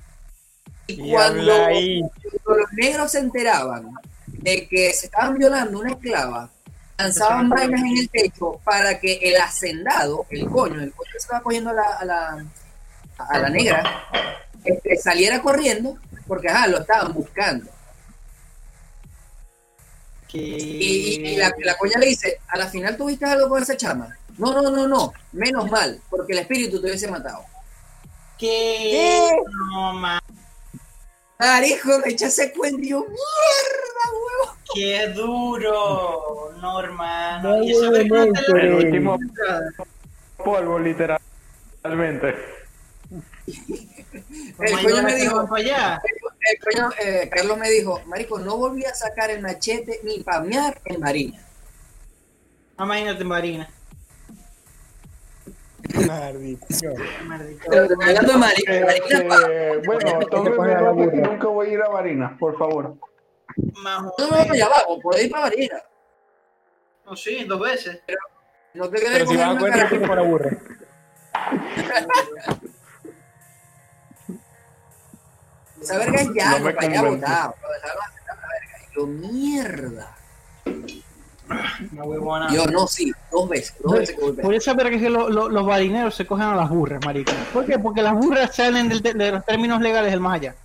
Y 0.89 1.11
cuando, 1.11 1.43
los 1.43 2.73
negros 2.73 3.11
se 3.11 3.19
enteraban 3.19 3.91
de 4.25 4.67
que 4.67 4.93
se 4.93 5.07
estaban 5.07 5.37
violando 5.37 5.79
una 5.79 5.91
esclava, 5.91 6.49
lanzaban 6.97 7.49
vainas 7.49 7.81
en 7.81 7.97
el 7.97 8.09
techo 8.09 8.59
para 8.63 8.99
que 8.99 9.15
el 9.21 9.35
hacendado, 9.37 10.25
el 10.29 10.47
coño, 10.49 10.81
el 10.81 10.93
coño 10.93 11.07
que 11.11 11.19
se 11.19 11.25
estaba 11.25 11.43
cogiendo 11.43 11.71
a 11.71 11.73
la, 11.73 11.83
a 11.99 12.05
la, 12.05 12.45
a 13.17 13.39
la 13.39 13.49
negra, 13.49 13.83
este, 14.65 14.97
saliera 14.97 15.41
corriendo 15.41 15.97
porque 16.27 16.49
ajá, 16.49 16.67
lo 16.67 16.79
estaban 16.79 17.13
buscando. 17.13 17.69
Y, 20.33 20.39
y- 20.39 21.27
y 21.29 21.35
la, 21.37 21.53
la 21.63 21.77
coña 21.77 21.97
le 21.99 22.07
dice, 22.07 22.39
a 22.49 22.57
la 22.57 22.67
final 22.67 22.97
tuviste 22.97 23.25
algo 23.25 23.47
con 23.49 23.63
esa 23.63 23.77
chama. 23.77 24.15
No, 24.37 24.53
no, 24.61 24.69
no, 24.69 24.87
no, 24.87 25.13
menos 25.31 25.69
mal, 25.71 25.99
porque 26.09 26.33
el 26.33 26.39
espíritu 26.39 26.79
te 26.81 26.87
hubiese 26.87 27.07
matado. 27.09 27.43
Que. 28.37 29.31
No 29.71 29.93
más. 29.93 30.21
Marijo, 31.39 31.99
me 31.99 32.11
echa 32.11 32.27
ese 32.27 32.51
cuento 32.51 32.81
y 32.81 32.89
yo, 32.89 32.99
mierda, 32.99 34.03
huevo. 34.11 34.57
Qué 34.75 35.07
duro. 35.09 36.53
No, 36.61 36.79
hermano. 36.81 37.57
No, 37.57 37.63
y 37.63 37.71
eso 37.71 37.95
es 37.95 38.07
no, 38.07 38.25
no 38.25 38.57
El 38.57 38.73
último 38.73 39.17
polvo, 40.37 40.77
literalmente. 40.77 42.35
El 44.59 44.71
coño 44.83 45.03
me 45.03 45.15
dijo, 45.15 45.47
allá. 45.55 46.01
el 46.51 46.59
coño, 46.59 46.89
eh, 47.03 47.29
Carlos 47.33 47.57
me 47.57 47.69
dijo, 47.69 48.01
Marico, 48.05 48.39
no 48.39 48.57
volví 48.57 48.83
a 48.85 48.93
sacar 48.93 49.29
el 49.29 49.41
machete 49.41 49.99
ni 50.03 50.19
pamear 50.23 50.79
en 50.85 50.99
Marina. 50.99 51.39
Imagínate, 52.79 53.23
Marina. 53.23 53.69
Maldición. 56.05 56.95
Maldito. 57.25 57.65
Pero 57.69 57.87
hablando 58.01 58.31
de 58.33 58.37
Marina, 58.37 58.73
Eh, 58.73 58.85
Marina, 58.85 59.29
pa- 59.29 59.47
bueno, 59.85 60.93
burra. 60.93 61.29
nunca 61.31 61.47
voy 61.47 61.67
a 61.67 61.71
ir 61.73 61.81
a 61.81 61.89
Marinas, 61.89 62.37
por 62.39 62.57
favor. 62.57 62.95
Más 63.81 64.01
o 64.03 64.13
no, 64.19 64.45
no, 64.45 64.53
ya 64.55 64.65
abajo, 64.65 64.99
por 65.01 65.17
ir 65.19 65.31
para 65.31 65.43
Marina. 65.43 65.81
No, 67.05 67.15
sí, 67.15 67.43
dos 67.45 67.59
veces. 67.59 68.01
No 68.73 68.89
te 68.89 68.97
quedes 68.97 69.11
Pero 69.13 69.27
si 69.27 69.37
vas 69.37 69.55
a 69.63 69.67
cara. 69.69 69.89
tiempo 69.89 70.07
por 70.07 70.19
aburre. 70.19 70.57
Esa 75.81 75.97
verga 75.97 76.21
es 76.21 76.29
ya, 76.33 76.59
No 76.59 76.65
me 76.65 76.75
allá 76.77 77.01
botado. 77.03 77.55
yo, 78.95 79.07
mierda. 79.07 80.15
Una 81.93 82.03
huevona. 82.03 82.53
Yo, 82.53 82.65
no, 82.65 82.87
sí, 82.87 83.11
dos 83.31 83.47
veces, 83.47 83.75
dos 83.79 83.93
veces. 83.99 84.15
Por 84.41 84.53
eso 84.53 84.71
es 84.71 85.01
que 85.01 85.09
lo- 85.09 85.29
lo- 85.29 85.47
los 85.49 85.65
marineros 85.65 86.15
se 86.15 86.25
cogen 86.25 86.47
a 86.47 86.55
las 86.55 86.69
burras, 86.69 87.03
marica. 87.05 87.33
¿Por 87.53 87.65
qué? 87.65 87.79
Porque 87.79 88.01
las 88.01 88.13
burras 88.13 88.53
salen 88.55 88.89
del- 88.89 89.01
de 89.01 89.31
los 89.31 89.45
términos 89.45 89.79
legales 89.81 90.11
del 90.11 90.19
más 90.19 90.35
allá. 90.35 90.55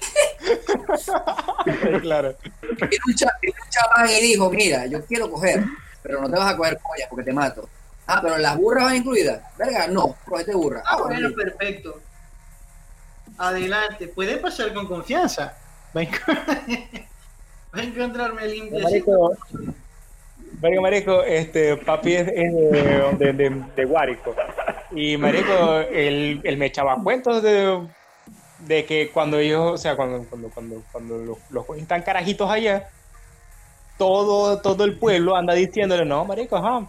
claro. 2.02 2.34
Vino 2.62 3.04
un, 3.06 3.14
cha- 3.14 3.36
vino 3.40 3.54
un 3.62 3.70
chamán 3.70 4.08
y 4.10 4.20
dijo, 4.20 4.50
mira, 4.50 4.86
yo 4.86 5.04
quiero 5.06 5.30
coger, 5.30 5.64
pero 6.02 6.20
no 6.20 6.28
te 6.30 6.36
vas 6.36 6.52
a 6.52 6.56
coger 6.56 6.78
pollas 6.78 7.08
porque 7.08 7.24
te 7.24 7.32
mato. 7.32 7.68
Ah, 8.06 8.20
pero 8.22 8.36
las 8.38 8.56
burras 8.56 8.84
van 8.84 8.96
incluidas. 8.96 9.40
Verga, 9.56 9.86
no, 9.86 10.16
cogete 10.28 10.54
burra. 10.54 10.82
Ah, 10.84 10.98
bueno, 10.98 11.28
perfecto. 11.34 12.00
Adelante. 13.40 14.06
Puede 14.08 14.36
pasar 14.36 14.74
con 14.74 14.86
confianza. 14.86 15.56
Va 15.96 16.02
a, 16.02 17.82
encontrarme 17.82 18.46
limpio. 18.46 18.80
Marico, 18.80 19.36
Marico, 20.60 20.82
marico, 20.82 21.22
este, 21.22 21.76
papi 21.78 22.16
es, 22.16 22.26
de, 22.26 23.64
de, 23.76 23.84
Guárico. 23.86 24.34
Y 24.90 25.16
marico, 25.16 25.78
él, 25.90 26.40
él 26.44 26.56
me 26.58 26.66
echaba 26.66 26.96
cuentos 27.02 27.42
de, 27.42 28.84
que 28.84 29.10
cuando 29.10 29.38
ellos, 29.38 29.72
o 29.72 29.78
sea, 29.78 29.96
cuando, 29.96 30.22
cuando, 30.28 30.50
cuando, 30.50 30.82
cuando 30.92 31.38
los, 31.50 31.78
están 31.78 32.02
carajitos 32.02 32.50
allá, 32.50 32.90
todo, 33.96 34.60
todo 34.60 34.84
el 34.84 34.98
pueblo 34.98 35.34
anda 35.34 35.54
diciéndole, 35.54 36.04
no, 36.04 36.26
marico, 36.26 36.56
ajá, 36.56 36.86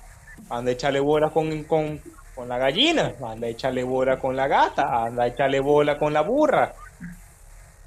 anda 0.50 0.70
a 0.70 0.74
echarle 0.74 1.00
bola 1.00 1.30
con, 1.30 1.64
con, 1.64 2.02
con 2.42 2.50
la 2.50 2.58
gallina, 2.58 3.14
anda 3.24 3.46
a 3.46 3.50
echarle 3.52 3.84
bola 3.84 4.18
con 4.18 4.36
la 4.36 4.48
gata, 4.48 5.04
anda 5.06 5.24
a 5.26 5.28
echarle 5.28 5.60
bola 5.60 6.00
con 6.00 6.12
la 6.12 6.22
burra. 6.22 6.74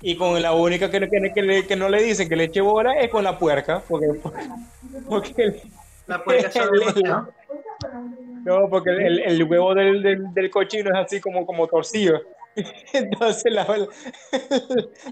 Y 0.01 0.17
con 0.17 0.41
la 0.41 0.53
única 0.53 0.89
que, 0.93 1.01
que, 1.11 1.33
que, 1.35 1.43
le- 1.43 1.67
que 1.67 1.75
no 1.75 1.89
le 1.89 2.01
dicen 2.05 2.29
que 2.29 2.37
le 2.37 2.45
eche 2.45 2.61
bola 2.61 2.93
es 3.01 3.11
con 3.11 3.25
la 3.25 3.37
puerca, 3.37 3.83
porque, 3.89 4.07
porque 5.09 5.61
La 6.07 6.23
puerca 6.23 6.51
el- 6.63 6.71
demasiado. 6.79 7.29
no, 8.45 8.69
porque 8.71 8.91
el, 8.91 9.19
el 9.25 9.43
huevo 9.43 9.75
del, 9.75 10.01
del, 10.05 10.33
del 10.33 10.51
cochino 10.51 10.91
es 10.91 11.05
así 11.05 11.21
como, 11.21 11.45
como 11.45 11.67
torcido. 11.67 12.21
Entonces 12.93 13.53
la, 13.53 13.67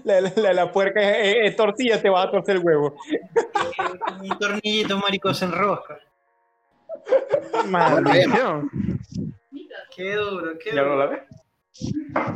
la, 0.05 0.21
la, 0.21 0.31
la- 0.37 0.53
la 0.53 0.71
puerca 0.71 1.01
es, 1.19 1.49
es 1.49 1.55
torcida, 1.57 2.01
te 2.01 2.09
va 2.09 2.21
a 2.23 2.31
torcer 2.31 2.55
el 2.55 2.63
huevo. 2.63 2.95
Un 4.21 4.39
tornillito, 4.39 4.97
marico, 4.99 5.33
se 5.33 5.43
enrosca. 5.43 5.97
Maldición. 7.67 8.69
Qué 9.95 10.15
duro, 10.15 10.57
qué 10.57 10.75
¿Ya 10.75 10.81
no 10.81 10.95
la 10.95 11.05
duro. 11.05 11.09
ves? 11.11 12.33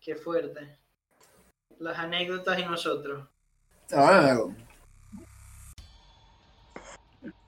Qué 0.00 0.14
fuerte. 0.14 0.78
Las 1.78 1.98
anécdotas 1.98 2.58
y 2.58 2.64
nosotros. 2.64 3.28
Ahora, 3.92 4.36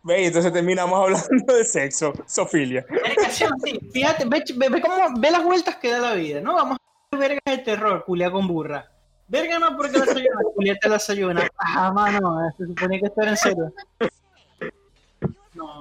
Ve, 0.02 0.22
y 0.22 0.26
entonces 0.26 0.52
terminamos 0.52 0.98
hablando 0.98 1.54
de 1.54 1.64
sexo, 1.64 2.12
Sofilia. 2.26 2.86
Sí. 3.30 3.44
Fíjate, 3.92 4.24
ve, 4.24 4.42
ve, 4.56 4.68
ve 4.70 4.80
cómo, 4.80 4.94
ve 5.20 5.30
las 5.30 5.44
vueltas 5.44 5.76
que 5.76 5.90
da 5.90 5.98
la 5.98 6.14
vida, 6.14 6.40
¿no? 6.40 6.54
Vamos 6.54 6.78
a 7.12 7.16
ver 7.16 7.30
vergas 7.30 7.58
de 7.58 7.64
terror, 7.64 8.04
culia 8.04 8.30
con 8.30 8.48
burra. 8.48 8.90
Verga 9.26 9.58
no 9.58 9.76
porque 9.76 9.98
la 9.98 10.06
sayuna, 10.06 10.40
culiate 10.54 10.88
la 10.88 10.98
sayuna. 10.98 11.48
Ah, 11.58 11.92
mano, 11.92 12.40
se 12.56 12.66
supone 12.66 12.98
que 12.98 13.06
esto 13.06 13.20
era 13.20 13.30
en 13.32 13.36
serio. 13.36 13.74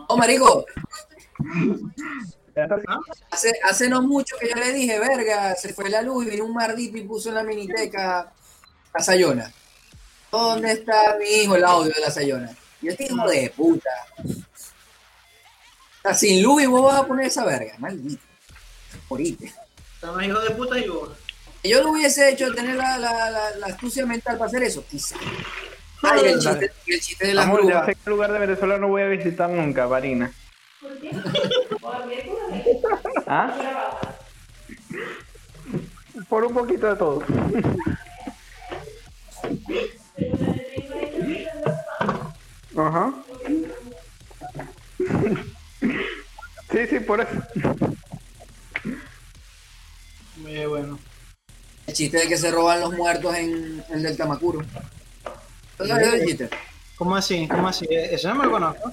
No. 0.10 0.16
Oh, 0.16 0.18
marico, 0.18 0.66
está. 2.56 2.80
hace, 3.32 3.52
hace 3.64 3.90
no 3.90 4.02
mucho 4.02 4.36
que 4.40 4.50
yo 4.50 4.56
le 4.56 4.74
dije, 4.74 5.00
verga, 5.00 5.56
se 5.56 5.74
fue 5.74 5.90
la 5.90 6.02
luz 6.02 6.26
y 6.26 6.30
vino 6.30 6.46
un 6.46 6.54
mardito 6.54 6.98
y 6.98 7.04
puso 7.04 7.30
en 7.30 7.36
la 7.36 7.44
miniteca 7.44 8.32
la 8.94 9.04
Sayona. 9.04 9.52
¿Dónde 10.32 10.72
está 10.72 11.18
mi 11.20 11.26
hijo 11.26 11.56
el 11.56 11.64
audio 11.64 11.94
de 11.94 12.02
la 12.02 12.12
Sayona? 12.12 12.56
Y 12.82 12.90
este 12.90 13.06
hijo 13.06 13.28
de 13.28 13.54
puta. 13.56 13.90
Sea, 16.02 16.14
sin 16.14 16.42
luz 16.42 16.64
y 16.64 16.66
vos 16.68 16.84
vas 16.84 17.02
a 17.02 17.08
poner 17.08 17.28
esa 17.28 17.44
verga, 17.46 17.76
maldito. 17.80 18.24
Morite. 19.10 19.54
Estamos 19.96 20.24
hijos 20.24 20.44
de 20.44 20.52
puta 20.52 20.78
y 20.78 20.88
vos. 20.88 21.10
Yo 21.64 21.84
lo 21.84 21.92
hubiese 21.92 22.30
hecho 22.30 22.54
tener 22.54 22.76
la, 22.76 22.98
la, 22.98 23.30
la, 23.30 23.56
la 23.58 23.68
astucia 23.68 24.06
mental 24.06 24.38
para 24.38 24.48
hacer 24.48 24.64
eso, 24.64 24.86
quizá. 24.90 25.18
Ay, 26.04 26.22
el 26.26 26.40
chiste, 26.40 26.72
el 26.88 27.02
chiste 27.02 27.28
de 27.28 27.34
las 27.34 27.46
Amor, 27.46 27.68
ya 27.68 27.86
sé 27.86 27.96
qué 27.96 28.10
lugar 28.10 28.32
de 28.32 28.40
Venezuela 28.40 28.78
no 28.78 28.88
voy 28.88 29.02
a 29.02 29.08
visitar 29.08 29.50
nunca, 29.50 29.88
Varina. 29.88 30.32
¿Ah? 33.28 33.54
Por 36.30 36.46
un 36.46 36.54
poquito 36.54 36.88
de 36.88 36.96
todo. 36.96 37.24
Ajá. 42.78 43.14
Sí, 46.72 46.88
sí, 46.90 47.00
por 47.00 47.22
eso. 47.22 47.32
Muy 50.38 50.66
bueno. 50.66 51.00
El 51.88 51.94
chiste 51.94 52.18
de 52.18 52.28
que 52.28 52.38
se 52.38 52.52
roban 52.52 52.82
los 52.82 52.94
muertos 52.94 53.36
en, 53.36 53.84
en 53.90 54.06
el 54.06 54.18
Tamacuro. 54.18 54.64
¿Cómo 56.98 57.16
así? 57.16 57.48
¿Cómo 57.48 57.68
así? 57.68 57.86
Eso 57.90 58.30
no 58.30 58.36
me 58.36 58.46
lo 58.46 58.52
conozco. 58.52 58.92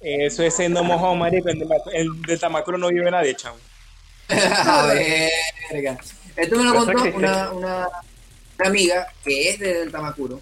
Eso 0.00 0.42
es 0.42 0.54
siendo 0.54 0.82
mojón, 0.84 1.18
marico. 1.18 1.48
El, 1.48 1.58
de- 1.58 1.66
el 1.94 2.22
de 2.22 2.38
Tamacuro 2.38 2.78
no 2.78 2.88
vive 2.88 3.10
nadie, 3.10 3.34
chavo. 3.34 3.56
A 4.28 4.86
verga. 4.86 5.98
Esto 6.36 6.56
me 6.56 6.64
lo 6.64 6.74
contó 6.74 7.02
una, 7.16 7.50
una, 7.52 7.88
una 8.58 8.68
amiga 8.68 9.06
que 9.24 9.50
es 9.50 9.58
de 9.58 9.74
del 9.74 9.92
Tamacuro. 9.92 10.40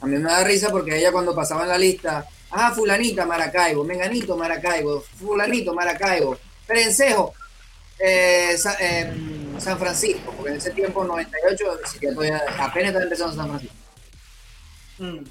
A 0.00 0.06
mí 0.06 0.16
me 0.16 0.30
da 0.30 0.44
risa 0.44 0.70
porque 0.70 0.96
ella 0.98 1.10
cuando 1.10 1.34
pasaba 1.34 1.62
en 1.62 1.68
la 1.70 1.78
lista, 1.78 2.24
ah, 2.52 2.72
fulanita, 2.72 3.26
Maracaibo, 3.26 3.82
menganito, 3.84 4.36
Maracaibo, 4.36 5.00
fulanito, 5.18 5.74
Maracaibo, 5.74 6.38
Perencejo, 6.66 7.34
eh, 7.98 8.54
Sa- 8.56 8.76
em, 8.78 9.58
San 9.60 9.76
Francisco, 9.76 10.32
porque 10.36 10.52
en 10.52 10.58
ese 10.58 10.70
tiempo, 10.70 11.02
98, 11.02 11.80
sí 11.84 11.98
que 11.98 12.12
todavía 12.12 12.40
apenas 12.58 12.88
estaba 12.88 13.02
empezando 13.04 13.34
San 13.34 13.48
Francisco. 13.48 13.74
Mm. 14.98 15.24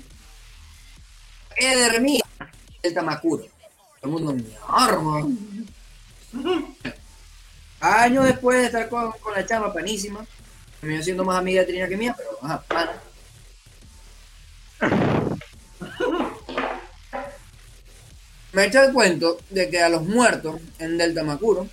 Eder 1.57 2.01
Mía, 2.01 2.23
el 2.83 2.93
Tamacuro. 2.93 3.45
El 4.01 4.09
mundo, 4.09 4.33
"Mierda". 4.33 5.27
Años 7.79 8.25
después 8.25 8.59
de 8.59 8.65
estar 8.67 8.89
con, 8.89 9.11
con 9.13 9.33
la 9.33 9.45
chama 9.45 9.73
panísima, 9.73 10.25
terminó 10.79 11.03
siendo 11.03 11.23
más 11.23 11.37
amiga 11.37 11.61
de 11.61 11.67
Trina 11.67 11.87
que 11.87 11.97
mía, 11.97 12.15
pero 12.17 12.37
ajá, 12.41 12.63
pana. 12.67 12.93
Me 18.53 18.65
echa 18.65 18.85
el 18.85 18.93
cuento 18.93 19.39
de 19.49 19.69
que 19.69 19.81
a 19.81 19.89
los 19.89 20.03
muertos 20.03 20.59
en 20.79 20.97
Delta 20.97 21.23
Macuro, 21.23 21.67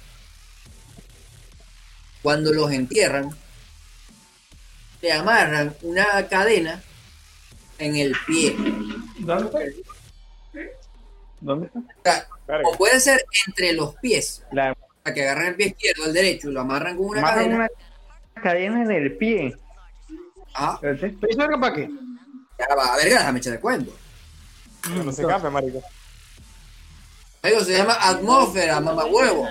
cuando 2.22 2.53
los 2.53 2.70
entierran, 2.72 3.30
le 5.01 5.12
amarran 5.12 5.74
una 5.82 6.26
cadena 6.28 6.82
en 7.78 7.96
el 7.96 8.14
pie. 8.26 8.54
¿Dónde 9.18 9.44
está? 9.46 9.58
¿Dónde 11.40 11.66
está? 11.66 11.78
O 11.78 12.02
sea, 12.04 12.28
Verga. 12.46 12.68
o 12.68 12.76
puede 12.76 13.00
ser 13.00 13.24
entre 13.46 13.72
los 13.72 13.94
pies, 13.96 14.44
La 14.52 14.74
para 15.02 15.14
que 15.14 15.22
agarren 15.22 15.48
el 15.48 15.54
pie 15.56 15.66
izquierdo 15.68 16.04
al 16.04 16.12
derecho 16.12 16.48
y 16.50 16.52
lo 16.52 16.60
amarran 16.60 16.96
con 16.96 17.06
una 17.06 17.18
amarran 17.20 17.38
cadena. 17.44 17.56
una 18.34 18.42
cadena 18.42 18.82
en 18.82 18.90
el 18.90 19.16
pie. 19.16 19.56
¿Pero 20.80 20.94
eso 20.94 21.60
para 21.60 21.74
qué? 21.74 21.90
ya 22.58 22.74
va, 22.74 22.94
a 22.94 22.96
ver, 22.96 23.08
déjame 23.08 23.38
echar 23.38 23.54
el 23.54 23.60
cuento. 23.60 23.92
No 25.04 25.12
se 25.12 25.22
escape, 25.22 25.50
marico. 25.50 25.82
Amigo, 27.42 27.60
se 27.60 27.76
llama 27.76 27.94
atmósfera, 28.00 28.80
mamahuevo. 28.80 29.46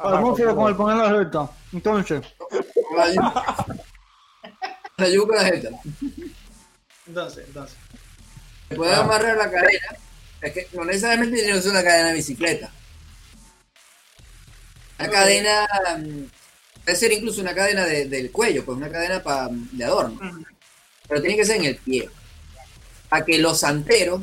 Atmósfera 0.00 0.54
con 0.54 0.68
el 0.68 0.76
poner 0.76 0.96
la. 0.96 1.50
Entonces, 1.72 2.22
La 4.96 5.08
yu- 5.08 5.10
la 5.10 5.14
yuca 5.14 5.36
de 5.36 5.42
la 5.42 5.56
jeta. 5.56 5.80
entonces, 7.06 7.44
entonces. 7.46 7.76
Se 8.68 8.76
puede 8.76 8.94
amarrar 8.94 9.36
la 9.36 9.50
cadena. 9.50 9.96
Es 10.40 10.52
que 10.52 10.68
no 10.72 10.84
necesariamente 10.84 11.36
tiene 11.36 11.52
que 11.52 11.62
ser 11.62 11.70
una 11.70 11.82
cadena 11.84 12.08
de 12.08 12.14
bicicleta. 12.14 12.70
Una 14.98 15.10
cadena. 15.10 15.68
mm, 15.98 16.24
Puede 16.84 16.96
ser 16.98 17.12
incluso 17.12 17.40
una 17.40 17.54
cadena 17.54 17.86
de- 17.86 18.06
del 18.08 18.30
cuello, 18.30 18.62
pues 18.62 18.76
una 18.76 18.90
cadena 18.90 19.22
pa- 19.22 19.48
de 19.50 19.84
adorno. 19.84 20.20
Pero 21.08 21.20
tiene 21.22 21.36
que 21.36 21.44
ser 21.46 21.56
en 21.56 21.64
el 21.64 21.76
pie. 21.76 22.10
Para 23.08 23.24
que 23.24 23.38
los 23.38 23.60
santeros 23.60 24.20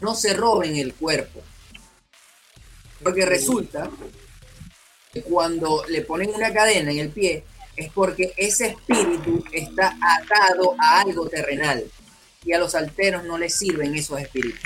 no 0.00 0.14
se 0.14 0.32
roben 0.34 0.76
el 0.76 0.94
cuerpo. 0.94 1.42
Porque 3.02 3.26
resulta 3.26 3.90
que 5.12 5.22
cuando 5.22 5.84
le 5.88 6.02
ponen 6.02 6.30
una 6.32 6.52
cadena 6.52 6.92
en 6.92 6.98
el 7.00 7.08
pie 7.10 7.42
es 7.80 7.90
porque 7.92 8.32
ese 8.36 8.68
espíritu 8.68 9.42
está 9.52 9.96
atado 10.00 10.74
a 10.78 11.00
algo 11.00 11.28
terrenal. 11.28 11.84
Y 12.44 12.52
a 12.52 12.58
los 12.58 12.72
santeros 12.72 13.24
no 13.24 13.38
les 13.38 13.54
sirven 13.54 13.94
esos 13.94 14.20
espíritus. 14.20 14.60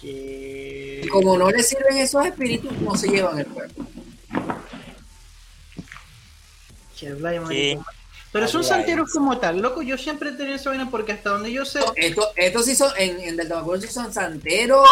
Que... 0.00 1.02
Y 1.04 1.08
como 1.08 1.36
no 1.36 1.50
les 1.50 1.68
sirven 1.68 1.98
esos 1.98 2.24
espíritus, 2.26 2.72
no 2.80 2.96
se 2.96 3.08
llevan 3.08 3.38
el 3.38 3.46
cuerpo. 3.46 3.86
Pero 8.32 8.48
son 8.48 8.64
santeros 8.64 9.10
como 9.10 9.38
tal, 9.38 9.60
loco. 9.60 9.82
Yo 9.82 9.98
siempre 9.98 10.30
he 10.30 10.32
tenido 10.32 10.56
esa 10.56 10.70
vaina 10.70 10.90
porque 10.90 11.12
hasta 11.12 11.30
donde 11.30 11.52
yo 11.52 11.64
sé, 11.64 11.80
Esto, 11.96 12.28
estos 12.36 12.64
sí 12.66 12.76
son, 12.76 12.92
en, 12.96 13.20
en 13.20 13.36
Del 13.36 13.48
Tamacuro 13.48 13.80
sí 13.80 13.88
son 13.88 14.12
santeros 14.12 14.88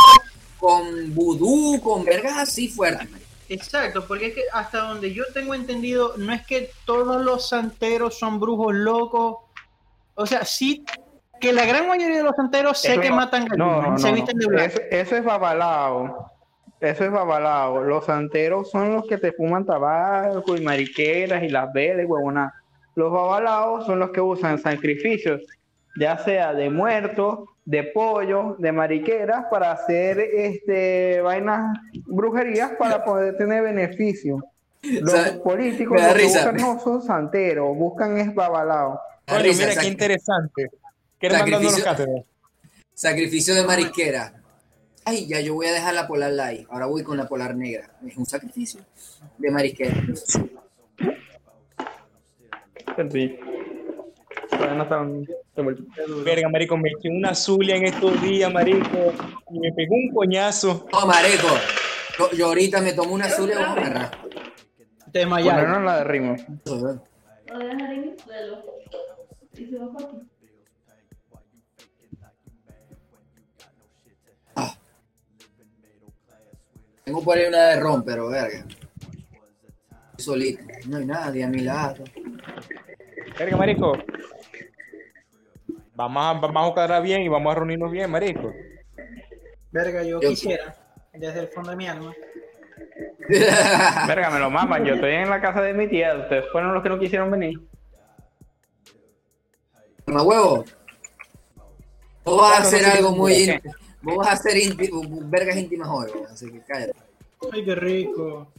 con 0.58 1.14
vudú, 1.14 1.80
con 1.80 2.04
vergas 2.04 2.36
así 2.36 2.68
fuertes. 2.68 3.08
Exacto, 3.50 4.06
porque 4.06 4.26
es 4.28 4.34
que 4.34 4.42
hasta 4.52 4.78
donde 4.78 5.12
yo 5.12 5.24
tengo 5.34 5.54
entendido, 5.54 6.14
no 6.16 6.32
es 6.32 6.46
que 6.46 6.70
todos 6.84 7.20
los 7.22 7.48
santeros 7.48 8.18
son 8.18 8.38
brujos 8.40 8.72
locos. 8.74 9.38
O 10.14 10.24
sea, 10.24 10.44
sí 10.44 10.84
que 11.40 11.52
la 11.52 11.64
gran 11.66 11.88
mayoría 11.88 12.18
de 12.18 12.22
los 12.22 12.36
santeros 12.36 12.78
sé 12.78 13.00
que 13.00 13.10
no- 13.10 13.16
matan 13.16 13.46
gallinas, 13.46 13.58
No, 13.82 13.90
no, 13.90 13.98
se 13.98 14.12
visten 14.12 14.38
de 14.38 14.46
blanco. 14.46 14.66
Eso, 14.66 14.80
eso 14.90 15.16
es 15.16 15.24
babalao. 15.24 16.30
Eso 16.80 17.04
es 17.04 17.10
babalao. 17.10 17.82
Los 17.82 18.04
santeros 18.06 18.70
son 18.70 18.94
los 18.94 19.06
que 19.06 19.18
te 19.18 19.32
fuman 19.32 19.66
tabaco 19.66 20.56
y 20.56 20.60
mariqueras 20.60 21.42
y 21.42 21.48
las 21.48 21.72
velas 21.72 22.04
y 22.04 22.06
huevonas. 22.06 22.52
Los 22.94 23.12
babalaos 23.12 23.84
son 23.86 23.98
los 23.98 24.10
que 24.10 24.20
usan 24.20 24.58
sacrificios 24.58 25.40
ya 25.96 26.18
sea 26.18 26.54
de 26.54 26.70
muertos, 26.70 27.48
de 27.64 27.84
pollo, 27.84 28.56
de 28.58 28.72
mariqueras, 28.72 29.46
para 29.50 29.72
hacer 29.72 30.18
este 30.20 31.20
vainas 31.20 31.78
brujerías 32.06 32.72
para 32.78 33.04
poder 33.04 33.36
tener 33.36 33.62
beneficio. 33.62 34.44
Los 34.82 35.14
políticos 35.42 36.00
lo 36.00 36.14
que 36.14 36.24
buscan 36.24 36.56
no 36.56 36.80
son 36.80 37.02
santeros, 37.02 37.76
buscan 37.76 38.18
es 38.18 38.34
babalao. 38.34 38.98
Risa, 39.26 39.66
mira 39.68 39.80
qué 39.80 39.86
interesante. 39.86 40.70
¿Qué 41.18 41.26
eres 41.26 41.40
mandándonos 41.40 42.24
Sacrificio. 42.94 43.54
de 43.54 43.64
marisquera. 43.64 44.34
Ay, 45.04 45.26
ya 45.26 45.40
yo 45.40 45.54
voy 45.54 45.66
a 45.66 45.72
dejar 45.72 45.94
la 45.94 46.06
polar 46.06 46.32
light. 46.32 46.66
Ahora 46.70 46.86
voy 46.86 47.02
con 47.02 47.16
la 47.16 47.28
polar 47.28 47.54
negra. 47.54 47.90
Es 48.06 48.16
un 48.16 48.26
sacrificio 48.26 48.80
de 49.38 49.50
marisquera. 49.50 49.94
Todavía 54.50 54.74
no 54.74 54.82
están. 54.82 55.26
Verga, 56.24 56.48
marico, 56.48 56.76
me 56.76 56.90
eché 56.90 57.08
una 57.08 57.34
zulia 57.34 57.76
en 57.76 57.84
estos 57.84 58.20
días, 58.22 58.52
marico, 58.52 59.12
y 59.50 59.60
me 59.60 59.72
pegó 59.72 59.94
un 59.94 60.10
coñazo. 60.14 60.86
No, 60.92 61.06
marico. 61.06 61.48
Yo, 62.18 62.30
yo 62.32 62.46
ahorita 62.46 62.80
me 62.80 62.92
tomo 62.92 63.14
una 63.14 63.26
azul 63.26 63.50
y 63.50 63.54
voy 63.54 63.62
a 63.62 63.72
agarrar. 63.72 64.10
Te 65.12 65.20
desmayaron. 65.20 65.64
Ponernos 65.64 65.84
la 65.84 65.98
de 65.98 66.04
ritmo. 66.04 66.36
Lo 66.64 67.58
dejaré 67.58 67.94
en 67.94 68.04
el 68.04 68.18
suelo. 68.18 68.64
Y 69.56 69.66
se 69.66 69.78
va 69.78 69.92
para 69.92 70.06
aquí. 70.06 70.16
Tengo 77.04 77.24
por 77.24 77.36
ahí 77.36 77.46
una 77.46 77.70
de 77.70 77.80
ron, 77.80 78.04
pero 78.04 78.28
verga. 78.28 78.64
Solito. 80.16 80.62
No 80.86 80.98
hay 80.98 81.06
nadie 81.06 81.42
a 81.42 81.48
mi 81.48 81.62
lado. 81.62 82.04
Verga, 83.36 83.56
marico. 83.56 83.98
Vamos 86.00 86.24
a, 86.24 86.32
vamos 86.32 86.78
a 86.78 87.00
bien 87.00 87.20
y 87.20 87.28
vamos 87.28 87.52
a 87.52 87.56
reunirnos 87.56 87.90
bien, 87.92 88.10
marico. 88.10 88.50
Verga, 89.70 90.02
yo, 90.02 90.18
Yo- 90.18 90.30
quisiera, 90.30 90.74
desde 91.12 91.40
el 91.40 91.48
fondo 91.48 91.72
de 91.72 91.76
mi 91.76 91.88
alma. 91.88 92.14
Verga, 94.08 94.30
me 94.30 94.38
lo 94.38 94.48
maman. 94.48 94.82
Yo 94.86 94.94
estoy 94.94 95.12
en 95.12 95.28
la 95.28 95.42
casa 95.42 95.60
de 95.60 95.74
mi 95.74 95.88
tía. 95.88 96.16
Ustedes 96.16 96.46
fueron 96.52 96.72
los 96.72 96.82
que 96.82 96.88
no 96.88 96.98
quisieron 96.98 97.30
venir. 97.30 97.60
Mamá 100.06 100.22
huevo. 100.22 100.64
Vos 102.24 102.40
vas 102.40 102.60
a 102.60 102.62
hacer 102.62 102.86
algo 102.86 103.14
muy 103.14 103.34
íntimo. 103.34 103.74
Vos 104.00 104.16
vas 104.16 104.28
a 104.28 104.32
hacer 104.32 104.56
ínti- 104.56 104.88
vergas 105.28 105.56
íntimas 105.58 105.88
hoy, 105.90 106.10
así 106.32 106.50
que 106.50 106.60
cállate. 106.62 106.94
Ay, 107.52 107.62
qué 107.62 107.74
rico. 107.74 108.50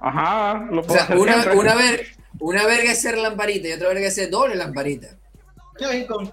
Ajá, 0.00 0.68
lo 0.70 0.80
O 0.80 0.84
puedo 0.84 0.94
sea, 0.94 1.02
hacer 1.02 1.18
una, 1.18 1.32
siempre. 1.42 1.58
una, 1.58 1.74
ver, 1.74 2.06
una 2.38 2.66
verga 2.66 2.92
es 2.92 3.02
ser 3.02 3.18
lamparita 3.18 3.66
y 3.66 3.72
otra 3.72 3.88
verga 3.88 4.06
es 4.06 4.14
ser 4.14 4.30
doble 4.30 4.54
lamparita. 4.54 5.08
Ay, 5.80 6.06
con... 6.06 6.30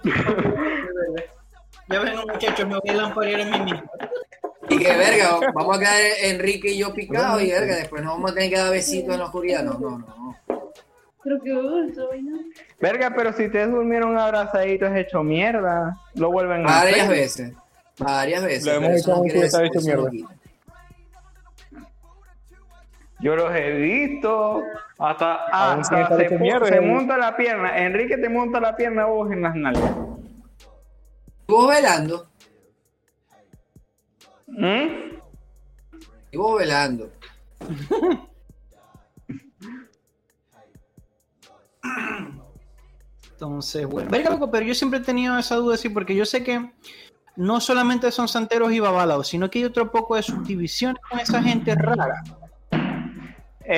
Ya 1.88 2.00
ven, 2.00 2.14
muchachos, 2.32 2.66
me 2.68 2.78
voy 2.78 2.90
a 2.90 2.94
lamparear 2.94 3.40
en 3.40 3.50
mí 3.50 3.60
mismo. 3.60 3.90
Y 4.68 4.78
que 4.78 4.96
verga, 4.96 5.52
vamos 5.52 5.76
a 5.76 5.80
quedar 5.80 6.00
Enrique 6.22 6.70
y 6.70 6.78
yo 6.78 6.94
picados 6.94 7.42
y 7.42 7.50
verga, 7.50 7.76
después 7.76 8.02
nos 8.02 8.14
vamos 8.14 8.30
a 8.30 8.34
tener 8.34 8.50
que 8.50 8.56
dar 8.58 8.70
besitos 8.70 9.12
en 9.12 9.18
la 9.20 9.26
oscuridad. 9.26 9.64
No, 9.64 9.78
no, 9.78 9.98
no. 9.98 10.36
Pero 11.24 11.40
qué 11.42 11.52
gusto, 11.52 12.08
vaina. 12.08 12.38
Verga, 12.80 13.12
pero 13.14 13.32
si 13.32 13.46
ustedes 13.46 13.70
durmieron 13.70 14.18
abrazaditos 14.18 14.94
hecho 14.96 15.22
mierda, 15.22 15.96
lo 16.14 16.30
vuelven 16.32 16.66
a 16.66 16.70
Varias 16.70 17.00
hacer. 17.06 17.10
veces. 17.10 17.52
Varias 17.98 18.42
veces. 18.42 18.64
Lo 18.66 18.72
hemos 18.72 18.90
hecho 19.00 19.16
no 19.16 19.24
hecho 19.24 19.80
no 19.80 19.80
mierda. 19.80 20.10
Yo 23.22 23.36
los 23.36 23.54
he 23.54 23.70
visto. 23.72 24.62
Hasta, 24.98 25.46
ah, 25.52 25.74
hasta 25.80 26.16
se, 26.16 26.28
pu- 26.30 26.40
mierda, 26.40 26.66
se 26.66 26.80
monta 26.80 27.16
la 27.16 27.36
pierna. 27.36 27.78
Enrique 27.78 28.18
te 28.18 28.28
monta 28.28 28.60
la 28.60 28.74
pierna 28.76 29.04
vos 29.06 29.30
en 29.30 29.42
las 29.42 29.54
nalgas. 29.54 29.92
Vos 31.46 31.68
velando. 31.68 32.26
¿Mm? 34.48 35.18
Y 36.32 36.36
vos 36.36 36.58
velando. 36.58 37.10
Entonces, 43.32 43.86
bueno. 43.86 44.10
Verga, 44.10 44.30
loco, 44.30 44.50
pero 44.50 44.64
yo 44.64 44.74
siempre 44.74 45.00
he 45.00 45.02
tenido 45.02 45.36
esa 45.38 45.56
duda, 45.56 45.76
sí, 45.76 45.88
porque 45.88 46.14
yo 46.14 46.24
sé 46.24 46.44
que 46.44 46.70
no 47.36 47.60
solamente 47.60 48.10
son 48.12 48.28
santeros 48.28 48.72
y 48.72 48.80
babalaos, 48.80 49.26
sino 49.28 49.50
que 49.50 49.58
hay 49.60 49.64
otro 49.64 49.90
poco 49.90 50.16
de 50.16 50.22
subdivisiones 50.22 51.02
con 51.08 51.18
esa 51.18 51.42
gente 51.42 51.74
rara. 51.74 52.22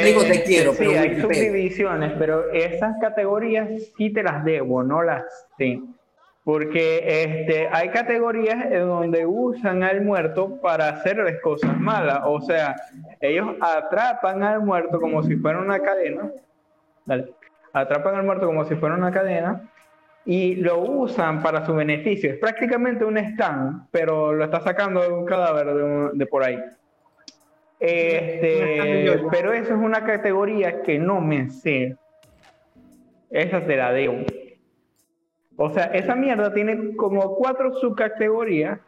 Digo, 0.02 0.22
te 0.22 0.42
quiero, 0.42 0.72
sí, 0.72 0.78
pero 0.78 0.90
hay 1.00 1.08
Wikipedia. 1.10 1.34
subdivisiones, 1.34 2.12
pero 2.18 2.50
esas 2.52 2.96
categorías 3.00 3.68
sí 3.96 4.10
te 4.12 4.22
las 4.22 4.44
debo, 4.44 4.82
no 4.82 5.02
las 5.02 5.24
sé. 5.58 5.80
Porque 6.42 7.22
este, 7.22 7.68
hay 7.72 7.88
categorías 7.88 8.66
en 8.70 8.80
donde 8.86 9.24
usan 9.24 9.82
al 9.82 10.02
muerto 10.02 10.60
para 10.60 10.88
hacerles 10.90 11.40
cosas 11.40 11.78
malas. 11.78 12.20
O 12.26 12.40
sea, 12.42 12.74
ellos 13.20 13.54
atrapan 13.60 14.42
al 14.42 14.60
muerto 14.60 15.00
como 15.00 15.22
si 15.22 15.36
fuera 15.36 15.58
una 15.60 15.78
cadena. 15.80 16.30
Dale. 17.06 17.30
Atrapan 17.72 18.16
al 18.16 18.24
muerto 18.24 18.46
como 18.46 18.64
si 18.66 18.74
fuera 18.74 18.94
una 18.94 19.10
cadena 19.10 19.70
y 20.26 20.56
lo 20.56 20.80
usan 20.80 21.42
para 21.42 21.64
su 21.64 21.74
beneficio. 21.74 22.30
Es 22.32 22.38
prácticamente 22.38 23.06
un 23.06 23.16
stand, 23.16 23.86
pero 23.90 24.32
lo 24.34 24.44
está 24.44 24.60
sacando 24.60 25.00
de 25.00 25.08
un 25.08 25.24
cadáver 25.24 25.66
de, 25.74 25.82
un- 25.82 26.18
de 26.18 26.26
por 26.26 26.44
ahí. 26.44 26.58
Este, 27.86 29.20
pero 29.30 29.52
eso 29.52 29.74
es 29.74 29.78
una 29.78 30.04
categoría 30.04 30.80
que 30.82 30.98
no 30.98 31.20
me 31.20 31.50
sé. 31.50 31.96
Esa 33.30 33.66
te 33.66 33.76
la 33.76 33.92
debo. 33.92 34.24
O 35.56 35.70
sea, 35.70 35.84
esa 35.86 36.14
mierda 36.14 36.54
tiene 36.54 36.96
como 36.96 37.34
cuatro 37.34 37.74
subcategorías 37.80 38.80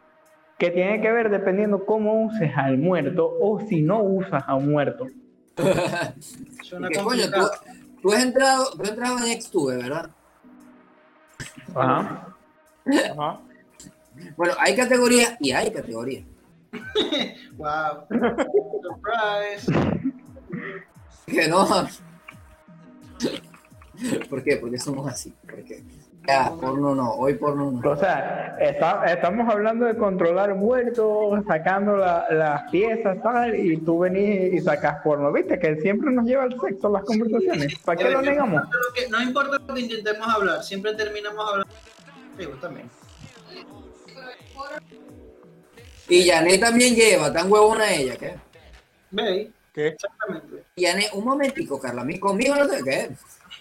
que 0.57 0.71
tienen 0.71 1.01
que 1.03 1.11
ver 1.11 1.29
dependiendo 1.29 1.85
cómo 1.85 2.25
uses 2.25 2.51
al 2.55 2.79
muerto 2.79 3.37
o 3.39 3.59
si 3.59 3.83
no 3.83 4.01
usas 4.01 4.43
a 4.47 4.55
un 4.55 4.71
muerto. 4.71 5.05
Coño, 5.55 7.29
tú, 7.31 7.47
tú 8.01 8.11
has 8.11 8.23
entrado, 8.23 8.71
tú 8.75 8.81
has 8.81 8.89
entrado 8.89 9.17
en 9.19 9.41
Xtube, 9.41 9.77
¿verdad? 9.77 10.09
Ajá. 11.75 12.35
Ajá. 13.11 13.39
Bueno, 14.35 14.53
hay 14.57 14.75
categorías 14.75 15.37
y 15.39 15.51
hay 15.51 15.69
categorías. 15.71 16.25
Wow. 17.57 18.07
Surprise. 18.81 19.71
Que 21.25 21.47
no. 21.47 21.67
¿Por 24.29 24.43
qué? 24.43 24.57
Porque 24.57 24.77
somos 24.77 25.11
así. 25.11 25.33
Porque 25.49 25.83
ya, 26.27 26.51
porno 26.51 26.93
no, 26.93 27.13
hoy 27.13 27.33
porno 27.35 27.71
no. 27.71 27.89
O 27.89 27.95
sea, 27.95 28.57
está- 28.59 29.05
estamos 29.05 29.49
hablando 29.49 29.85
de 29.85 29.95
controlar 29.97 30.53
muertos, 30.55 31.43
sacando 31.47 31.95
la- 31.97 32.25
las 32.29 32.69
piezas, 32.69 33.21
tal, 33.23 33.55
y 33.55 33.77
tú 33.77 33.99
venís 33.99 34.53
y 34.53 34.59
sacas 34.59 35.01
porno. 35.03 35.31
¿Viste? 35.31 35.57
Que 35.57 35.77
siempre 35.81 36.11
nos 36.11 36.25
lleva 36.25 36.43
al 36.43 36.59
sexo 36.59 36.89
las 36.89 37.03
conversaciones. 37.05 37.79
¿Para 37.79 37.97
qué 37.97 38.09
lo 38.11 38.21
negamos? 38.21 38.61
Lo 38.63 38.93
que- 38.93 39.07
no 39.09 39.21
importa 39.21 39.57
lo 39.65 39.73
que 39.73 39.81
intentemos 39.81 40.27
hablar, 40.27 40.63
siempre 40.63 40.93
terminamos 40.95 41.49
hablando. 41.49 41.73
Sí, 42.37 42.45
vos 42.45 42.59
también. 42.61 42.89
Y 46.09 46.27
Janet 46.27 46.61
también 46.61 46.95
lleva, 46.95 47.31
tan 47.31 47.51
huevona 47.51 47.91
ella, 47.91 48.15
¿qué? 48.15 48.35
Ve, 49.11 49.51
¿Qué? 49.73 49.87
exactamente. 49.87 50.63
Y 50.75 50.85
Janet, 50.85 51.09
un 51.13 51.25
momentico, 51.25 51.79
Carla, 51.79 52.01
a 52.01 52.05
mí 52.05 52.19
conmigo 52.19 52.55
no 52.55 52.67
sé 52.67 52.83
qué. 52.83 53.09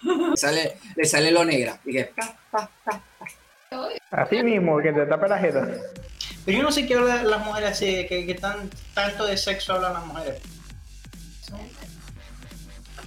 Le 0.02 0.36
sale, 0.36 0.76
le 0.94 1.04
sale 1.04 1.30
lo 1.30 1.44
negra. 1.44 1.80
Y 1.84 1.92
que, 1.92 2.04
pa, 2.04 2.38
pa, 2.50 2.70
pa. 2.84 3.02
Así 4.10 4.42
mismo, 4.42 4.78
que 4.80 4.92
te 4.92 5.06
tape 5.06 5.28
la 5.28 5.38
jeta. 5.38 5.68
Pero 6.44 6.58
yo 6.58 6.64
no 6.64 6.70
sé 6.70 6.86
qué 6.86 6.94
hablan 6.94 7.28
las 7.28 7.44
mujeres 7.44 7.70
así, 7.70 8.06
que, 8.06 8.24
que 8.24 8.34
tan, 8.34 8.70
tanto 8.94 9.26
de 9.26 9.36
sexo 9.36 9.74
hablan 9.74 9.94
las 9.94 10.06
mujeres. 10.06 10.40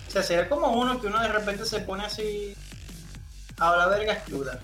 O 0.07 0.11
sea, 0.11 0.23
sería 0.23 0.49
como 0.49 0.71
uno 0.73 0.99
que 0.99 1.07
uno 1.07 1.21
de 1.21 1.29
repente 1.29 1.65
se 1.65 1.79
pone 1.81 2.03
así 2.03 2.55
a 3.57 3.75
la 3.75 3.87
verga 3.87 4.21
cruda. 4.23 4.59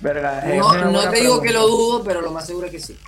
Verga, 0.00 0.42
No, 0.56 0.74
no 0.92 1.10
te 1.10 1.20
digo 1.20 1.40
que 1.40 1.52
lo 1.52 1.66
dudo, 1.66 2.04
pero 2.04 2.20
lo 2.20 2.30
más 2.30 2.46
seguro 2.46 2.66
es 2.66 2.72
que 2.72 2.80
sí. 2.80 2.98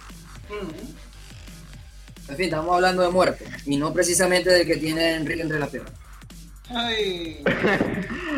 En 2.28 2.36
fin, 2.36 2.44
estamos 2.46 2.74
hablando 2.74 3.02
de 3.02 3.08
muerte. 3.10 3.44
Y 3.66 3.76
no 3.76 3.92
precisamente 3.92 4.50
del 4.50 4.66
que 4.66 4.76
tiene 4.76 5.14
Enrique 5.14 5.42
entre 5.42 5.58
las 5.58 5.68
piernas. 5.68 5.92
Ay, 6.72 7.42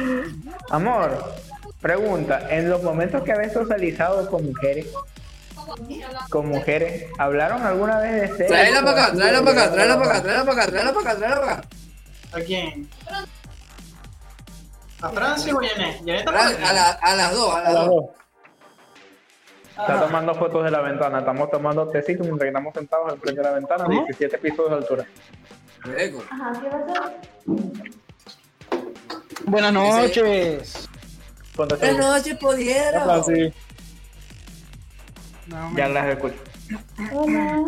Amor, 0.70 1.34
pregunta, 1.80 2.46
en 2.50 2.70
los 2.70 2.82
momentos 2.82 3.22
que 3.24 3.32
habéis 3.32 3.52
socializado 3.52 4.28
con 4.30 4.44
mujeres, 4.46 4.86
con 6.30 6.48
mujeres, 6.48 7.06
¿hablaron 7.18 7.62
alguna 7.62 7.98
vez 7.98 8.22
de 8.22 8.28
sexo? 8.36 8.46
Tráela 8.54 8.82
para 8.82 9.04
acá, 9.06 9.12
tráela 9.14 9.42
para 9.42 9.52
acá, 9.62 9.72
tráela 9.72 9.98
para 9.98 10.10
acá, 10.10 10.22
tráela 10.22 10.44
para 10.44 10.62
acá, 10.62 10.70
tráela 10.70 10.92
para 10.94 11.10
acá, 11.10 11.18
tráela 11.18 11.40
para 11.40 11.52
acá. 11.52 11.68
¿a 12.32 12.40
quién? 12.40 12.88
¿A 15.02 15.10
Francia 15.10 15.54
o 15.54 15.60
a 15.60 15.66
Janet? 15.68 16.26
A, 16.28 16.72
la- 16.72 16.90
a 17.02 17.16
las 17.16 17.32
dos, 17.34 17.54
a 17.54 17.58
A 17.58 17.62
las 17.64 17.74
las 17.74 17.84
dos. 17.86 17.94
dos. 17.94 18.04
Está 19.78 20.00
tomando 20.00 20.34
fotos 20.34 20.64
de 20.64 20.70
la 20.70 20.80
ventana, 20.80 21.20
estamos 21.20 21.50
tomando 21.50 21.88
tecito 21.88 22.22
mientras 22.24 22.42
que 22.42 22.48
estamos 22.48 22.74
sentados 22.74 23.12
enfrente 23.12 23.40
de 23.40 23.46
la 23.48 23.54
ventana, 23.54 23.84
¿Cómo? 23.84 24.04
17 24.04 24.38
pisos 24.38 24.68
de 24.70 24.76
altura. 24.76 25.06
Ajá, 26.30 26.52
¿qué 26.60 26.68
pasó? 26.68 27.12
Buenas 29.46 29.72
noches. 29.72 30.88
Buenas 31.56 31.98
noches, 31.98 32.36
pudieron. 32.38 33.24
sí. 33.24 33.52
No, 35.46 35.76
Ya 35.76 35.88
las 35.88 36.06
escucho. 36.06 36.36
Hola. 37.12 37.62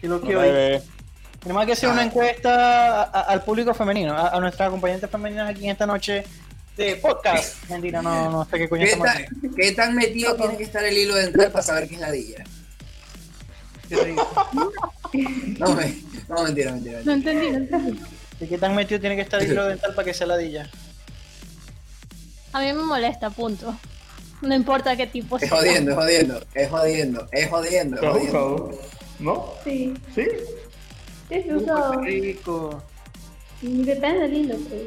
que 0.00 0.08
lo 0.08 0.20
que 0.20 0.36
hoy. 0.36 0.80
Tenemos 1.40 1.66
que 1.66 1.72
hacer 1.72 1.88
una 1.90 2.02
encuesta 2.04 3.02
a- 3.02 3.04
a- 3.04 3.20
al 3.22 3.42
público 3.44 3.72
femenino, 3.74 4.12
a, 4.14 4.28
a 4.30 4.40
nuestras 4.40 4.68
acompañantes 4.68 5.08
femeninas 5.08 5.48
aquí 5.50 5.64
en 5.64 5.70
esta 5.72 5.86
noche 5.86 6.24
de 6.76 6.96
podcast. 6.96 7.64
Mentira, 7.70 8.02
no, 8.02 8.30
no 8.30 8.44
sé 8.44 8.58
qué 8.58 8.68
coño 8.68 8.84
¿Qué, 8.84 8.92
estamos 8.92 9.06
tan, 9.14 9.52
qué 9.56 9.72
tan 9.72 9.94
metido 9.94 10.36
tiene 10.36 10.56
que 10.56 10.64
estar 10.64 10.84
el 10.84 10.96
hilo 10.96 11.14
dental 11.14 11.50
para 11.50 11.62
saber 11.64 11.88
qué 11.88 11.94
es 11.94 12.00
ladilla? 12.00 12.44
haciendo. 13.84 14.26
No, 15.58 15.74
me, 15.74 15.96
no 16.28 16.42
mentira, 16.42 16.72
mentira. 16.72 17.00
No 17.04 17.12
entendí, 17.12 17.50
no 17.50 17.56
entendí. 17.58 18.00
¿De 18.40 18.48
qué 18.48 18.58
tan 18.58 18.74
metido 18.74 19.00
tiene 19.00 19.16
que 19.16 19.22
estar 19.22 19.40
el 19.40 19.50
hilo 19.50 19.64
dental 19.66 19.94
para 19.94 20.04
que 20.04 20.12
sea 20.12 20.26
ladilla? 20.26 20.68
A 22.52 22.60
mí 22.60 22.66
me 22.66 22.82
molesta, 22.82 23.30
punto. 23.30 23.74
No 24.42 24.54
importa 24.54 24.96
qué 24.96 25.06
tipo 25.06 25.36
Es 25.36 25.48
sea. 25.48 25.50
jodiendo, 25.56 25.92
es 25.92 25.96
jodiendo, 25.96 26.40
es 26.52 26.68
jodiendo, 26.68 27.28
es 27.32 27.48
jodiendo, 27.48 27.96
es 27.96 28.02
¿Lo 28.02 28.08
has 28.08 28.14
jodiendo. 28.16 28.54
usado? 28.54 28.80
¿No? 29.20 29.52
Sí, 29.64 29.94
¿Sí? 30.14 30.26
sí, 31.30 31.52
usado. 31.54 32.00
Rico. 32.02 32.82
Depende 33.62 34.20
del 34.20 34.34
hilo, 34.34 34.56
pues. 34.68 34.82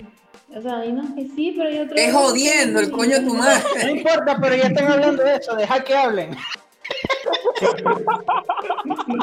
O 0.55 0.61
sea, 0.61 0.79
hay 0.79 0.89
unos 0.89 1.11
que 1.15 1.27
sí, 1.35 1.53
pero 1.55 1.69
hay 1.69 1.79
otros 1.79 1.99
Es 1.99 2.13
jodiendo, 2.13 2.79
el 2.79 2.91
coño 2.91 3.19
de 3.19 3.25
tu 3.25 3.33
No 3.33 3.39
madre. 3.43 3.91
importa, 3.91 4.37
pero 4.41 4.55
ya 4.55 4.63
están 4.63 4.91
hablando 4.91 5.23
de 5.23 5.35
eso, 5.35 5.55
deja 5.55 5.83
que 5.83 5.95
hablen. 5.95 6.35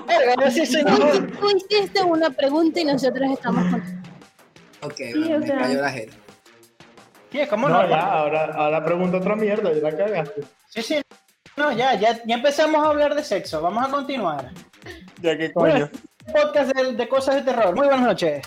Verga, 0.06 0.34
no 0.44 0.50
sé 0.50 0.66
si 0.66 0.82
no- 0.82 0.96
Tú, 1.38 1.50
hiciste 1.56 2.02
una 2.02 2.30
pregunta 2.30 2.80
y 2.80 2.84
nosotros 2.84 3.30
estamos 3.32 3.64
con... 3.70 3.82
Ok, 4.82 4.94
Sí, 4.96 5.12
bueno, 5.18 5.38
me 5.40 5.46
sea- 5.46 5.58
cayó 5.58 5.80
la 5.80 5.90
gente. 5.90 6.16
Sí, 7.32 7.40
¿cómo 7.50 7.68
no? 7.68 7.82
No, 7.82 7.88
ya, 7.88 8.00
ahora, 8.00 8.44
ahora 8.54 8.84
pregunto 8.84 9.16
otra 9.18 9.34
mierda, 9.34 9.72
ya 9.72 9.80
la 9.80 9.96
cagaste. 9.96 10.42
Sí, 10.68 10.82
sí. 10.82 11.00
No, 11.56 11.72
ya, 11.72 11.94
ya, 11.94 12.22
ya 12.24 12.34
empezamos 12.36 12.84
a 12.84 12.90
hablar 12.90 13.14
de 13.14 13.24
sexo. 13.24 13.60
Vamos 13.60 13.84
a 13.86 13.90
continuar. 13.90 14.50
Ya 15.20 15.36
que 15.36 15.52
coño. 15.52 15.90
Podcast 16.32 16.72
de, 16.72 16.92
de 16.92 17.08
cosas 17.08 17.36
de 17.36 17.42
terror. 17.42 17.74
Muy 17.74 17.86
buenas 17.86 18.06
noches. 18.06 18.46